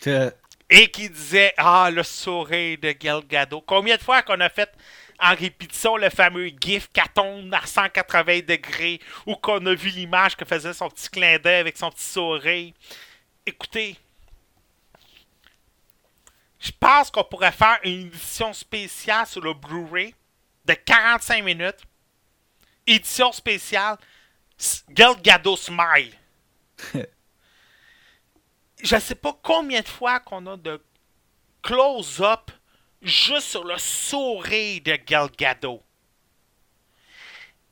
Euh, 0.07 0.31
et 0.69 0.89
qui 0.89 1.09
disait 1.09 1.53
Ah, 1.57 1.89
le 1.91 2.03
sourire 2.03 2.77
de 2.81 2.91
Gal 2.91 3.21
Gadot. 3.25 3.61
Combien 3.61 3.97
de 3.97 4.01
fois 4.01 4.21
qu'on 4.21 4.39
a 4.39 4.49
fait 4.49 4.71
en 5.19 5.35
répétition 5.35 5.97
le 5.97 6.09
fameux 6.09 6.49
gif 6.61 6.89
qui 6.93 7.01
tombe 7.13 7.53
à 7.53 7.65
180 7.65 8.39
degrés 8.47 8.99
ou 9.25 9.35
qu'on 9.35 9.65
a 9.65 9.73
vu 9.73 9.89
l'image 9.89 10.35
que 10.37 10.45
faisait 10.45 10.73
son 10.73 10.89
petit 10.89 11.09
clin 11.09 11.37
d'œil 11.39 11.55
avec 11.59 11.77
son 11.77 11.89
petit 11.91 12.05
sourire. 12.05 12.73
Écoutez, 13.45 13.97
je 16.59 16.71
pense 16.79 17.09
qu'on 17.11 17.23
pourrait 17.23 17.51
faire 17.51 17.79
une 17.83 18.07
édition 18.07 18.53
spéciale 18.53 19.25
sur 19.25 19.41
le 19.41 19.53
Blu-ray 19.53 20.13
de 20.65 20.73
45 20.73 21.43
minutes. 21.43 21.79
Édition 22.85 23.31
spéciale 23.31 23.97
S- 24.59 24.83
Gal 24.89 25.21
Gadot 25.21 25.57
Smile. 25.57 26.13
je 28.81 28.97
sais 28.99 29.15
pas 29.15 29.37
combien 29.41 29.81
de 29.81 29.87
fois 29.87 30.19
qu'on 30.19 30.45
a 30.47 30.57
de 30.57 30.81
close-up 31.61 32.51
juste 33.01 33.47
sur 33.47 33.63
le 33.63 33.77
sourire 33.77 34.81
de 34.83 34.95
Gal 34.95 35.29
Gadot. 35.37 35.83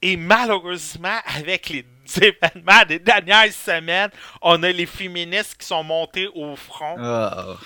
Et 0.01 0.15
malheureusement, 0.15 1.19
avec 1.25 1.69
les 1.69 1.85
événements 2.21 2.85
des 2.87 2.99
dernières 2.99 3.51
semaines, 3.51 4.11
on 4.41 4.61
a 4.63 4.71
les 4.71 4.85
féministes 4.85 5.57
qui 5.57 5.65
sont 5.65 5.83
montés 5.83 6.27
au 6.33 6.55
front 6.55 6.95
ah, 6.99 7.57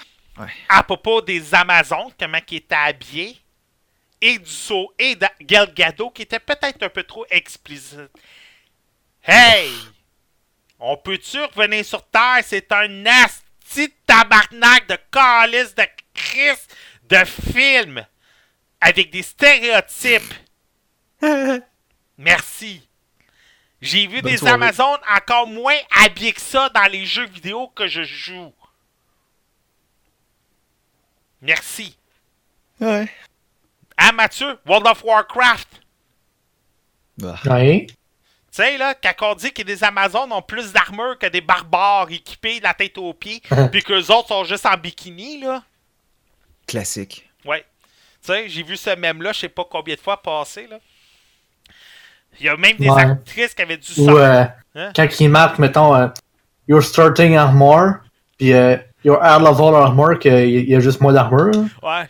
à 0.70 0.84
propos 0.84 1.22
des 1.22 1.54
Amazones, 1.54 2.12
comment 2.18 2.40
ils 2.50 2.58
étaient 2.58 2.74
habillés, 2.74 3.38
et 4.22 4.40
du 4.40 4.50
saut, 4.50 4.94
et 4.98 5.16
de 5.16 5.28
Gal 5.42 5.74
Gadot 5.74 6.10
qui 6.10 6.22
était 6.22 6.40
peut-être 6.40 6.82
un 6.84 6.90
peu 6.90 7.04
trop 7.04 7.26
explicite. 7.30 8.10
Hey! 9.24 9.70
On 10.84 10.98
peut-tu 10.98 11.40
revenir 11.40 11.86
sur 11.86 12.04
Terre? 12.08 12.40
C'est 12.44 12.72
un 12.72 12.88
nasty 12.88 13.94
tabarnak 14.08 14.88
de 14.88 14.98
calice 15.12 15.76
de 15.76 15.84
Christ 16.12 16.76
de 17.04 17.24
film 17.24 18.04
avec 18.82 19.12
des 19.12 19.22
stéréotypes. 19.22 20.34
Merci. 22.18 22.88
J'ai 23.80 24.08
vu 24.08 24.24
Bonne 24.24 24.32
des 24.32 24.38
soirée. 24.38 24.56
Amazones 24.56 25.00
encore 25.16 25.46
moins 25.46 25.78
habillés 26.04 26.34
que 26.34 26.42
ça 26.42 26.70
dans 26.70 26.92
les 26.92 27.06
jeux 27.06 27.28
vidéo 27.28 27.68
que 27.68 27.88
je 27.88 28.02
joue. 28.02 28.52
Merci. 31.42 31.96
ouais. 32.80 33.08
Hein, 34.00 34.12
Mathieu? 34.14 34.58
World 34.66 34.88
of 34.88 35.04
Warcraft? 35.04 35.68
Ah. 37.24 37.38
Tu 38.54 38.62
sais, 38.62 38.78
là, 38.78 38.94
quand 38.96 39.32
on 39.32 39.36
dit 39.36 39.54
que 39.54 39.62
des 39.62 39.82
Amazones 39.84 40.32
ont 40.34 40.42
plus 40.42 40.74
d'armure 40.74 41.18
que 41.18 41.28
des 41.28 41.40
barbares 41.42 42.12
équipés 42.12 42.60
de 42.60 42.64
la 42.64 42.74
tête 42.74 42.98
aux 42.98 43.14
pieds, 43.14 43.42
puis 43.72 43.82
qu'eux 43.82 44.12
autres 44.12 44.28
sont 44.28 44.44
juste 44.44 44.66
en 44.66 44.76
bikini, 44.78 45.40
là. 45.42 45.64
Classique. 46.68 47.30
Ouais. 47.46 47.66
Tu 48.24 48.28
sais, 48.34 48.50
j'ai 48.50 48.64
vu 48.64 48.76
ce 48.78 48.96
même-là, 48.96 49.32
je 49.34 49.40
sais 49.40 49.50
pas 49.50 49.66
combien 49.70 49.96
de 49.96 50.00
fois 50.02 50.22
passer, 50.22 50.68
là. 50.68 50.80
Il 52.40 52.46
y 52.46 52.50
a 52.50 52.56
même 52.58 52.78
des 52.78 52.90
Ouais. 52.90 53.02
actrices 53.04 53.54
qui 53.54 53.62
avaient 53.62 53.78
dû 53.78 53.92
Ou 53.92 54.06
sortir. 54.06 54.16
euh, 54.18 54.44
Hein? 54.76 54.92
quand 54.96 55.20
ils 55.20 55.30
marquent, 55.30 55.60
mettons, 55.60 55.94
euh, 55.96 56.08
Your 56.68 56.82
starting 56.84 57.36
armor, 57.36 57.96
puis 58.38 58.54
euh, 58.54 58.78
Your 59.04 59.22
air 59.24 59.40
level 59.40 59.76
armor, 59.76 60.20
qu'il 60.20 60.70
y 60.70 60.76
a 60.76 60.80
juste 60.80 61.02
moins 61.02 61.12
d'armure. 61.14 61.52
Ouais. 61.82 62.08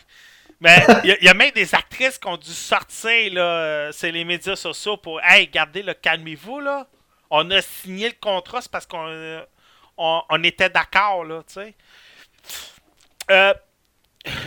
Mais 0.62 0.86
il 1.02 1.18
y, 1.22 1.28
a- 1.28 1.34
même 1.34 1.50
des 1.50 1.74
actrices 1.74 2.18
qui 2.18 2.28
ont 2.28 2.36
dû 2.36 2.52
sortir, 2.52 3.34
là, 3.34 3.42
euh, 3.42 3.92
c'est 3.92 4.12
les 4.12 4.24
médias 4.24 4.54
sociaux 4.54 4.96
pour 4.96 5.20
Hey, 5.20 5.46
regardez, 5.46 5.82
là, 5.82 5.92
calmez-vous, 5.92 6.60
là. 6.60 6.86
On 7.30 7.50
a 7.50 7.60
signé 7.60 8.08
le 8.10 8.14
contrat, 8.20 8.62
c'est 8.62 8.70
parce 8.70 8.86
qu'on 8.86 9.08
euh, 9.08 9.44
on, 9.96 10.44
était 10.44 10.70
d'accord, 10.70 11.24
là, 11.24 11.42
tu 11.42 11.54
sais. 11.54 11.74
Euh, 13.32 13.52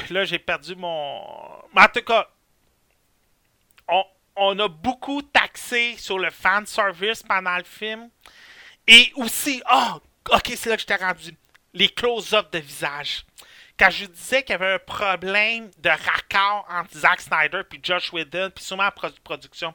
là, 0.09 0.24
j'ai 0.24 0.39
perdu 0.39 0.74
mon. 0.76 1.22
Mais 1.76 1.82
en 1.82 1.88
tout 1.89 2.01
cas, 2.01 2.30
on, 3.89 4.03
on 4.38 4.59
a 4.59 4.70
beaucoup 4.70 5.22
taxé 5.22 5.95
sur 5.97 6.18
le 6.18 6.30
fan 6.32 6.66
service 6.66 7.24
pendant 7.24 7.57
le 7.57 7.63
film. 7.66 8.09
Et 8.88 9.11
aussi, 9.16 9.61
ah, 9.66 9.99
ok, 10.32 10.53
c'est 10.55 10.70
là 10.70 10.76
que 10.78 10.82
j'étais 10.82 10.95
rendu. 10.95 11.36
Les 11.74 11.89
close-up 11.89 12.53
de 12.53 12.59
visage. 12.59 13.26
Quand 13.78 13.89
je 13.89 14.05
disais 14.05 14.43
qu'il 14.43 14.53
y 14.53 14.55
avait 14.55 14.73
un 14.73 14.80
problème 14.80 15.69
de 15.80 15.89
raccord 15.89 16.65
entre 16.69 16.97
Zack 16.97 17.21
Snyder 17.21 17.61
puis 17.69 17.80
Josh 17.84 18.13
Whedon, 18.13 18.51
puis 18.55 18.63
sûrement 18.63 18.84
la 18.84 18.91
pro- 18.91 19.09
production. 19.23 19.73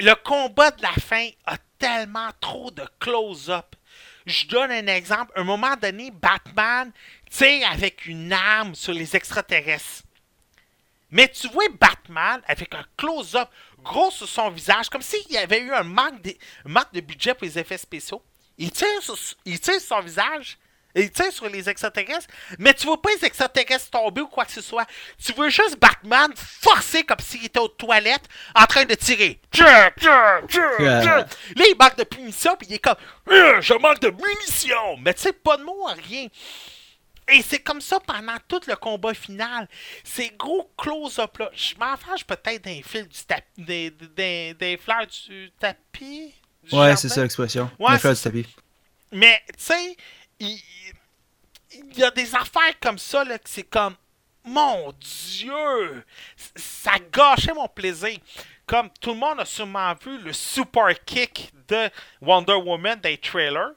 Le 0.00 0.14
combat 0.14 0.70
de 0.70 0.82
la 0.82 0.92
fin 0.92 1.28
a 1.44 1.56
tellement 1.78 2.30
trop 2.40 2.70
de 2.70 2.84
close-up. 2.98 3.76
Je 4.24 4.46
donne 4.46 4.70
un 4.72 4.86
exemple. 4.86 5.32
À 5.36 5.40
un 5.40 5.44
moment 5.44 5.76
donné, 5.76 6.10
Batman 6.10 6.90
tire 7.30 7.70
avec 7.70 8.06
une 8.06 8.32
arme 8.32 8.74
sur 8.74 8.92
les 8.92 9.14
extraterrestres. 9.14 10.02
Mais 11.10 11.28
tu 11.28 11.48
vois 11.48 11.68
Batman 11.78 12.42
avec 12.46 12.74
un 12.74 12.84
close-up 12.96 13.48
gros 13.82 14.10
sur 14.10 14.28
son 14.28 14.50
visage, 14.50 14.88
comme 14.88 15.02
s'il 15.02 15.30
y 15.30 15.36
avait 15.36 15.60
eu 15.60 15.72
un 15.72 15.84
manque 15.84 16.20
de, 16.22 17.00
budget 17.00 17.34
pour 17.34 17.44
les 17.44 17.58
effets 17.58 17.78
spéciaux. 17.78 18.22
Il 18.58 18.70
il 19.44 19.60
tire 19.60 19.80
sur 19.80 19.96
son 19.96 20.00
visage. 20.00 20.58
Il 20.96 21.10
tire 21.10 21.32
sur 21.32 21.48
les 21.48 21.68
extraterrestres. 21.68 22.26
Mais 22.58 22.72
tu 22.74 22.86
vois 22.86 23.00
pas 23.00 23.10
les 23.18 23.24
extraterrestres 23.26 23.90
tomber 23.90 24.22
ou 24.22 24.28
quoi 24.28 24.44
que 24.44 24.52
ce 24.52 24.62
soit. 24.62 24.86
Tu 25.22 25.32
vois 25.32 25.48
juste 25.50 25.78
Batman 25.78 26.30
forcer 26.36 27.04
comme 27.04 27.18
s'il 27.20 27.44
était 27.44 27.60
aux 27.60 27.68
toilettes 27.68 28.28
en 28.54 28.64
train 28.64 28.84
de 28.84 28.94
tirer. 28.94 29.38
Là, 29.58 29.90
il 31.56 31.74
manque 31.78 31.96
de 31.96 32.04
punition, 32.04 32.56
puis 32.56 32.66
il 32.70 32.74
est 32.74 32.78
comme 32.78 32.96
Euh, 33.28 33.60
Je 33.60 33.74
manque 33.74 34.00
de 34.00 34.10
munitions. 34.10 34.96
Mais 35.00 35.14
tu 35.14 35.22
sais, 35.22 35.32
pas 35.32 35.56
de 35.56 35.64
mots, 35.64 35.86
rien. 36.08 36.28
Et 37.28 37.42
c'est 37.42 37.58
comme 37.58 37.80
ça 37.80 37.98
pendant 38.00 38.36
tout 38.46 38.60
le 38.68 38.76
combat 38.76 39.12
final. 39.12 39.68
Ces 40.04 40.30
gros 40.38 40.70
close-up-là. 40.78 41.50
Je 41.54 41.74
m'en 41.74 41.96
fâche 41.96 42.24
peut-être 42.24 42.62
d'un 42.64 42.80
fil 42.84 43.08
du 43.08 43.18
tapis. 43.26 43.42
Des, 43.58 43.90
des, 43.90 44.54
des 44.54 44.76
fleurs 44.76 45.06
du 45.28 45.50
tapis. 45.58 46.32
du 46.62 46.74
Ouais, 46.74 46.94
c'est 46.96 47.08
ça 47.08 47.22
l'expression. 47.22 47.68
Ouais, 47.80 47.92
Le 47.94 47.98
fleur 47.98 48.16
c'est 48.16 48.30
du 48.30 48.44
tapis. 48.44 48.56
Mais, 49.12 49.40
tu 49.48 49.54
sais, 49.64 49.96
il, 50.40 50.58
il 51.72 51.98
y 51.98 52.04
a 52.04 52.10
des 52.10 52.34
affaires 52.34 52.78
comme 52.80 52.98
ça, 52.98 53.24
là, 53.24 53.38
que 53.38 53.48
c'est 53.48 53.62
comme. 53.64 53.94
Mon 54.44 54.92
Dieu! 54.92 56.04
Ça 56.54 56.92
gâchait 57.12 57.52
mon 57.52 57.66
plaisir. 57.68 58.18
Comme 58.64 58.90
tout 59.00 59.10
le 59.10 59.16
monde 59.16 59.40
a 59.40 59.44
sûrement 59.44 59.92
vu 59.94 60.18
le 60.18 60.32
super 60.32 60.88
kick 61.04 61.52
de 61.68 61.90
Wonder 62.20 62.54
Woman 62.54 63.00
des 63.00 63.18
trailers. 63.18 63.72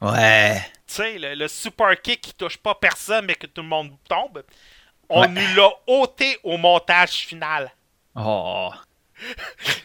Ouais. 0.00 0.60
Tu 0.86 0.94
sais, 0.94 1.18
le, 1.18 1.34
le 1.34 1.48
super 1.48 2.00
kick 2.00 2.20
qui 2.20 2.34
touche 2.34 2.56
pas 2.58 2.74
personne 2.74 3.26
mais 3.26 3.34
que 3.34 3.46
tout 3.46 3.62
le 3.62 3.68
monde 3.68 3.92
tombe. 4.08 4.42
On 5.08 5.22
Ouais. 5.22 5.28
nous 5.28 5.54
l'a 5.56 5.70
ôté 5.86 6.38
au 6.42 6.56
montage 6.56 7.10
final. 7.12 7.70
Oh. 8.14 8.70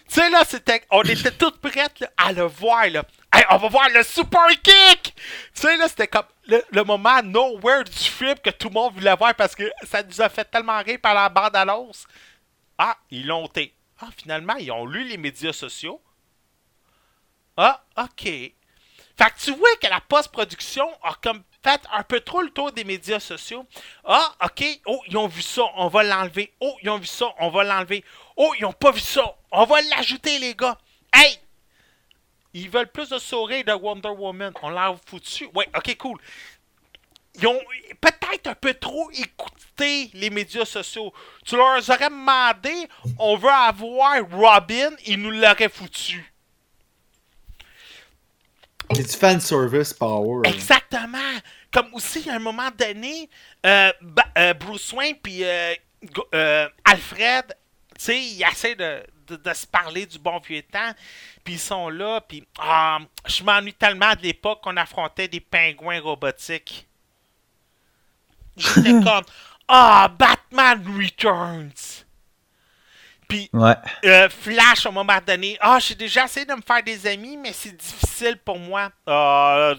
Tu 0.08 0.22
sais, 0.22 0.30
là, 0.30 0.44
c'était, 0.46 0.82
on 0.92 1.02
était 1.04 1.32
toutes 1.32 1.60
prêtes 1.60 2.00
là, 2.00 2.10
à 2.16 2.32
le 2.32 2.44
voir. 2.44 2.88
Là. 2.90 3.04
Hey, 3.36 3.44
on 3.50 3.58
va 3.58 3.68
voir 3.68 3.90
le 3.90 4.02
super 4.02 4.48
kick! 4.64 5.14
Tu 5.14 5.14
sais, 5.56 5.76
là, 5.76 5.90
c'était 5.90 6.08
comme 6.08 6.24
le, 6.48 6.84
moment 6.86 7.22
nowhere 7.22 7.84
du 7.84 7.92
film 7.92 8.36
que 8.40 8.50
tout 8.50 8.70
le 8.70 8.74
monde 8.76 8.94
voulait 8.94 9.14
voir 9.14 9.36
parce 9.36 9.54
que 9.54 9.70
ça 9.84 10.02
nous 10.04 10.22
a 10.22 10.30
fait 10.30 10.46
tellement 10.46 10.82
rire 10.82 11.00
par 11.02 11.14
la 11.14 11.28
bande 11.28 11.54
annonce. 11.54 12.08
Ah, 12.78 12.96
ils 13.12 13.28
l'ont 13.28 13.44
ôté. 13.44 13.74
Ah, 14.00 14.08
finalement, 14.16 14.56
ils 14.56 14.72
ont 14.72 14.86
lu 14.86 15.04
les 15.04 15.18
médias 15.18 15.52
sociaux. 15.52 16.02
Ah, 17.58 17.84
ok. 17.98 18.24
Fait 18.24 18.54
que 19.18 19.40
tu 19.44 19.52
vois 19.52 19.76
que 19.82 19.88
la 19.88 20.00
post-production 20.00 20.88
a 21.04 21.14
comme 21.22 21.44
fait 21.62 21.82
un 21.92 22.04
peu 22.04 22.22
trop 22.22 22.42
le 22.42 22.52
tour 22.52 22.72
des 22.72 22.86
médias 22.86 23.20
sociaux. 23.20 23.66
Ah, 24.06 24.34
ok. 24.46 24.64
Oh, 24.86 25.02
ils 25.10 25.18
ont 25.18 25.28
vu 25.28 25.42
ça, 25.42 25.64
on 25.76 25.90
va 25.90 26.04
l'enlever. 26.04 26.54
Oh, 26.62 26.78
ils 26.82 26.90
ont 26.90 27.00
vu 27.00 27.08
ça, 27.08 27.26
on 27.40 27.50
va 27.50 27.66
l'enlever. 27.66 28.06
Oh, 28.38 28.54
ils 28.58 28.64
ont 28.64 28.72
pas 28.72 28.92
vu 28.92 29.02
ça, 29.02 29.36
on 29.52 29.66
va 29.66 29.82
l'ajouter, 29.82 30.40
les 30.40 30.56
gars. 30.56 30.78
Hey! 31.14 31.38
Ils 32.56 32.70
veulent 32.70 32.88
plus 32.88 33.10
de 33.10 33.20
sourires 33.20 33.66
de 33.66 33.74
Wonder 33.74 34.08
Woman. 34.08 34.54
On 34.62 34.70
l'a 34.70 34.96
foutu. 35.06 35.50
Ouais, 35.54 35.68
ok, 35.76 35.98
cool. 35.98 36.18
Ils 37.38 37.46
ont 37.48 37.60
peut-être 38.00 38.48
un 38.48 38.56
peu 38.56 38.74
trop 38.74 39.12
écouté 39.12 40.10
les 40.14 40.30
médias 40.30 40.64
sociaux. 40.64 41.14
Tu 41.46 41.58
leur 41.58 41.66
aurais 41.66 42.10
demandé, 42.10 42.88
on 43.20 43.36
veut 43.36 43.50
avoir 43.50 44.22
Robin, 44.32 44.92
ils 45.06 45.22
nous 45.22 45.32
l'auraient 45.32 45.68
foutu. 45.68 46.34
C'est 48.94 49.04
du 49.04 49.18
fan 49.18 49.42
service 49.42 49.94
power. 49.94 50.48
Exactement. 50.48 51.18
Comme 51.74 51.94
aussi, 51.94 52.30
à 52.30 52.36
un 52.36 52.40
moment 52.40 52.70
donné, 52.72 53.30
euh, 53.66 53.92
euh, 54.38 54.54
Bruce 54.54 54.94
Wayne 54.94 55.18
puis 55.22 55.44
euh, 55.44 55.74
euh, 56.34 56.70
Alfred, 56.86 57.48
tu 57.98 58.06
sais, 58.06 58.18
ils 58.18 58.46
essaient 58.50 58.76
de, 58.76 59.04
de- 59.28 59.36
de 59.36 59.54
se 59.54 59.66
parler 59.68 60.06
du 60.06 60.18
bon 60.20 60.40
vieux 60.40 60.62
temps. 60.64 60.92
Puis 61.44 61.56
ils 61.56 61.60
sont 61.60 61.90
là, 61.90 62.22
puis 62.22 62.46
ah, 62.60 63.00
je 63.28 63.44
m'ennuie 63.44 63.74
tellement 63.74 64.14
de 64.16 64.22
l'époque 64.22 64.62
qu'on 64.64 64.78
affrontait 64.78 65.28
des 65.28 65.40
pingouins 65.40 66.00
robotiques. 66.02 66.88
J'étais 68.58 68.92
comme, 69.04 69.24
ah, 69.68 70.08
Batman 70.18 70.84
Returns. 70.98 72.04
Puis 73.28 73.50
Ouais. 73.54 73.76
euh, 74.06 74.30
Flash, 74.30 74.86
à 74.86 74.90
un 74.90 74.92
moment 74.92 75.20
donné. 75.26 75.58
Ah, 75.60 75.80
j'ai 75.80 75.96
déjà 75.96 76.26
essayé 76.26 76.46
de 76.46 76.54
me 76.54 76.62
faire 76.62 76.84
des 76.84 77.08
amis, 77.08 77.36
mais 77.38 77.54
c'est 77.54 77.76
difficile 77.76 78.38
pour 78.38 78.60
moi. 78.60 78.92
Ah, 79.08 79.74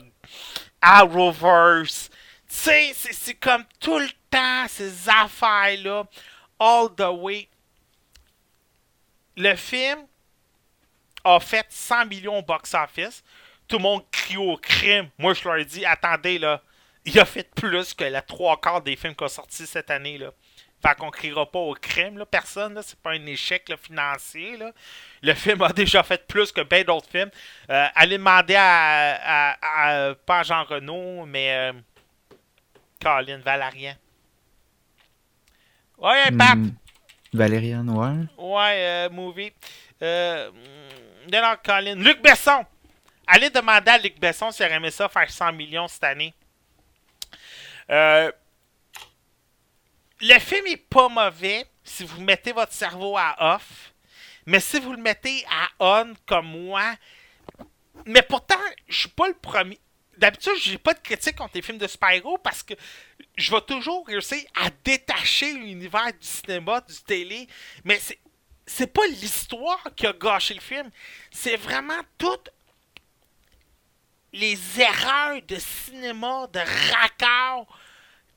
Arrowverse. 0.81 2.11
Tu 2.49 2.55
sais, 2.55 2.93
c'est- 2.95 3.13
c'est 3.13 3.35
comme 3.35 3.65
tout 3.81 3.99
le 3.99 4.09
temps 4.31 4.67
ces 4.69 5.09
affaires-là. 5.09 6.05
All 6.59 6.89
the 6.97 7.09
way. 7.13 7.49
Le 9.37 9.55
film 9.57 10.07
a 11.25 11.41
fait 11.41 11.67
100 11.69 12.07
millions 12.07 12.39
au 12.39 12.43
box-office. 12.43 13.23
Tout 13.69 13.79
le 13.79 13.83
monde 13.83 14.03
crie 14.11 14.37
au 14.37 14.57
crime. 14.57 15.09
Moi, 15.19 15.35
je 15.35 15.45
leur 15.45 15.57
ai 15.57 15.65
dit, 15.65 15.85
attendez, 15.85 16.39
là. 16.39 16.63
Il 17.05 17.19
a 17.21 17.25
fait 17.25 17.49
plus 17.55 17.95
que 17.95 18.05
la 18.05 18.23
trois 18.23 18.61
quarts 18.61 18.83
des 18.83 18.97
films 18.97 19.15
qui 19.15 19.25
ont 19.25 19.29
sorti 19.29 19.67
cette 19.67 19.91
année, 19.91 20.19
là. 20.19 20.31
Fait 20.85 20.95
qu'on 20.97 21.11
criera 21.11 21.51
pas 21.51 21.59
au 21.59 21.75
crime, 21.75 22.19
là. 22.19 22.27
Personne, 22.27 22.75
là. 22.75 22.83
C'est 22.83 22.99
pas 23.01 23.11
un 23.13 23.27
échec 23.27 23.73
financier, 23.83 24.57
là. 24.57 24.73
Le 25.23 25.35
film 25.35 25.63
a 25.63 25.69
déjà 25.73 26.03
fait 26.03 26.27
plus 26.27 26.53
que 26.53 26.61
bien 26.63 26.85
d'autres 26.85 27.11
films. 27.11 27.31
Euh, 27.71 27.87
allez 27.95 28.19
demander 28.19 28.55
à, 28.57 29.53
à, 29.53 30.09
à- 30.11 30.15
pas 30.15 30.43
Jean 30.45 30.65
Renault, 30.65 31.27
mais 31.27 31.51
euh, 31.53 31.73
Colin 33.01 33.39
Valarian. 33.39 33.97
Ouais, 35.99 36.31
Pat. 36.33 36.59
Hmm. 36.59 36.71
Valériane, 37.37 37.91
ouais. 37.91 38.27
Ouais, 38.39 38.77
euh, 38.79 39.11
movie. 39.11 39.53
Euh, 40.03 40.51
non, 41.33 41.55
Colin. 41.65 41.95
Luc 41.97 42.21
Besson. 42.23 42.65
Allez 43.27 43.51
demander 43.51 43.91
à 43.91 43.99
Luc 43.99 44.19
Besson 44.19 44.51
s'il 44.51 44.67
aurait 44.67 44.77
aimé 44.77 44.91
ça 44.91 45.09
faire 45.09 45.31
100 45.31 45.53
millions 45.53 45.89
cette 45.89 46.05
année. 46.05 46.33
Euh, 47.91 48.31
le 50.21 50.39
film 50.39 50.67
est 50.67 50.77
pas 50.77 51.09
mauvais 51.09 51.67
si 51.83 52.05
vous 52.05 52.21
mettez 52.21 52.53
votre 52.53 52.73
cerveau 52.73 53.17
à 53.17 53.55
off. 53.55 53.93
Mais 54.47 54.61
si 54.61 54.79
vous 54.79 54.93
le 54.93 55.03
mettez 55.03 55.45
à 55.51 56.03
on 56.03 56.15
comme 56.25 56.47
moi. 56.47 56.95
Mais 58.05 58.23
pourtant, 58.23 58.59
je 58.89 58.97
suis 58.97 59.09
pas 59.09 59.27
le 59.27 59.35
premier. 59.35 59.79
D'habitude, 60.17 60.53
j'ai 60.61 60.79
pas 60.79 60.95
de 60.95 61.01
critique 61.01 61.37
contre 61.37 61.53
les 61.55 61.63
films 61.63 61.79
de 61.79 61.87
Spyro 61.87 62.39
parce 62.39 62.63
que 62.63 62.75
je 63.37 63.51
vais 63.51 63.61
toujours 63.63 64.07
réussir 64.07 64.43
à 64.55 64.71
détacher 64.85 65.53
l'univers 65.53 66.13
du 66.13 66.27
cinéma, 66.27 66.81
du 66.81 66.95
télé. 67.03 67.47
Mais 67.85 67.99
c'est 67.99 68.19
c'est 68.67 68.93
pas 68.93 69.07
l'histoire 69.07 69.83
qui 69.95 70.07
a 70.07 70.13
gâché 70.13 70.55
le 70.55 70.61
film. 70.61 70.91
C'est 71.31 71.57
vraiment 71.57 72.01
toutes 72.19 72.51
les 74.33 74.59
erreurs 74.81 75.41
de 75.43 75.57
cinéma, 75.57 76.49
de 76.53 76.59
raccord. 76.59 77.79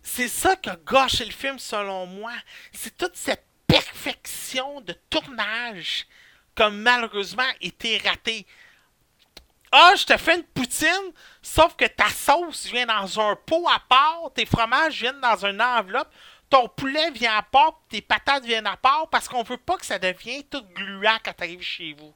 C'est 0.04 0.28
ça 0.28 0.56
qui 0.56 0.70
a 0.70 0.78
gâché 0.86 1.26
le 1.26 1.32
film, 1.32 1.58
selon 1.58 2.06
moi. 2.06 2.34
C'est 2.72 2.96
toute 2.96 3.16
cette 3.16 3.46
perfection 3.68 4.82
de 4.82 4.94
tournage 5.10 6.08
qui 6.56 6.64
a 6.64 6.70
malheureusement 6.70 7.52
été 7.60 7.98
ratée. 7.98 8.46
Ah, 9.72 9.94
je 9.96 10.04
te 10.06 10.18
fais 10.18 10.36
une 10.38 10.44
poutine, 10.44 11.14
sauf 11.42 11.76
que 11.76 11.86
ta 11.86 12.10
sauce 12.10 12.66
vient 12.68 12.86
dans 12.88 13.20
un 13.20 13.36
pot 13.36 13.68
à 13.70 13.80
part, 13.88 14.32
tes 14.34 14.46
fromages 14.46 15.00
viennent 15.00 15.20
dans 15.22 15.46
une 15.46 15.62
enveloppe, 15.62 16.12
ton 16.50 16.68
poulet 16.70 17.12
vient 17.12 17.36
à 17.38 17.44
part, 17.44 17.80
tes 17.90 18.02
patates 18.02 18.46
viennent 18.46 18.66
à 18.68 18.78
part, 18.78 19.08
parce 19.12 19.28
qu'on 19.28 19.44
veut 19.44 19.58
pas 19.58 19.78
que 19.78 19.86
ça 19.86 20.00
devienne 20.00 20.44
tout 20.44 20.64
gluant 20.74 21.18
quand 21.24 21.34
t'arrives 21.34 21.62
chez 21.62 21.94
vous. 21.94 22.14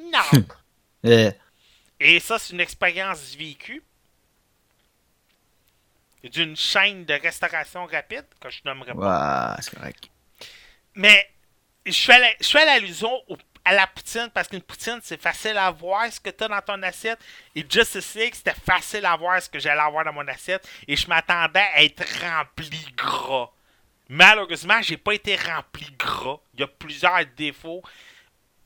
Non. 0.00 0.20
Euh, 1.04 1.30
Et 2.00 2.18
ça, 2.18 2.36
c'est 2.38 2.52
une 2.54 2.60
expérience 2.60 3.34
vécue 3.36 3.80
d'une 6.24 6.56
chaîne 6.56 7.04
de 7.04 7.14
restauration 7.14 7.86
rapide, 7.86 8.24
que 8.40 8.50
je 8.50 8.60
nommerai 8.64 8.92
pas. 8.94 9.50
ouais, 9.56 9.62
c'est 9.62 9.74
correct. 9.76 10.10
Mais 10.94 11.30
je 11.84 11.92
fais 12.04 12.18
la- 12.18 12.34
je 12.40 12.48
fais 12.48 12.64
l'allusion 12.64 13.12
au- 13.28 13.36
à 13.66 13.74
la 13.74 13.86
poutine 13.86 14.30
parce 14.32 14.48
qu'une 14.48 14.62
poutine, 14.62 15.00
c'est 15.02 15.20
facile 15.20 15.58
à 15.58 15.70
voir 15.70 16.10
ce 16.12 16.20
que 16.20 16.30
tu 16.30 16.44
as 16.44 16.48
dans 16.48 16.60
ton 16.62 16.80
assiette. 16.82 17.18
Et 17.54 17.66
Justice 17.68 18.14
League, 18.14 18.34
c'était 18.34 18.54
facile 18.64 19.04
à 19.04 19.16
voir 19.16 19.42
ce 19.42 19.48
que 19.50 19.58
j'allais 19.58 19.80
avoir 19.80 20.04
dans 20.04 20.12
mon 20.12 20.26
assiette. 20.28 20.66
Et 20.88 20.96
je 20.96 21.06
m'attendais 21.08 21.66
à 21.74 21.82
être 21.82 22.04
rempli 22.22 22.80
gras. 22.96 23.50
Malheureusement, 24.08 24.80
j'ai 24.82 24.96
pas 24.96 25.12
été 25.14 25.36
rempli 25.36 25.86
gras. 25.98 26.38
Il 26.54 26.60
y 26.60 26.62
a 26.62 26.68
plusieurs 26.68 27.20
défauts 27.36 27.82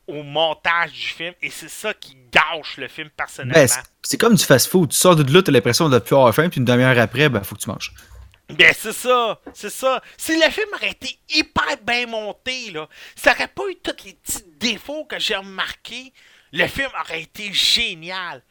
au 0.06 0.22
montage 0.22 0.92
du 0.92 1.06
film 1.06 1.34
et 1.40 1.50
c'est 1.50 1.68
ça 1.70 1.94
qui 1.94 2.16
gâche 2.32 2.76
le 2.76 2.88
film 2.88 3.08
personnellement. 3.16 3.54
Ben, 3.54 3.68
c'est- 3.68 3.80
c'est 4.02 4.18
comme 4.18 4.34
du 4.34 4.44
fast-food. 4.44 4.90
Tu 4.90 4.96
sors 4.96 5.14
de 5.16 5.32
là, 5.32 5.40
t'as 5.42 5.52
l'impression 5.52 5.88
de 5.88 5.98
plus 5.98 6.14
avoir 6.16 6.34
faim, 6.34 6.48
puis 6.48 6.58
une 6.58 6.64
demi-heure 6.64 6.98
après, 6.98 7.28
ben, 7.28 7.42
faut 7.42 7.54
que 7.54 7.60
tu 7.60 7.70
manges. 7.70 7.92
Ben 8.58 8.74
c'est 8.76 8.92
ça, 8.92 9.40
c'est 9.54 9.70
ça. 9.70 10.02
Si 10.16 10.34
le 10.34 10.50
film 10.50 10.68
aurait 10.74 10.90
été 10.90 11.18
hyper 11.30 11.76
bien 11.82 12.06
monté, 12.06 12.70
là, 12.70 12.88
ça 13.14 13.32
aurait 13.32 13.48
pas 13.48 13.62
eu 13.70 13.76
tous 13.76 14.04
les 14.04 14.14
petits 14.14 14.44
défauts 14.56 15.04
que 15.04 15.18
j'ai 15.18 15.36
remarqués, 15.36 16.12
le 16.52 16.66
film 16.66 16.90
aurait 17.00 17.22
été 17.22 17.52
génial. 17.52 18.42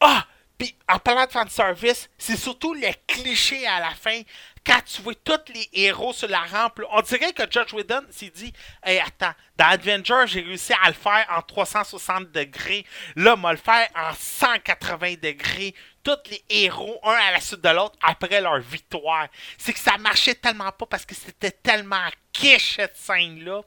Ah! 0.00 0.26
Puis 0.62 0.76
en 0.88 1.00
parlant 1.00 1.26
de 1.26 1.32
fanservice, 1.32 2.08
c'est 2.18 2.36
surtout 2.36 2.72
le 2.72 2.86
cliché 3.08 3.66
à 3.66 3.80
la 3.80 3.90
fin. 3.90 4.20
Quand 4.64 4.78
tu 4.84 5.02
vois 5.02 5.16
tous 5.16 5.52
les 5.52 5.68
héros 5.72 6.12
sur 6.12 6.28
la 6.28 6.42
rampe, 6.42 6.80
on 6.92 7.00
dirait 7.00 7.32
que 7.32 7.42
Judge 7.50 7.72
Whedon 7.72 8.02
s'est 8.10 8.30
dit 8.30 8.52
Hey, 8.84 9.00
attends, 9.00 9.34
dans 9.56 9.66
Avenger, 9.66 10.22
j'ai 10.26 10.40
réussi 10.40 10.72
à 10.80 10.86
le 10.86 10.94
faire 10.94 11.26
en 11.36 11.42
360 11.42 12.30
degrés. 12.30 12.86
Là, 13.16 13.34
m'a 13.34 13.50
le 13.50 13.58
faire 13.58 13.88
en 13.96 14.14
180 14.14 15.14
degrés. 15.20 15.74
Tous 16.02 16.18
les 16.30 16.44
héros, 16.50 16.98
un 17.04 17.10
à 17.12 17.30
la 17.32 17.40
suite 17.40 17.60
de 17.60 17.68
l'autre, 17.68 17.96
après 18.02 18.40
leur 18.40 18.58
victoire. 18.60 19.28
C'est 19.56 19.72
que 19.72 19.78
ça 19.78 19.96
marchait 19.98 20.34
tellement 20.34 20.72
pas 20.72 20.86
parce 20.86 21.04
que 21.06 21.14
c'était 21.14 21.52
tellement 21.52 22.08
quiche 22.32 22.74
cette 22.76 22.96
scène-là 22.96 23.62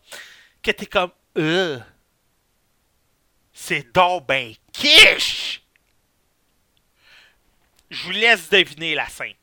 que 0.62 0.72
t'es 0.72 0.86
comme 0.86 1.12
Euh. 1.38 1.80
C'est 3.54 3.94
donc 3.94 4.28
ben 4.28 4.54
quiche! 4.74 5.62
Je 7.90 8.04
vous 8.04 8.12
laisse 8.12 8.50
deviner 8.50 8.96
la 8.96 9.08
scène. 9.08 9.34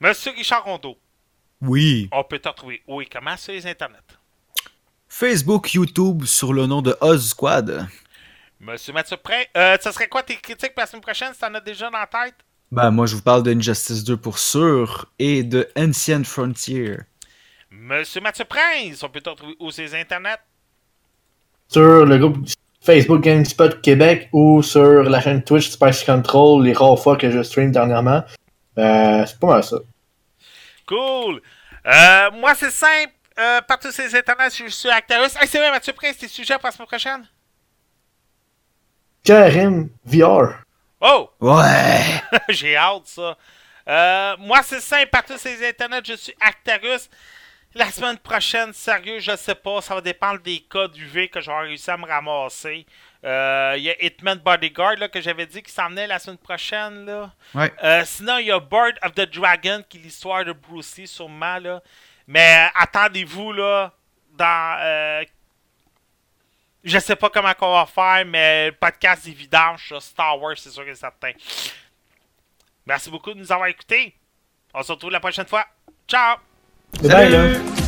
Monsieur 0.00 0.32
Richard 0.32 0.64
Rondeau, 0.64 0.98
Oui. 1.62 2.08
on 2.12 2.24
peut 2.24 2.38
te 2.38 2.48
retrouver 2.48 2.82
où 2.86 3.00
et 3.00 3.06
comment 3.06 3.36
sur 3.36 3.52
les 3.52 3.66
internets? 3.66 3.98
Facebook, 5.08 5.72
YouTube, 5.72 6.24
sur 6.24 6.52
le 6.52 6.66
nom 6.66 6.82
de 6.82 6.96
Oz 7.00 7.28
Squad. 7.30 7.86
Monsieur 8.66 8.94
Mathieu 8.94 9.18
Prêt, 9.18 9.50
euh, 9.58 9.76
ça 9.78 9.92
serait 9.92 10.08
quoi 10.08 10.22
tes 10.22 10.36
critiques 10.36 10.72
pour 10.72 10.80
la 10.80 10.86
semaine 10.86 11.02
prochaine 11.02 11.34
si 11.34 11.40
t'en 11.40 11.52
as 11.52 11.60
déjà 11.60 11.90
dans 11.90 11.98
la 11.98 12.06
tête? 12.06 12.34
Ben, 12.72 12.90
moi, 12.90 13.04
je 13.04 13.14
vous 13.14 13.20
parle 13.20 13.42
de 13.42 13.52
Injustice 13.52 14.04
2 14.04 14.16
pour 14.16 14.38
sûr 14.38 15.12
et 15.18 15.42
de 15.42 15.68
Ancient 15.76 16.24
Frontier. 16.24 16.96
Monsieur 17.70 18.22
Mathieu 18.22 18.46
Prince, 18.46 19.02
on 19.02 19.10
peut 19.10 19.20
te 19.20 19.28
retrouver 19.28 19.54
où 19.60 19.68
les 19.76 19.94
internets? 19.94 20.38
Sur 21.68 22.06
le 22.06 22.16
groupe 22.16 22.38
Facebook 22.80 23.20
GameSpot 23.20 23.82
Québec 23.82 24.30
ou 24.32 24.62
sur 24.62 25.02
la 25.02 25.20
chaîne 25.20 25.44
Twitch 25.44 25.68
Spice 25.68 26.02
Control, 26.02 26.64
les 26.64 26.72
rares 26.72 26.98
fois 26.98 27.16
que 27.18 27.30
je 27.30 27.42
stream 27.42 27.70
dernièrement. 27.70 28.24
Euh, 28.78 29.26
c'est 29.26 29.38
pas 29.38 29.46
mal 29.46 29.62
ça. 29.64 29.76
Cool. 30.86 31.42
Euh, 31.84 32.30
moi, 32.30 32.54
c'est 32.54 32.70
simple. 32.70 33.12
Euh, 33.38 33.60
partout 33.60 33.92
sur 33.92 34.04
les 34.04 34.16
internets, 34.16 34.48
je 34.56 34.68
suis 34.68 34.88
Actarus. 34.88 35.36
Hey, 35.38 35.48
c'est 35.48 35.58
vrai, 35.58 35.70
Mathieu 35.70 35.92
Prince, 35.92 36.16
tes 36.16 36.28
sujets 36.28 36.54
pour 36.54 36.64
la 36.64 36.72
semaine 36.72 36.88
prochaine? 36.88 37.26
Karim 39.24 39.88
VR. 40.04 40.64
Oh! 41.00 41.30
Ouais! 41.40 42.22
J'ai 42.50 42.76
hâte, 42.76 43.06
ça. 43.06 43.36
Euh, 43.88 44.36
moi, 44.38 44.60
c'est 44.62 44.80
simple. 44.80 45.08
Partout 45.10 45.38
sur 45.38 45.50
les 45.50 45.66
internets, 45.68 46.02
je 46.04 46.14
suis 46.14 46.34
Actarus. 46.40 47.08
La 47.74 47.90
semaine 47.90 48.18
prochaine, 48.18 48.72
sérieux, 48.72 49.18
je 49.18 49.34
sais 49.34 49.54
pas. 49.54 49.80
Ça 49.80 49.94
va 49.94 50.00
dépendre 50.00 50.40
des 50.40 50.60
cas 50.60 50.86
du 50.88 51.06
V 51.06 51.28
que 51.28 51.40
j'aurai 51.40 51.68
réussi 51.68 51.90
à 51.90 51.96
me 51.96 52.06
ramasser. 52.06 52.86
Euh, 53.24 53.74
Il 53.76 53.82
y 53.82 53.90
a 53.90 54.04
Hitman 54.04 54.38
Bodyguard 54.38 54.96
là, 54.96 55.08
que 55.08 55.20
j'avais 55.20 55.46
dit 55.46 55.62
qui 55.62 55.72
s'en 55.72 55.88
venait 55.88 56.06
la 56.06 56.18
semaine 56.18 56.38
prochaine. 56.38 57.06
Là. 57.06 57.32
Ouais. 57.54 57.72
Euh, 57.82 58.04
sinon, 58.04 58.38
il 58.38 58.46
y 58.46 58.52
a 58.52 58.60
Bird 58.60 58.98
of 59.02 59.14
the 59.14 59.28
Dragon 59.28 59.82
qui 59.88 59.98
est 59.98 60.02
l'histoire 60.02 60.44
de 60.44 60.52
Bruce 60.52 60.96
Lee, 60.98 61.06
sûrement. 61.08 61.58
Là. 61.58 61.82
Mais 62.28 62.66
euh, 62.66 62.80
attendez-vous, 62.80 63.52
là, 63.52 63.92
dans. 64.36 65.24
Je 66.84 66.98
sais 66.98 67.16
pas 67.16 67.30
comment 67.30 67.52
on 67.62 67.72
va 67.72 67.86
faire, 67.86 68.26
mais 68.26 68.70
podcast 68.78 69.26
sur 69.78 70.02
Star 70.02 70.38
Wars, 70.40 70.56
c'est 70.56 70.70
sûr 70.70 70.86
et 70.86 70.94
certain. 70.94 71.32
Merci 72.86 73.10
beaucoup 73.10 73.32
de 73.32 73.38
nous 73.38 73.50
avoir 73.50 73.68
écoutés. 73.68 74.14
On 74.74 74.82
se 74.82 74.92
retrouve 74.92 75.10
la 75.10 75.20
prochaine 75.20 75.46
fois. 75.46 75.64
Ciao! 76.06 76.36
Là. 77.02 77.30
Salut! 77.30 77.83